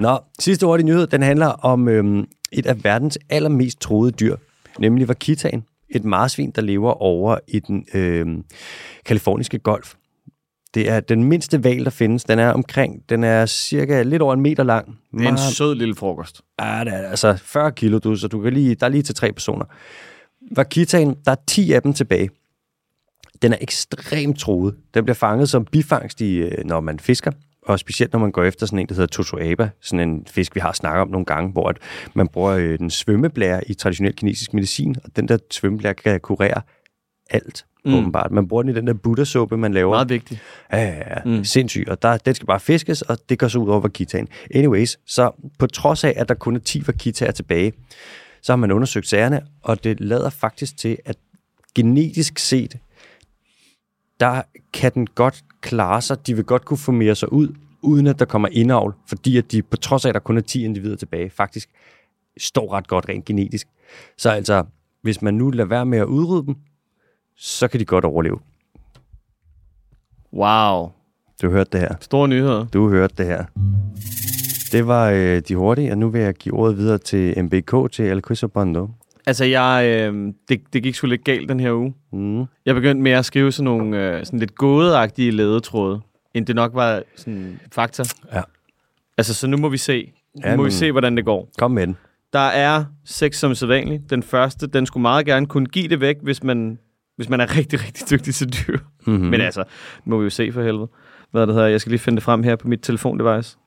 Nå, 0.00 0.18
sidste 0.38 0.64
ord 0.64 0.80
i 0.80 0.82
nyhed, 0.82 1.06
den 1.06 1.22
handler 1.22 1.46
om 1.46 1.88
øhm, 1.88 2.24
et 2.52 2.66
af 2.66 2.84
verdens 2.84 3.18
allermest 3.30 3.80
troede 3.80 4.10
dyr, 4.10 4.36
nemlig 4.78 5.08
vakitaen. 5.08 5.64
Et 5.90 6.04
marsvin, 6.04 6.50
der 6.50 6.62
lever 6.62 6.92
over 6.92 7.38
i 7.48 7.58
den 7.58 7.86
øhm, 7.94 8.44
kaliforniske 9.04 9.58
golf. 9.58 9.94
Det 10.74 10.90
er 10.90 11.00
den 11.00 11.24
mindste 11.24 11.64
val, 11.64 11.84
der 11.84 11.90
findes. 11.90 12.24
Den 12.24 12.38
er 12.38 12.50
omkring, 12.50 13.02
den 13.08 13.24
er 13.24 13.46
cirka 13.46 14.02
lidt 14.02 14.22
over 14.22 14.34
en 14.34 14.40
meter 14.40 14.62
lang. 14.62 14.98
Det 15.12 15.26
er 15.26 15.30
en 15.30 15.38
sød 15.38 15.74
lille 15.74 15.94
frokost. 15.94 16.40
Ja, 16.60 16.84
det 16.84 16.94
er 16.94 17.08
altså 17.08 17.36
40 17.36 17.72
kilo, 17.72 17.98
du, 17.98 18.16
så 18.16 18.28
du 18.28 18.40
kan 18.40 18.52
lige, 18.52 18.74
der 18.74 18.86
er 18.86 18.90
lige 18.90 19.02
til 19.02 19.14
tre 19.14 19.32
personer. 19.32 19.64
Vakitaen, 20.56 21.16
der 21.24 21.32
er 21.32 21.36
10 21.46 21.72
af 21.72 21.82
dem 21.82 21.92
tilbage. 21.92 22.30
Den 23.42 23.52
er 23.52 23.56
ekstremt 23.60 24.38
troet. 24.38 24.74
Den 24.94 25.04
bliver 25.04 25.14
fanget 25.14 25.48
som 25.48 25.64
bifangst, 25.64 26.20
i, 26.20 26.36
øh, 26.36 26.64
når 26.64 26.80
man 26.80 27.00
fisker, 27.00 27.32
og 27.68 27.78
specielt 27.78 28.12
når 28.12 28.20
man 28.20 28.32
går 28.32 28.44
efter 28.44 28.66
sådan 28.66 28.78
en, 28.78 28.86
der 28.86 28.94
hedder 28.94 29.06
totoaba, 29.06 29.70
sådan 29.80 30.08
en 30.08 30.26
fisk, 30.26 30.54
vi 30.54 30.60
har 30.60 30.72
snakket 30.72 31.00
om 31.00 31.08
nogle 31.08 31.24
gange, 31.24 31.52
hvor 31.52 31.68
at 31.68 31.76
man 32.14 32.28
bruger 32.28 32.52
øh, 32.52 32.78
den 32.78 32.90
svømmeblære 32.90 33.68
i 33.70 33.74
traditionel 33.74 34.16
kinesisk 34.16 34.54
medicin, 34.54 34.96
og 35.04 35.10
den 35.16 35.28
der 35.28 35.38
svømmeblære 35.50 35.94
kan 35.94 36.20
kurere 36.20 36.62
alt, 37.30 37.64
Mm. 37.84 37.94
åbenbart. 37.94 38.30
Man 38.30 38.48
bruger 38.48 38.62
den 38.62 38.72
i 38.72 38.74
den 38.74 38.86
der 38.86 38.92
buddha-suppe, 38.94 39.56
man 39.56 39.74
laver. 39.74 39.90
Meget 39.94 40.08
vigtigt. 40.08 40.40
Ja, 40.72 40.82
ja, 40.82 40.96
ja. 40.96 41.24
Mm. 41.24 41.44
Sindssygt. 41.44 41.88
Og 41.88 42.02
der, 42.02 42.16
den 42.16 42.34
skal 42.34 42.46
bare 42.46 42.60
fiskes, 42.60 43.02
og 43.02 43.18
det 43.28 43.38
går 43.38 43.48
så 43.48 43.58
ud 43.58 43.68
over 43.68 43.80
vakitaen. 43.80 44.28
Anyways, 44.54 44.98
så 45.06 45.30
på 45.58 45.66
trods 45.66 46.04
af, 46.04 46.14
at 46.16 46.28
der 46.28 46.34
kun 46.34 46.56
er 46.56 46.60
10 46.60 46.82
vakitaer 46.86 47.30
tilbage, 47.30 47.72
så 48.42 48.52
har 48.52 48.56
man 48.56 48.72
undersøgt 48.72 49.08
sagerne, 49.08 49.42
og 49.62 49.84
det 49.84 50.00
lader 50.00 50.30
faktisk 50.30 50.76
til, 50.76 50.96
at 51.04 51.16
genetisk 51.74 52.38
set, 52.38 52.76
der 54.20 54.42
kan 54.72 54.92
den 54.94 55.06
godt 55.06 55.44
klare 55.60 56.02
sig. 56.02 56.26
De 56.26 56.34
vil 56.34 56.44
godt 56.44 56.64
kunne 56.64 56.78
formere 56.78 57.14
sig 57.14 57.32
ud, 57.32 57.54
uden 57.82 58.06
at 58.06 58.18
der 58.18 58.24
kommer 58.24 58.48
indavl, 58.52 58.94
fordi 59.08 59.36
at 59.38 59.52
de, 59.52 59.62
på 59.62 59.76
trods 59.76 60.04
af, 60.04 60.08
at 60.08 60.14
der 60.14 60.20
kun 60.20 60.36
er 60.36 60.40
10 60.40 60.64
individer 60.64 60.96
tilbage, 60.96 61.30
faktisk 61.30 61.68
står 62.38 62.72
ret 62.72 62.88
godt 62.88 63.08
rent 63.08 63.24
genetisk. 63.24 63.68
Så 64.16 64.30
altså, 64.30 64.64
hvis 65.02 65.22
man 65.22 65.34
nu 65.34 65.50
lader 65.50 65.68
være 65.68 65.86
med 65.86 65.98
at 65.98 66.04
udrydde 66.04 66.46
dem, 66.46 66.56
så 67.36 67.68
kan 67.68 67.80
de 67.80 67.84
godt 67.84 68.04
overleve. 68.04 68.38
Wow. 70.32 70.90
Du 71.42 71.50
hørte 71.50 71.70
det 71.72 71.80
her. 71.80 71.94
Store 72.00 72.28
nyheder. 72.28 72.66
Du 72.66 72.88
hørte 72.88 73.14
det 73.18 73.26
her. 73.26 73.44
Det 74.72 74.86
var 74.86 75.10
øh, 75.10 75.42
de 75.48 75.56
hurtige, 75.56 75.90
og 75.90 75.98
nu 75.98 76.08
vil 76.08 76.20
jeg 76.20 76.34
give 76.34 76.54
ordet 76.54 76.76
videre 76.76 76.98
til 76.98 77.44
MBK, 77.44 77.92
til 77.92 78.04
El 78.04 78.22
Quizo 78.22 78.48
Bondo. 78.48 78.88
Altså, 79.28 79.44
jeg, 79.44 79.84
øh, 79.86 80.32
det, 80.48 80.60
det 80.72 80.82
gik 80.82 80.94
sgu 80.94 81.06
lidt 81.06 81.24
galt 81.24 81.48
den 81.48 81.60
her 81.60 81.72
uge. 81.72 81.94
Mm. 82.12 82.44
Jeg 82.66 82.74
begyndte 82.74 83.02
med 83.02 83.12
at 83.12 83.24
skrive 83.24 83.52
sådan 83.52 83.64
nogle 83.64 83.98
øh, 83.98 84.26
sådan 84.26 84.38
lidt 84.38 84.54
gådeagtige 84.54 85.30
ledetråde, 85.30 86.00
end 86.34 86.46
det 86.46 86.54
nok 86.54 86.74
var 86.74 87.02
sådan 87.16 87.60
fakta. 87.72 88.04
Ja. 88.32 88.42
Altså, 89.18 89.34
så 89.34 89.46
nu 89.46 89.56
må 89.56 89.68
vi 89.68 89.76
se. 89.76 90.12
Nu 90.34 90.42
Ja, 90.48 90.56
må 90.56 90.62
vi 90.64 90.70
se, 90.70 90.92
hvordan 90.92 91.16
det 91.16 91.24
går. 91.24 91.48
Kom 91.58 91.70
med 91.70 91.86
den. 91.86 91.96
Der 92.32 92.38
er 92.38 92.84
seks 93.04 93.38
som 93.38 93.54
sædvanligt. 93.54 94.10
Den 94.10 94.22
første, 94.22 94.66
den 94.66 94.86
skulle 94.86 95.02
meget 95.02 95.26
gerne 95.26 95.46
kunne 95.46 95.66
give 95.66 95.88
det 95.88 96.00
væk, 96.00 96.16
hvis 96.22 96.42
man, 96.42 96.78
hvis 97.16 97.28
man 97.28 97.40
er 97.40 97.56
rigtig, 97.56 97.86
rigtig 97.86 98.10
dygtig 98.10 98.34
til 98.34 98.52
dyr. 98.52 98.78
Mm-hmm. 99.06 99.24
Mm. 99.24 99.30
Men 99.30 99.40
altså, 99.40 99.64
må 100.04 100.18
vi 100.18 100.24
jo 100.24 100.30
se 100.30 100.52
for 100.52 100.62
helvede. 100.62 100.88
Hvad 101.30 101.46
det 101.46 101.54
hedder. 101.54 101.68
Jeg 101.68 101.80
skal 101.80 101.90
lige 101.90 102.00
finde 102.00 102.16
det 102.16 102.22
frem 102.22 102.42
her 102.42 102.56
på 102.56 102.68
mit 102.68 102.80
telefondevice. 102.82 103.58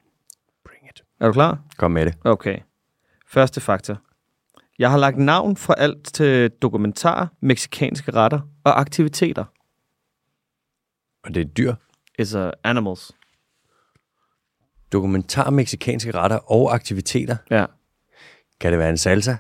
Bring 0.65 0.89
it. 0.95 1.03
Er 1.19 1.27
du 1.27 1.33
klar? 1.33 1.59
Kom 1.77 1.91
med 1.91 2.05
det. 2.05 2.13
Okay. 2.23 2.57
Første 3.27 3.61
fakta. 3.61 3.95
Jeg 4.81 4.91
har 4.91 4.97
lagt 4.97 5.17
navn 5.17 5.57
fra 5.57 5.75
alt 5.77 6.13
til 6.13 6.49
dokumentar, 6.49 7.33
meksikanske 7.41 8.11
retter 8.11 8.39
og 8.63 8.79
aktiviteter. 8.79 9.45
Og 11.23 11.35
det 11.35 11.41
er 11.41 11.45
dyr. 11.45 11.73
Uh, 12.19 12.49
animals. 12.63 13.11
Dokumentar, 14.91 15.49
meksikanske 15.49 16.11
retter 16.11 16.51
og 16.51 16.73
aktiviteter. 16.73 17.35
Ja. 17.51 17.65
Kan 18.59 18.71
det 18.71 18.79
være 18.79 18.89
en 18.89 18.97
salsa? 18.97 19.31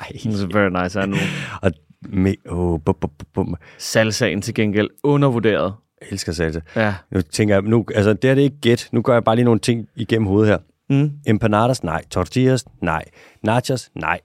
Ej. 0.00 0.08
It's 0.14 0.44
a 0.44 0.58
very 0.58 0.82
nice 0.82 1.00
animal. 1.00 1.22
Og 1.62 1.72
med, 2.00 2.34
oh, 2.48 2.80
bum, 2.80 2.94
bum, 3.00 3.10
bum. 3.34 3.56
Salsaen 3.78 4.42
til 4.42 4.54
gengæld 4.54 4.88
undervurderet. 5.02 5.74
Jeg 6.00 6.08
elsker 6.10 6.32
salsa. 6.32 6.60
Ja. 6.76 6.94
Nu 7.10 7.20
tænker 7.20 7.54
jeg, 7.54 7.62
nu, 7.62 7.84
altså 7.94 8.12
det 8.12 8.30
er 8.30 8.34
det 8.34 8.42
ikke 8.42 8.60
gæt. 8.60 8.88
Nu 8.92 9.02
gør 9.02 9.12
jeg 9.12 9.24
bare 9.24 9.36
lige 9.36 9.44
nogle 9.44 9.60
ting 9.60 9.88
igennem 9.96 10.26
hovedet 10.26 10.48
her. 10.48 10.58
Mm. 10.90 11.10
Empanadas, 11.26 11.82
nej. 11.84 12.04
Tortillas, 12.10 12.64
nej. 12.82 13.04
Nachos, 13.42 13.90
nej. 13.94 14.20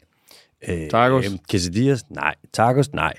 Øh, 0.70 0.90
Tacos. 0.90 1.26
Øh, 1.26 1.32
quesadillas, 1.52 2.10
nej. 2.10 2.36
Tacos, 2.54 2.94
nej. 2.94 3.14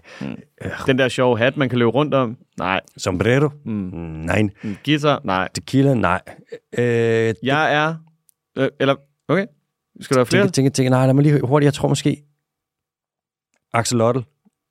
Den 0.87 0.99
der 0.99 1.09
sjove 1.09 1.39
hat, 1.39 1.57
man 1.57 1.69
kan 1.69 1.79
løbe 1.79 1.91
rundt 1.91 2.15
om. 2.15 2.37
Nej. 2.59 2.81
Sombrero, 2.97 3.49
Mm. 3.65 3.73
nej. 3.73 4.39
En 4.39 4.79
Guitar. 4.85 5.21
Nej. 5.25 5.49
Tequila, 5.55 5.95
nej. 5.95 6.21
Øh, 6.79 7.35
Jeg 7.43 7.75
er... 7.75 7.97
Øh, 8.59 8.69
eller... 8.81 8.95
Okay. 9.29 9.47
Skal 10.01 10.15
der 10.15 10.19
være 10.19 10.27
flere? 10.27 10.43
tænker, 10.43 10.53
tænker, 10.53 10.71
tænker, 10.71 10.91
nej, 10.91 11.07
lad 11.07 11.15
mig 11.15 11.23
lige 11.23 11.41
hurtigt. 11.41 11.67
Jeg 11.67 11.75
tror 11.75 11.89
måske... 11.89 12.23
Axolotl. 13.73 14.19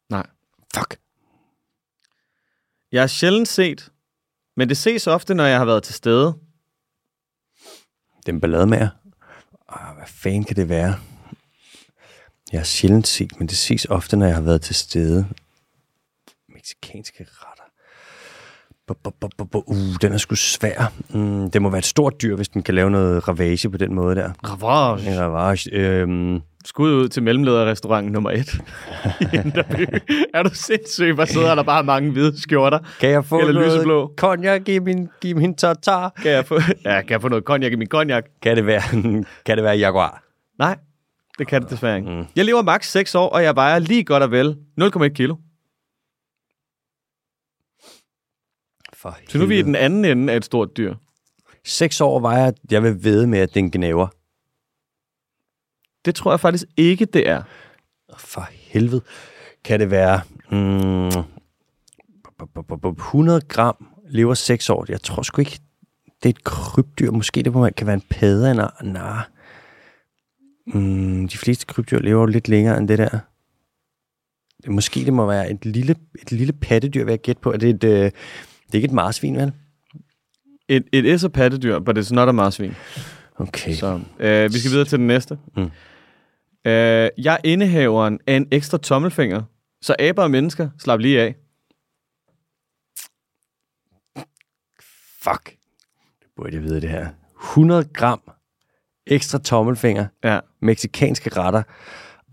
Nej. 0.09 0.25
Fuck. 0.75 0.97
Jeg 2.91 3.01
har 3.01 3.07
sjældent 3.07 3.47
set, 3.47 3.89
men 4.57 4.69
det 4.69 4.77
ses 4.77 5.07
ofte, 5.07 5.33
når 5.35 5.43
jeg 5.45 5.57
har 5.57 5.65
været 5.65 5.83
til 5.83 5.93
stede. 5.93 6.33
Den 8.25 8.41
ballade 8.41 8.67
med 8.67 8.87
ah, 9.69 9.95
Hvad 9.95 10.07
fanden 10.07 10.43
kan 10.43 10.55
det 10.55 10.69
være? 10.69 10.95
Jeg 12.51 12.59
har 12.59 12.65
sjældent 12.65 13.07
set, 13.07 13.39
men 13.39 13.47
det 13.47 13.57
ses 13.57 13.85
ofte, 13.85 14.17
når 14.17 14.25
jeg 14.25 14.35
har 14.35 14.41
været 14.41 14.61
til 14.61 14.75
stede. 14.75 15.27
Meksikanske 16.49 17.25
retter. 17.29 17.63
Uh, 19.53 19.95
den 20.01 20.13
er 20.13 20.17
sgu 20.17 20.35
svær. 20.35 20.93
Mm, 21.09 21.51
det 21.51 21.61
må 21.61 21.69
være 21.69 21.79
et 21.79 21.85
stort 21.85 22.21
dyr, 22.21 22.35
hvis 22.35 22.49
den 22.49 22.63
kan 22.63 22.75
lave 22.75 22.91
noget 22.91 23.27
ravage 23.27 23.69
på 23.69 23.77
den 23.77 23.93
måde 23.93 24.15
der. 24.15 24.31
Ravage. 24.43 25.11
En 25.11 25.19
ravage. 25.19 25.71
Øhm, 25.71 26.41
Skud 26.65 26.93
ud 26.93 27.07
til 27.09 27.23
mellemlederrestaurant 27.23 28.11
nummer 28.11 28.31
et 28.31 28.53
i 29.33 29.35
Indreby. 29.35 29.87
Er 30.33 30.43
du 30.43 30.49
sindssyg? 30.53 31.13
Hvor 31.13 31.25
sidder 31.25 31.55
der 31.55 31.63
bare 31.63 31.83
mange 31.83 32.11
hvide 32.11 32.41
skjorter? 32.41 32.79
kan 32.99 33.09
jeg 33.09 33.25
få 33.25 33.39
Eller 33.39 33.53
noget 33.53 33.73
lyseblå. 33.73 34.13
cognac 34.17 34.61
i 34.67 34.79
min, 34.79 35.09
i 35.23 35.33
min 35.33 35.55
tartar? 35.55 36.09
Kan 36.21 36.31
jeg 36.31 36.45
få, 36.45 36.55
ja, 36.85 37.01
kan 37.01 37.09
jeg 37.09 37.21
få 37.21 37.27
noget 37.27 37.43
cognac 37.43 37.71
i 37.71 37.75
min 37.75 37.87
cognac? 37.87 38.23
Kan 38.41 38.57
det 38.57 38.65
være, 38.65 38.81
kan 39.45 39.57
det 39.57 39.63
være 39.63 39.77
jaguar? 39.77 40.23
Nej, 40.59 40.77
det 41.37 41.47
kan 41.47 41.61
det 41.61 41.69
desværre 41.69 41.97
ikke. 41.97 42.09
Mm. 42.09 42.25
Jeg 42.35 42.45
lever 42.45 42.61
maks 42.61 42.91
6 42.91 43.15
år, 43.15 43.29
og 43.29 43.43
jeg 43.43 43.55
vejer 43.55 43.79
lige 43.79 44.03
godt 44.03 44.23
og 44.23 44.31
vel 44.31 44.57
0,1 44.81 45.07
kilo. 45.07 45.35
For 48.93 49.17
Så 49.29 49.37
nu 49.37 49.43
er 49.43 49.47
vi 49.47 49.59
i 49.59 49.61
den 49.61 49.75
anden 49.75 50.05
ende 50.05 50.33
af 50.33 50.37
et 50.37 50.45
stort 50.45 50.77
dyr. 50.77 50.95
Seks 51.65 52.01
år 52.01 52.19
var 52.19 52.37
jeg, 52.37 52.53
jeg 52.71 52.83
vil 52.83 53.03
ved 53.03 53.25
med, 53.25 53.39
at 53.39 53.53
den 53.53 53.71
gnæver. 53.71 54.07
Det 56.05 56.15
tror 56.15 56.31
jeg 56.31 56.39
faktisk 56.39 56.65
ikke, 56.77 57.05
det 57.05 57.29
er. 57.29 57.41
For 58.17 58.47
helvede. 58.51 59.01
Kan 59.63 59.79
det 59.79 59.91
være 59.91 60.21
mm, 60.51 61.07
bu- 61.07 62.47
bu- 62.59 62.73
bu- 62.73 62.87
bu- 62.87 62.95
100 62.97 63.41
gram 63.41 63.87
lever 64.09 64.33
6 64.33 64.69
år? 64.69 64.85
Jeg 64.89 65.01
tror 65.01 65.21
sgu 65.23 65.41
ikke, 65.41 65.59
det 66.23 66.25
er 66.25 66.29
et 66.29 66.43
krybdyr. 66.43 67.11
Måske 67.11 67.43
det 67.43 67.53
må- 67.53 67.69
kan 67.77 67.87
være 67.87 67.93
en 67.93 68.03
padde. 68.09 68.53
Nej, 68.55 68.71
nej. 68.83 69.21
Mm, 70.67 71.27
de 71.27 71.37
fleste 71.37 71.65
krybdyr 71.65 71.99
lever 71.99 72.19
jo 72.19 72.25
lidt 72.25 72.47
længere 72.47 72.77
end 72.77 72.87
det 72.87 72.97
der. 72.97 73.19
Måske 74.67 75.05
det 75.05 75.13
må 75.13 75.25
være 75.27 75.51
et 75.51 75.65
lille, 75.65 75.95
et 76.21 76.31
lille 76.31 76.53
pattedyr, 76.53 77.03
vil 77.03 77.11
jeg 77.11 77.19
gætte 77.21 77.41
på. 77.41 77.51
Er 77.51 77.57
det, 77.57 77.69
et, 77.69 77.83
øh, 77.83 77.91
det 77.91 78.11
er 78.71 78.75
ikke 78.75 78.85
et 78.85 78.91
marsvin, 78.91 79.35
vel? 79.37 79.51
Et, 80.67 80.83
et 80.91 81.05
is- 81.05 81.23
og 81.23 81.31
pattedyr, 81.31 81.79
but 81.79 81.97
it's 81.97 82.13
not 82.13 82.29
a 82.29 82.31
marsvin. 82.31 82.73
Okay. 83.37 83.73
Så 83.73 83.99
øh, 84.19 84.53
vi 84.53 84.59
skal 84.59 84.71
videre 84.71 84.85
til 84.85 84.97
den 84.99 85.07
næste. 85.07 85.37
Mm. 85.57 85.69
Øh, 86.65 87.09
jeg 87.17 87.33
er 87.33 87.37
indehaveren 87.43 88.19
af 88.27 88.33
en 88.33 88.47
ekstra 88.51 88.77
tommelfinger, 88.77 89.43
så 89.81 89.95
aber 89.99 90.23
og 90.23 90.31
mennesker 90.31 90.69
slap 90.79 90.99
lige 90.99 91.21
af. 91.21 91.35
Fuck. 95.21 95.55
Det 96.19 96.27
burde 96.35 96.55
jeg 96.55 96.63
vide, 96.63 96.81
det 96.81 96.89
her. 96.89 97.09
100 97.41 97.89
gram 97.93 98.21
ekstra 99.07 99.37
tommelfinger. 99.37 100.07
Ja. 100.23 100.39
Meksikanske 100.59 101.29
retter. 101.29 101.63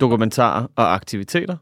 Dokumentarer 0.01 0.67
og 0.77 0.95
aktiviteter. 0.95 1.57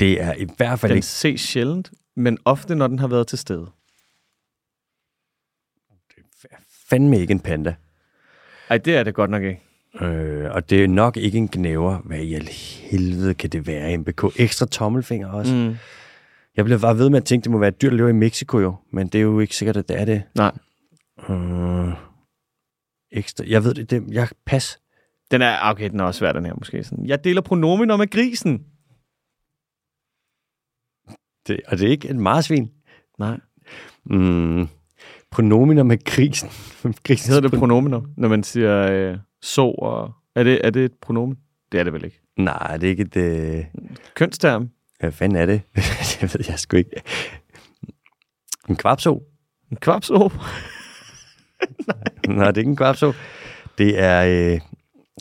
Det 0.00 0.22
er 0.22 0.34
i 0.34 0.46
hvert 0.56 0.78
fald 0.78 0.90
Den 0.90 0.96
ikke... 0.96 1.06
ses 1.06 1.40
sjældent, 1.40 1.90
men 2.16 2.38
ofte, 2.44 2.74
når 2.74 2.86
den 2.86 2.98
har 2.98 3.08
været 3.08 3.26
til 3.26 3.38
stede. 3.38 3.70
Fandme 6.88 7.18
ikke 7.18 7.30
en 7.30 7.40
panda. 7.40 7.74
Ej, 8.68 8.78
det 8.78 8.96
er 8.96 9.02
det 9.02 9.14
godt 9.14 9.30
nok 9.30 9.42
ikke. 9.42 9.69
Øh, 10.00 10.50
og 10.50 10.70
det 10.70 10.84
er 10.84 10.88
nok 10.88 11.16
ikke 11.16 11.38
en 11.38 11.48
gnæver. 11.48 11.98
Hvad 11.98 12.18
i 12.18 12.34
al 12.34 12.48
helvede 12.90 13.34
kan 13.34 13.50
det 13.50 13.66
være? 13.66 13.96
MBK. 13.96 14.24
Ekstra 14.40 14.66
tommelfinger 14.66 15.28
også. 15.28 15.54
Mm. 15.54 15.76
Jeg 16.56 16.64
blev 16.64 16.80
bare 16.80 16.98
ved 16.98 17.10
med 17.10 17.16
at 17.18 17.24
tænke, 17.24 17.44
det 17.44 17.50
må 17.52 17.58
være 17.58 17.68
et 17.68 17.82
dyr, 17.82 17.90
der 17.90 17.96
lever 17.96 18.08
i 18.08 18.12
Mexico 18.12 18.58
jo. 18.58 18.74
Men 18.92 19.08
det 19.08 19.18
er 19.18 19.22
jo 19.22 19.40
ikke 19.40 19.56
sikkert, 19.56 19.76
at 19.76 19.88
det 19.88 20.00
er 20.00 20.04
det. 20.04 20.22
Nej, 20.34 20.52
Øh, 21.30 21.92
ekstra... 23.12 23.44
Jeg 23.46 23.64
ved 23.64 23.74
det. 23.74 23.90
det 23.90 24.04
jeg 24.10 24.28
pas. 24.46 24.80
den 25.30 25.42
er, 25.42 25.58
okay, 25.62 25.90
den 25.90 26.00
er 26.00 26.04
også 26.04 26.18
svær, 26.18 26.32
den 26.32 26.46
her 26.46 26.54
måske. 26.58 26.84
Sådan. 26.84 27.06
Jeg 27.06 27.24
deler 27.24 27.40
pronominer 27.40 27.96
med 27.96 28.10
grisen. 28.10 28.64
Det, 31.46 31.60
og 31.66 31.78
det 31.78 31.86
er 31.86 31.90
ikke 31.90 32.08
et 32.08 32.16
marsvin. 32.16 32.70
Nej. 33.18 33.40
Mm, 34.04 34.68
pronominer 35.30 35.82
med 35.82 36.04
grisen. 36.04 36.48
grisen 37.04 37.32
Hedder 37.32 37.48
det 37.48 37.58
pronominer, 37.58 38.00
når 38.16 38.28
man 38.28 38.42
siger 38.42 38.92
øh, 38.92 39.18
så 39.42 39.62
og... 39.62 40.12
Er 40.34 40.42
det, 40.42 40.60
er 40.64 40.70
det 40.70 40.84
et 40.84 40.92
pronomen? 41.02 41.38
Det 41.72 41.80
er 41.80 41.84
det 41.84 41.92
vel 41.92 42.04
ikke. 42.04 42.20
Nej, 42.36 42.76
det 42.76 42.86
er 42.86 42.90
ikke 42.90 43.02
et... 43.02 43.16
Øh... 43.16 43.64
Kønsterm. 44.14 44.70
Hvad 45.00 45.12
fanden 45.12 45.38
er 45.38 45.46
det? 45.46 45.62
det 46.20 46.34
ved 46.34 46.44
jeg 46.48 46.58
sgu 46.58 46.76
ikke. 46.76 47.02
En 48.68 48.76
kvapso? 48.76 49.22
En 49.70 49.76
kvapså. 49.76 50.18
Nej, 52.28 52.46
det 52.46 52.56
er 52.56 52.58
ikke 52.58 52.70
en 52.70 52.76
kvapso. 52.76 53.12
Det 53.78 53.98
er... 53.98 54.52
Øh... 54.52 54.60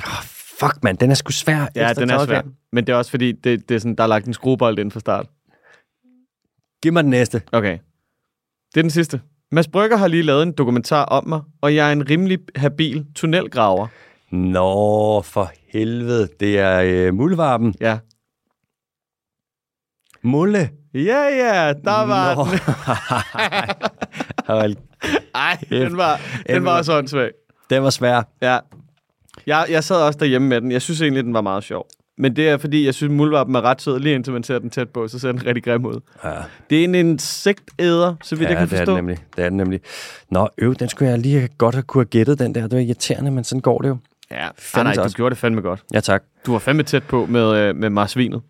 Oh, 0.06 0.24
fuck, 0.60 0.84
mand, 0.84 0.98
den 0.98 1.12
er 1.12 1.16
sgu 1.16 1.32
svær. 1.32 1.68
Ja, 1.76 1.94
den 1.94 2.10
er 2.10 2.26
svær. 2.26 2.42
Men 2.72 2.88
det 2.88 2.94
er 2.94 2.98
også 2.98 3.12
fordi, 3.12 3.32
det, 3.32 3.70
det 3.70 3.76
er 3.76 3.80
sådan, 3.80 3.96
der 3.96 4.04
er 4.04 4.08
lagt 4.08 4.26
en 4.26 4.34
skruebold 4.34 4.80
ind 4.80 4.92
fra 4.92 5.00
start. 5.00 5.28
Giv 6.82 6.94
mig 6.94 7.04
den 7.04 7.10
næste. 7.10 7.42
Okay. 7.52 7.78
Det 8.74 8.78
er 8.78 8.82
den 8.82 8.90
sidste. 8.90 9.22
Mads 9.52 9.68
Brygger 9.68 9.98
har 9.98 10.08
lige 10.08 10.24
lavet 10.24 10.44
en 10.44 10.52
dokumentar 10.52 11.06
om 11.06 11.28
mig, 11.28 11.42
og 11.62 11.76
jeg 11.76 11.88
er 11.88 11.94
en 11.94 12.10
rimelig 12.10 12.40
habil 12.56 13.06
tunnelgraver. 13.16 13.88
Nå, 14.32 15.22
for 15.22 15.52
helvede. 15.74 16.28
Det 16.40 16.60
er 16.60 16.82
øh, 16.86 17.14
muldvarpen. 17.14 17.76
Ja. 17.82 17.98
Mulle. 20.24 20.70
Ja, 20.94 21.22
ja, 21.24 21.74
der 21.74 22.06
var 22.06 22.36
Nå. 22.36 22.44
den. 22.44 22.60
Hold, 24.58 24.76
Ej, 25.36 25.58
den 25.70 25.98
var, 25.98 26.20
den 26.50 26.66
var 26.66 26.78
også 26.78 26.98
åndssvag. 26.98 27.32
den 27.70 27.84
var 27.84 27.90
svær. 27.90 28.22
Ja. 28.42 28.60
Jeg, 29.48 29.66
jeg 29.70 29.84
sad 29.84 30.02
også 30.02 30.20
derhjemme 30.20 30.48
med 30.48 30.62
den. 30.62 30.72
Jeg 30.72 30.82
synes 30.82 31.02
egentlig, 31.02 31.24
den 31.24 31.34
var 31.34 31.42
meget 31.42 31.64
sjov. 31.64 31.88
Men 32.18 32.36
det 32.36 32.50
er, 32.50 32.58
fordi 32.58 32.86
jeg 32.86 32.94
synes, 32.94 33.12
muldvarpen 33.12 33.56
er 33.56 33.62
ret 33.62 33.82
sød, 33.82 34.00
lige 34.00 34.16
indtil 34.16 34.34
man 34.34 34.44
ser 34.44 34.60
den 34.60 34.70
tæt 34.70 34.90
på, 34.90 35.08
så 35.08 35.20
ser 35.20 35.32
den 35.32 35.46
rigtig 35.46 35.64
grim 35.64 35.86
ud. 35.86 36.00
Ja, 36.24 36.34
Det 36.70 36.80
er 36.80 36.84
en 36.84 36.96
insektæder, 36.96 38.16
så 38.24 38.36
vidt 38.36 38.50
ja 38.50 38.50
jeg 38.50 38.58
kan 38.60 38.68
det 38.70 38.74
er 38.74 38.78
forstå. 38.78 38.92
den 38.96 39.04
nemlig. 39.04 39.18
Det 39.36 39.44
er 39.46 39.50
den 39.50 39.58
nemlig. 39.58 39.82
Nå, 40.32 40.48
øv, 40.58 40.76
den 40.76 40.90
skulle 40.90 41.12
jeg 41.12 41.20
lige 41.20 41.48
godt 41.58 41.76
have 41.76 41.84
kunne 41.84 42.02
have 42.02 42.10
gættet, 42.10 42.40
den 42.40 42.56
der. 42.56 42.62
Det 42.62 42.72
var 42.72 42.80
irriterende, 42.80 43.32
men 43.32 43.44
sådan 43.44 43.62
går 43.62 43.82
det 43.82 43.90
jo. 43.90 43.98
Ja, 44.32 44.50
Fandme 44.58 44.84
nej, 44.90 44.94
du 44.96 45.02
også. 45.02 45.16
gjorde 45.18 45.30
det 45.30 45.38
fandme 45.38 45.62
godt. 45.62 45.84
Ja, 45.94 46.00
tak. 46.00 46.24
Du 46.46 46.52
var 46.52 46.60
fandme 46.60 46.84
tæt 46.84 47.04
på 47.04 47.26
med, 47.26 47.56
øh, 47.56 47.76
med 47.76 47.90
marsvinet. 47.90 48.42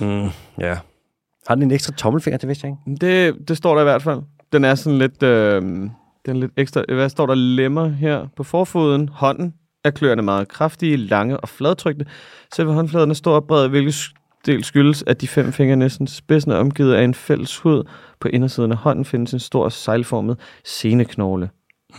Mm, 0.00 0.28
ja. 0.60 0.78
Har 1.46 1.54
den 1.54 1.62
en 1.62 1.70
ekstra 1.70 1.92
tommelfinger, 1.92 2.38
det 2.38 2.48
vidste 2.48 2.66
jeg 2.66 2.76
ikke. 2.88 3.06
Det, 3.06 3.48
det 3.48 3.56
står 3.56 3.74
der 3.74 3.80
i 3.80 3.84
hvert 3.84 4.02
fald. 4.02 4.20
Den 4.52 4.64
er 4.64 4.74
sådan 4.74 4.98
lidt, 4.98 5.22
øh, 5.22 5.62
den 5.62 5.90
er 6.26 6.32
lidt 6.32 6.52
ekstra. 6.56 6.84
Hvad 6.88 7.08
står 7.08 7.26
der? 7.26 7.34
Lemmer 7.34 7.88
her 7.88 8.26
på 8.36 8.42
forfoden. 8.44 9.08
Hånden 9.08 9.54
er 9.84 9.90
kløerne 9.90 10.22
meget 10.22 10.48
kraftige, 10.48 10.96
lange 10.96 11.36
og 11.40 11.48
fladtrykte. 11.48 12.06
Selve 12.54 12.72
håndfladen 12.72 13.10
er 13.10 13.14
stor 13.14 13.34
og 13.34 13.44
bred, 13.46 13.68
hvilket 13.68 13.94
del 14.46 14.64
skyldes, 14.64 15.04
at 15.06 15.20
de 15.20 15.28
fem 15.28 15.52
fingre 15.52 15.76
næsten 15.76 16.06
spidsen 16.06 16.52
er 16.52 16.56
omgivet 16.56 16.94
af 16.94 17.04
en 17.04 17.14
fælles 17.14 17.58
hud. 17.58 17.84
På 18.20 18.28
indersiden 18.28 18.72
af 18.72 18.78
hånden 18.78 19.04
findes 19.04 19.32
en 19.32 19.40
stor 19.40 19.68
sejlformet 19.68 20.38
seneknogle. 20.64 21.50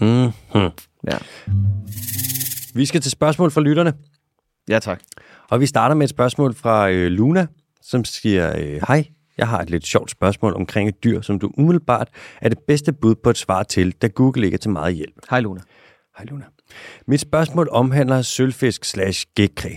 Mm, 0.02 0.08
hmm. 0.54 0.70
Ja. 1.08 1.18
Vi 2.78 2.86
skal 2.86 3.02
til 3.02 3.12
spørgsmål 3.12 3.52
fra 3.52 3.62
lytterne. 3.62 3.94
Ja, 4.70 4.80
tak. 4.80 5.00
Og 5.50 5.60
vi 5.60 5.66
starter 5.66 5.96
med 5.96 6.04
et 6.04 6.10
spørgsmål 6.10 6.54
fra 6.54 6.90
øh, 6.90 7.08
Luna, 7.12 7.48
som 7.82 8.06
siger, 8.06 8.54
øh, 8.58 8.82
hej, 8.88 9.06
jeg 9.38 9.48
har 9.48 9.60
et 9.62 9.70
lidt 9.70 9.86
sjovt 9.86 10.12
spørgsmål 10.12 10.54
omkring 10.56 10.90
et 10.90 11.04
dyr, 11.04 11.22
som 11.22 11.40
du 11.40 11.52
umiddelbart 11.58 12.08
er 12.42 12.50
det 12.50 12.58
bedste 12.68 12.94
bud 12.94 13.16
på 13.16 13.30
et 13.30 13.38
svar 13.38 13.64
til, 13.64 13.92
da 13.92 14.08
Google 14.08 14.46
ikke 14.46 14.56
er 14.56 14.60
til 14.60 14.72
meget 14.72 14.96
hjælp. 14.96 15.14
Hej, 15.30 15.40
Luna. 15.40 15.62
Hej 16.18 16.26
Luna. 16.30 16.46
Mit 17.08 17.20
spørgsmål 17.20 17.70
omhandler 17.72 18.22
sølvfisk 18.22 18.86
slash 18.86 19.26
gækkræ. 19.36 19.70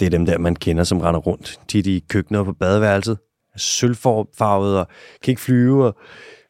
Det 0.00 0.06
er 0.06 0.10
dem 0.10 0.26
der, 0.26 0.38
man 0.38 0.56
kender, 0.56 0.84
som 0.84 1.00
render 1.00 1.20
rundt 1.20 1.60
tit 1.68 1.86
i 1.86 2.04
køkkenet 2.08 2.38
og 2.40 2.44
på 2.46 2.52
badeværelset. 2.52 3.18
Sølvfarvet 3.56 4.78
og 4.78 4.88
kan 5.22 5.32
ikke 5.32 5.40
flyve. 5.42 5.84
Og, 5.86 5.96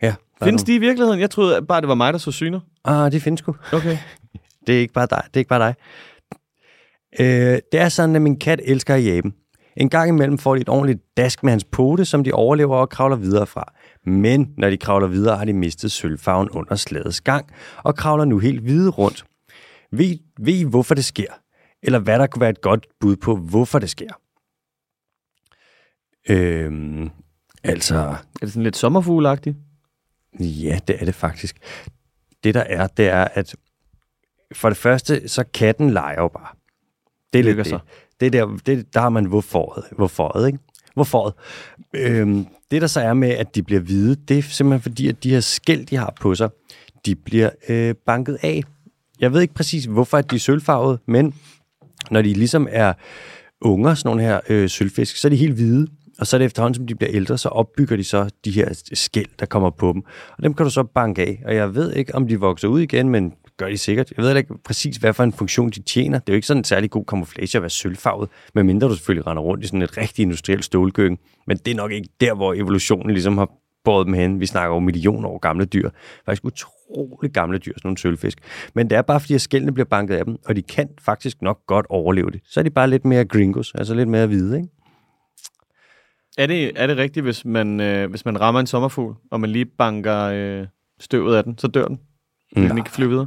ja, 0.03 0.14
Findes 0.44 0.62
nogle- 0.62 0.66
de 0.72 0.74
i 0.74 0.78
virkeligheden? 0.78 1.20
Jeg 1.20 1.30
troede 1.30 1.62
bare, 1.62 1.80
det 1.80 1.88
var 1.88 1.94
mig, 1.94 2.12
der 2.12 2.18
så 2.18 2.30
syner. 2.32 2.61
Ah, 2.84 3.12
de 3.12 3.20
findes 3.20 3.38
sgu. 3.40 3.57
Okay. 3.72 3.99
Det 4.67 4.77
er 4.77 4.81
ikke 4.81 4.95
bare 4.95 5.07
dig. 5.11 5.23
Det 5.27 5.37
er 5.37 5.41
ikke 5.41 5.49
bare 5.49 5.67
dig. 5.69 5.75
Øh, 7.21 7.59
det 7.73 7.81
er 7.81 7.89
sådan, 7.89 8.17
at 8.17 8.23
min 8.23 8.39
kat 8.39 8.61
elsker 8.64 8.95
at 8.95 9.05
jabe. 9.05 9.33
En 9.77 9.89
gang 9.89 10.09
imellem 10.09 10.39
får 10.39 10.55
de 10.55 10.61
et 10.61 10.69
ordentligt 10.69 11.17
dask 11.17 11.43
med 11.43 11.53
hans 11.53 11.64
pote, 11.64 12.05
som 12.05 12.25
de 12.25 12.33
overlever 12.33 12.77
og 12.77 12.89
kravler 12.89 13.17
videre 13.17 13.47
fra. 13.47 13.73
Men 14.07 14.55
når 14.57 14.71
de 14.71 14.77
kravler 14.77 15.07
videre, 15.07 15.37
har 15.37 15.45
de 15.45 15.53
mistet 15.53 15.93
sølvfarven 15.93 16.51
under 16.51 16.75
slædets 16.75 17.21
gang, 17.21 17.47
og 17.85 17.97
kravler 17.97 18.25
nu 18.25 18.39
helt 18.39 18.61
hvide 18.61 18.91
rundt. 18.91 19.25
Ved, 19.93 20.19
ved 20.39 20.55
I, 20.55 20.62
hvorfor 20.62 20.95
det 20.95 21.05
sker? 21.05 21.33
Eller 21.83 21.99
hvad 21.99 22.19
der 22.19 22.27
kunne 22.27 22.41
være 22.41 22.51
et 22.51 22.61
godt 22.61 22.87
bud 23.01 23.17
på, 23.17 23.37
hvorfor 23.37 23.79
det 23.79 23.91
sker? 23.91 24.11
Øhm, 26.31 27.11
altså, 27.64 27.97
Er 27.97 28.17
det 28.41 28.49
sådan 28.49 28.62
lidt 28.62 28.77
sommerfuglagtigt? 28.77 29.57
Ja, 30.41 30.79
det 30.89 30.97
er 31.01 31.05
det 31.05 31.14
faktisk. 31.14 31.57
Det 32.45 32.55
der 32.55 32.61
er, 32.61 32.87
det 32.87 33.09
er, 33.09 33.25
at 33.35 33.55
for 34.55 34.68
det 34.68 34.78
første, 34.78 35.28
så 35.28 35.44
katten 35.55 35.90
leger 35.90 36.22
jo 36.22 36.28
bare. 36.28 36.49
Det 37.32 37.38
er 37.38 37.42
lidt 37.42 37.66
sig. 37.66 37.80
det. 38.20 38.20
det, 38.20 38.32
der, 38.32 38.59
det 38.66 38.94
der 38.94 39.01
har 39.01 39.09
man 39.09 39.24
hvorforet, 39.24 39.84
hvorforet 39.97 40.47
ikke? 40.47 40.59
Hvorforet. 40.94 41.34
Øhm, 41.94 42.47
det 42.70 42.82
der 42.82 42.86
så 42.86 43.01
er 43.01 43.14
med, 43.14 43.30
at 43.30 43.55
de 43.55 43.62
bliver 43.62 43.80
hvide, 43.80 44.16
det 44.28 44.38
er 44.38 44.42
simpelthen 44.42 44.82
fordi, 44.82 45.09
at 45.09 45.24
de 45.24 45.30
her 45.30 45.40
skæld, 45.40 45.86
de 45.86 45.97
har 45.97 46.14
på 46.20 46.34
sig, 46.34 46.51
de 47.07 47.14
bliver 47.14 47.51
øh, 47.68 47.94
banket 48.07 48.38
af. 48.42 48.62
Jeg 49.20 49.32
ved 49.32 49.40
ikke 49.40 49.55
præcis, 49.55 49.84
hvorfor 49.84 50.16
at 50.16 50.30
de 50.30 50.36
er 50.36 50.40
sølvfarvede, 50.40 50.99
men 51.07 51.34
når 52.11 52.22
de 52.22 52.32
ligesom 52.32 52.68
er 52.70 52.92
unger, 53.61 53.94
sådan 53.94 54.09
nogle 54.09 54.22
her 54.22 54.40
øh, 54.49 54.68
sølvfisk, 54.68 55.16
så 55.16 55.28
er 55.28 55.30
de 55.30 55.36
helt 55.36 55.55
hvide. 55.55 55.86
Og 56.18 56.26
så 56.26 56.36
er 56.36 56.38
det 56.38 56.47
efterhånden, 56.47 56.74
som 56.74 56.86
de 56.86 56.94
bliver 56.94 57.11
ældre, 57.14 57.38
så 57.38 57.49
opbygger 57.49 57.97
de 57.97 58.05
så 58.05 58.30
de 58.44 58.51
her 58.51 58.82
skæld, 58.92 59.28
der 59.38 59.47
kommer 59.47 59.70
på 59.70 59.92
dem. 59.92 60.03
Og 60.36 60.42
dem 60.42 60.55
kan 60.55 60.64
du 60.64 60.70
så 60.70 60.82
banke 60.82 61.22
af. 61.22 61.42
Og 61.47 61.55
jeg 61.55 61.74
ved 61.74 61.92
ikke, 61.92 62.14
om 62.14 62.28
de 62.28 62.40
vokser 62.40 62.68
ud 62.68 62.80
igen, 62.80 63.09
men 63.09 63.32
gør 63.57 63.68
de 63.68 63.78
sikkert. 63.78 64.12
Jeg 64.16 64.24
ved 64.24 64.36
ikke 64.36 64.54
præcis, 64.64 64.96
hvad 64.96 65.12
for 65.12 65.24
en 65.24 65.32
funktion 65.32 65.70
de 65.70 65.82
tjener. 65.82 66.18
Det 66.18 66.28
er 66.28 66.32
jo 66.32 66.36
ikke 66.36 66.46
sådan 66.46 66.61
en 66.61 66.64
særlig 66.64 66.90
god 66.90 67.04
camouflage 67.04 67.57
at 67.59 67.62
være 67.62 67.70
sølvfarvet, 67.70 68.28
medmindre 68.54 68.88
du 68.88 68.94
selvfølgelig 68.94 69.26
render 69.26 69.42
rundt 69.42 69.64
i 69.64 69.66
sådan 69.66 69.82
et 69.82 69.96
rigtig 69.96 70.22
industrielt 70.22 70.64
stålkøkken. 70.64 71.18
Men 71.46 71.57
det 71.57 71.70
er 71.70 71.74
nok 71.74 71.92
ikke 71.92 72.09
der, 72.20 72.34
hvor 72.34 72.54
evolutionen 72.54 73.11
ligesom 73.11 73.38
har 73.38 73.50
båret 73.84 74.07
dem 74.07 74.14
hen. 74.14 74.40
Vi 74.40 74.46
snakker 74.46 74.74
jo 74.74 74.80
millioner 74.80 75.28
år 75.28 75.38
gamle 75.38 75.64
dyr. 75.64 75.90
Faktisk 76.24 76.44
utrolig 76.44 77.30
gamle 77.30 77.59
dyr, 77.59 77.72
sådan 77.72 77.80
nogle 77.84 77.98
sølvfisk. 77.98 78.38
Men 78.74 78.90
det 78.90 78.98
er 78.98 79.02
bare, 79.02 79.20
fordi 79.20 79.34
at 79.34 79.40
skældene 79.40 79.72
bliver 79.72 79.86
banket 79.86 80.14
af 80.14 80.24
dem, 80.24 80.36
og 80.46 80.57
de 80.57 80.62
kan 80.62 80.88
faktisk 81.00 81.42
nok 81.42 81.66
godt 81.66 81.86
overleve 81.88 82.30
det. 82.30 82.40
Så 82.44 82.61
er 82.61 82.64
de 82.64 82.70
bare 82.70 82.90
lidt 82.90 83.04
mere 83.04 83.24
gringos, 83.24 83.72
altså 83.74 83.94
lidt 83.94 84.09
mere 84.09 84.26
hvide, 84.26 84.57
ikke? 84.57 84.68
Er 86.38 86.46
det, 86.46 86.72
er 86.76 86.86
det 86.86 86.96
rigtigt, 86.96 87.24
hvis 87.24 87.44
man, 87.44 87.80
øh, 87.80 88.11
hvis 88.11 88.24
man 88.24 88.40
rammer 88.40 88.61
en 88.61 88.66
sommerfugl, 88.66 89.14
og 89.30 89.40
man 89.40 89.50
lige 89.50 89.64
banker 89.64 90.18
øh, 90.22 90.66
støvet 91.00 91.36
af 91.36 91.44
den, 91.44 91.59
så 91.59 91.66
dør 91.66 91.84
den? 91.84 92.00
Fordi 92.52 92.68
den 92.68 92.78
ikke 92.78 92.86
kan 92.86 92.94
flyve 92.94 93.11
videre? 93.11 93.26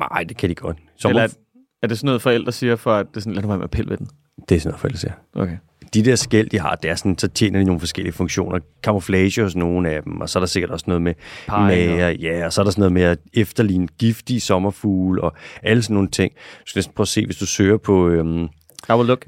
Nej, 0.00 0.24
det 0.28 0.36
kan 0.36 0.50
de 0.50 0.54
godt. 0.54 0.76
Sommer... 0.96 1.20
Eller 1.20 1.34
er, 1.34 1.38
er 1.82 1.86
det 1.86 1.98
sådan 1.98 2.06
noget, 2.06 2.22
forældre 2.22 2.52
siger, 2.52 2.76
for 2.76 2.94
at 2.94 3.06
det 3.10 3.16
er 3.16 3.20
sådan, 3.20 3.34
lad 3.34 3.42
nu 3.42 3.48
være 3.48 3.58
med 3.58 3.64
at 3.64 3.70
pille 3.70 3.90
ved 3.90 3.96
den? 3.96 4.08
Det 4.48 4.54
er 4.54 4.60
sådan 4.60 4.70
noget, 4.70 4.80
forældre 4.80 4.98
siger. 4.98 5.12
Okay. 5.34 5.56
De 5.94 6.04
der 6.04 6.16
skæld, 6.16 6.50
de 6.50 6.58
har, 6.58 6.74
det 6.74 6.90
er 6.90 6.94
sådan, 6.94 7.18
så 7.18 7.28
tjener 7.28 7.58
de 7.58 7.64
nogle 7.64 7.80
forskellige 7.80 8.12
funktioner. 8.12 8.58
Camouflage 8.82 9.42
hos 9.42 9.56
nogle 9.56 9.90
af 9.90 10.02
dem, 10.02 10.20
og 10.20 10.28
så 10.28 10.38
er 10.38 10.40
der 10.40 10.46
sikkert 10.46 10.70
også 10.70 10.84
noget 10.88 11.02
med 11.02 11.14
og- 11.48 11.60
mager, 11.62 12.08
ja, 12.10 12.46
og 12.46 12.52
så 12.52 12.60
er 12.60 12.64
der 12.64 12.70
sådan 12.70 12.80
noget 12.80 12.92
med 12.92 13.02
at 13.02 13.18
efterligne 13.34 13.86
giftige 13.98 14.40
sommerfugle, 14.40 15.20
og 15.22 15.32
alle 15.62 15.82
sådan 15.82 15.94
nogle 15.94 16.08
ting. 16.10 16.32
Du 16.34 16.38
skal 16.66 16.78
næsten 16.78 16.94
prøve 16.94 17.04
at 17.04 17.08
se, 17.08 17.24
hvis 17.26 17.36
du 17.36 17.46
søger 17.46 17.76
på 17.76 18.08
øhm, 18.08 18.42
I 18.44 18.48
will 18.92 19.06
look. 19.06 19.26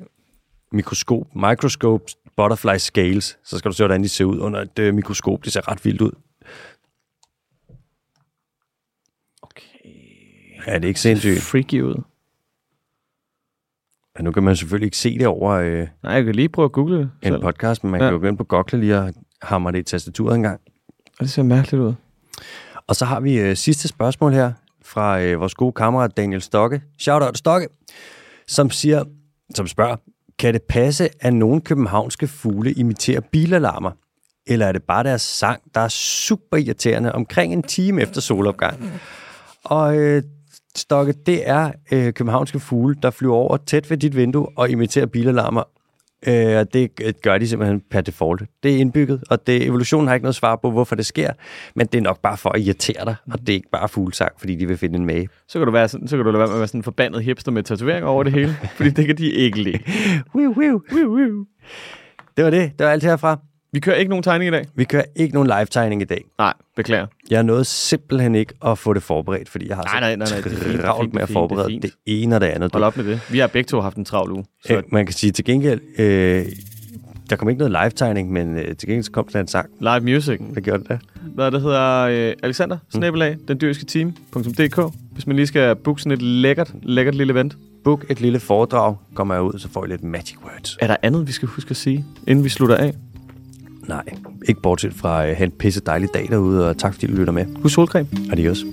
mikroskop, 0.72 1.26
microscope 1.34 2.04
butterfly 2.36 2.76
scales, 2.78 3.38
så 3.44 3.58
skal 3.58 3.70
du 3.70 3.76
se, 3.76 3.82
hvordan 3.82 4.02
de 4.02 4.08
ser 4.08 4.24
ud 4.24 4.38
under 4.38 4.60
et 4.60 4.78
øh, 4.78 4.94
mikroskop. 4.94 5.44
Det 5.44 5.52
ser 5.52 5.70
ret 5.70 5.84
vildt 5.84 6.00
ud. 6.00 6.10
Er 10.66 10.78
det 10.78 10.88
ikke 10.88 11.00
sindssygt? 11.00 11.40
Freaky 11.40 11.82
ud. 11.82 12.02
Ja, 14.18 14.22
nu 14.22 14.32
kan 14.32 14.42
man 14.42 14.56
selvfølgelig 14.56 14.86
ikke 14.86 14.96
se 14.96 15.18
det 15.18 15.26
over 15.26 15.52
øh, 15.52 15.86
Nej, 16.02 16.12
jeg 16.12 16.24
kan 16.24 16.34
lige 16.34 16.48
prøve 16.48 16.64
at 16.64 16.72
google 16.72 16.98
det. 16.98 17.10
en 17.22 17.32
selv. 17.32 17.40
podcast, 17.42 17.84
men 17.84 17.90
man 17.90 18.00
Ja. 18.00 18.06
kan 18.06 18.14
jo 18.14 18.20
gå 18.20 18.26
ind 18.26 18.38
på 18.38 18.44
Google 18.44 18.80
lige 18.80 18.98
og 18.98 19.14
hamre 19.42 19.72
det 19.72 19.78
i 19.78 19.82
tastaturet 19.82 20.34
en 20.34 20.42
gang. 20.42 20.60
Og 21.18 21.20
det 21.20 21.30
ser 21.30 21.42
mærkeligt 21.42 21.82
ud. 21.82 21.94
Og 22.86 22.96
så 22.96 23.04
har 23.04 23.20
vi 23.20 23.40
øh, 23.40 23.56
sidste 23.56 23.88
spørgsmål 23.88 24.32
her 24.32 24.52
fra 24.82 25.20
øh, 25.20 25.40
vores 25.40 25.54
gode 25.54 25.72
kammerat 25.72 26.16
Daniel 26.16 26.42
Stokke. 26.42 26.82
Shout 26.98 27.22
out 27.22 27.38
Stokke, 27.38 27.68
som 28.46 28.70
siger, 28.70 29.04
som 29.54 29.66
spørger, 29.66 29.96
kan 30.38 30.54
det 30.54 30.62
passe, 30.62 31.08
at 31.20 31.34
nogle 31.34 31.60
københavnske 31.60 32.26
fugle 32.28 32.72
imiterer 32.72 33.20
bilalarmer? 33.20 33.90
Eller 34.46 34.66
er 34.66 34.72
det 34.72 34.82
bare 34.82 35.04
deres 35.04 35.22
sang, 35.22 35.62
der 35.74 35.80
er 35.80 35.88
super 35.88 36.56
irriterende 36.56 37.12
omkring 37.12 37.52
en 37.52 37.62
time 37.62 38.02
efter 38.02 38.20
solopgang? 38.20 38.92
Og 39.64 39.96
øh, 39.98 40.22
Stokke, 40.78 41.14
det 41.26 41.48
er 41.48 41.72
øh, 41.92 42.12
københavnske 42.12 42.60
fugle, 42.60 42.96
der 43.02 43.10
flyver 43.10 43.34
over 43.34 43.56
tæt 43.56 43.90
ved 43.90 43.96
dit 43.96 44.16
vindue 44.16 44.46
og 44.56 44.70
imiterer 44.70 45.06
bilalarmer. 45.06 45.62
Øh, 46.26 46.58
og 46.58 46.72
det 46.74 46.90
øh, 47.02 47.12
gør 47.22 47.38
de 47.38 47.48
simpelthen 47.48 47.82
per 47.90 48.00
default. 48.00 48.42
Det 48.62 48.74
er 48.74 48.76
indbygget, 48.76 49.24
og 49.30 49.46
det, 49.46 49.66
evolutionen 49.66 50.08
har 50.08 50.14
ikke 50.14 50.24
noget 50.24 50.34
svar 50.34 50.56
på, 50.56 50.70
hvorfor 50.70 50.96
det 50.96 51.06
sker, 51.06 51.32
men 51.74 51.86
det 51.86 51.98
er 51.98 52.02
nok 52.02 52.20
bare 52.22 52.36
for 52.36 52.50
at 52.50 52.60
irritere 52.60 53.04
dig, 53.04 53.16
og 53.32 53.40
det 53.40 53.48
er 53.48 53.54
ikke 53.54 53.70
bare 53.72 53.88
fuglesang, 53.88 54.32
fordi 54.38 54.54
de 54.54 54.66
vil 54.66 54.76
finde 54.76 54.98
en 54.98 55.06
mage. 55.06 55.28
Så 55.48 55.58
kan 55.58 55.66
du, 55.66 55.72
være 55.72 55.88
sådan, 55.88 56.08
så 56.08 56.16
kan 56.16 56.24
du 56.24 56.30
lade 56.30 56.40
være 56.40 56.58
være 56.58 56.66
sådan 56.66 56.78
en 56.78 56.84
forbandet 56.84 57.24
hipster 57.24 57.52
med 57.52 57.62
tatoveringer 57.62 58.08
over 58.08 58.22
det 58.22 58.32
hele. 58.32 58.56
fordi 58.76 58.90
det 58.90 59.06
kan 59.06 59.16
de 59.16 59.30
ikke 59.30 59.62
lide. 59.62 59.78
Wiu, 60.34 60.52
wiu, 60.58 60.82
wiu, 60.92 61.14
wiu. 61.16 61.46
Det 62.36 62.44
var 62.44 62.50
det. 62.50 62.72
Det 62.78 62.86
var 62.86 62.92
alt 62.92 63.04
herfra. 63.04 63.38
Vi 63.72 63.80
kører 63.80 63.96
ikke 63.96 64.08
nogen 64.08 64.22
tegning 64.22 64.48
i 64.48 64.50
dag. 64.50 64.64
Vi 64.74 64.84
kører 64.84 65.02
ikke 65.16 65.34
nogen 65.34 65.46
live-tegning 65.48 66.02
i 66.02 66.04
dag. 66.04 66.24
Nej, 66.38 66.52
beklager. 66.76 67.06
Jeg 67.30 67.42
nåede 67.42 67.64
simpelthen 67.64 68.34
ikke 68.34 68.54
at 68.66 68.78
få 68.78 68.92
det 68.92 69.02
forberedt, 69.02 69.48
fordi 69.48 69.68
jeg 69.68 69.76
har 69.76 69.82
Nej, 69.82 70.00
nej, 70.00 70.16
nej, 70.16 70.28
nej, 70.30 70.40
det 70.40 70.52
fint, 70.58 70.80
travlt 70.80 71.02
fint, 71.04 71.14
med 71.14 71.22
at 71.22 71.28
fint, 71.28 71.34
forberede 71.34 71.68
det 71.68 71.76
er 71.76 71.80
det, 71.80 71.90
fint. 72.06 72.22
ene 72.24 72.34
og 72.34 72.40
det 72.40 72.46
andet. 72.46 72.72
Hold 72.72 72.84
op 72.84 72.96
med 72.96 73.04
det. 73.04 73.20
Vi 73.30 73.38
har 73.38 73.46
begge 73.46 73.68
to 73.68 73.80
haft 73.80 73.96
en 73.96 74.04
travl 74.04 74.32
uge. 74.32 74.44
Så 74.64 74.76
Øh, 74.76 74.82
man 74.92 75.06
kan 75.06 75.12
sige 75.12 75.30
til 75.32 75.44
gengæld, 75.44 75.80
øh, 75.98 76.44
der 77.30 77.36
kom 77.36 77.48
ikke 77.48 77.58
noget 77.58 77.70
live-tegning, 77.82 78.32
men 78.32 78.56
øh, 78.58 78.76
til 78.76 78.88
gengæld 78.88 79.12
kom 79.12 79.28
der 79.32 79.40
en 79.40 79.48
sang. 79.48 79.68
live 79.80 80.00
music. 80.00 80.40
Hvad 80.52 80.62
gjorde 80.62 80.80
det 80.82 80.88
der? 80.88 80.98
Hvad 81.34 81.50
det 81.50 81.60
hedder 81.62 82.00
øh, 82.02 82.32
Alexander, 82.42 82.78
snabelag, 82.92 83.36
den 83.48 83.60
dyriske 83.60 83.84
team.dk. 83.84 84.94
Hvis 85.12 85.26
man 85.26 85.36
lige 85.36 85.46
skal 85.46 85.76
booke 85.76 86.02
sådan 86.02 86.12
et 86.12 86.22
lækkert, 86.22 86.72
lækkert 86.82 87.14
lille 87.14 87.32
event. 87.32 87.56
Book 87.84 88.04
et 88.10 88.20
lille 88.20 88.40
foredrag, 88.40 88.96
kommer 89.14 89.34
jeg 89.34 89.42
ud, 89.42 89.58
så 89.58 89.68
får 89.68 89.84
I 89.84 89.88
lidt 89.88 90.04
magic 90.04 90.36
words. 90.44 90.76
Er 90.80 90.86
der 90.86 90.96
andet, 91.02 91.26
vi 91.26 91.32
skal 91.32 91.48
huske 91.48 91.70
at 91.70 91.76
sige, 91.76 92.04
inden 92.26 92.44
vi 92.44 92.48
slutter 92.48 92.76
af? 92.76 92.94
Nej, 93.88 94.04
ikke 94.48 94.62
bortset 94.62 94.94
fra 94.94 95.26
at 95.26 95.36
have 95.36 95.46
en 95.46 95.50
pisse 95.50 95.80
dejlig 95.80 96.08
dag 96.14 96.26
derude, 96.30 96.68
og 96.68 96.78
tak 96.78 96.94
fordi 96.94 97.06
du 97.06 97.12
lytter 97.12 97.32
med. 97.32 97.46
Husk 97.62 97.74
solcreme. 97.74 98.08
Adios. 98.32 98.64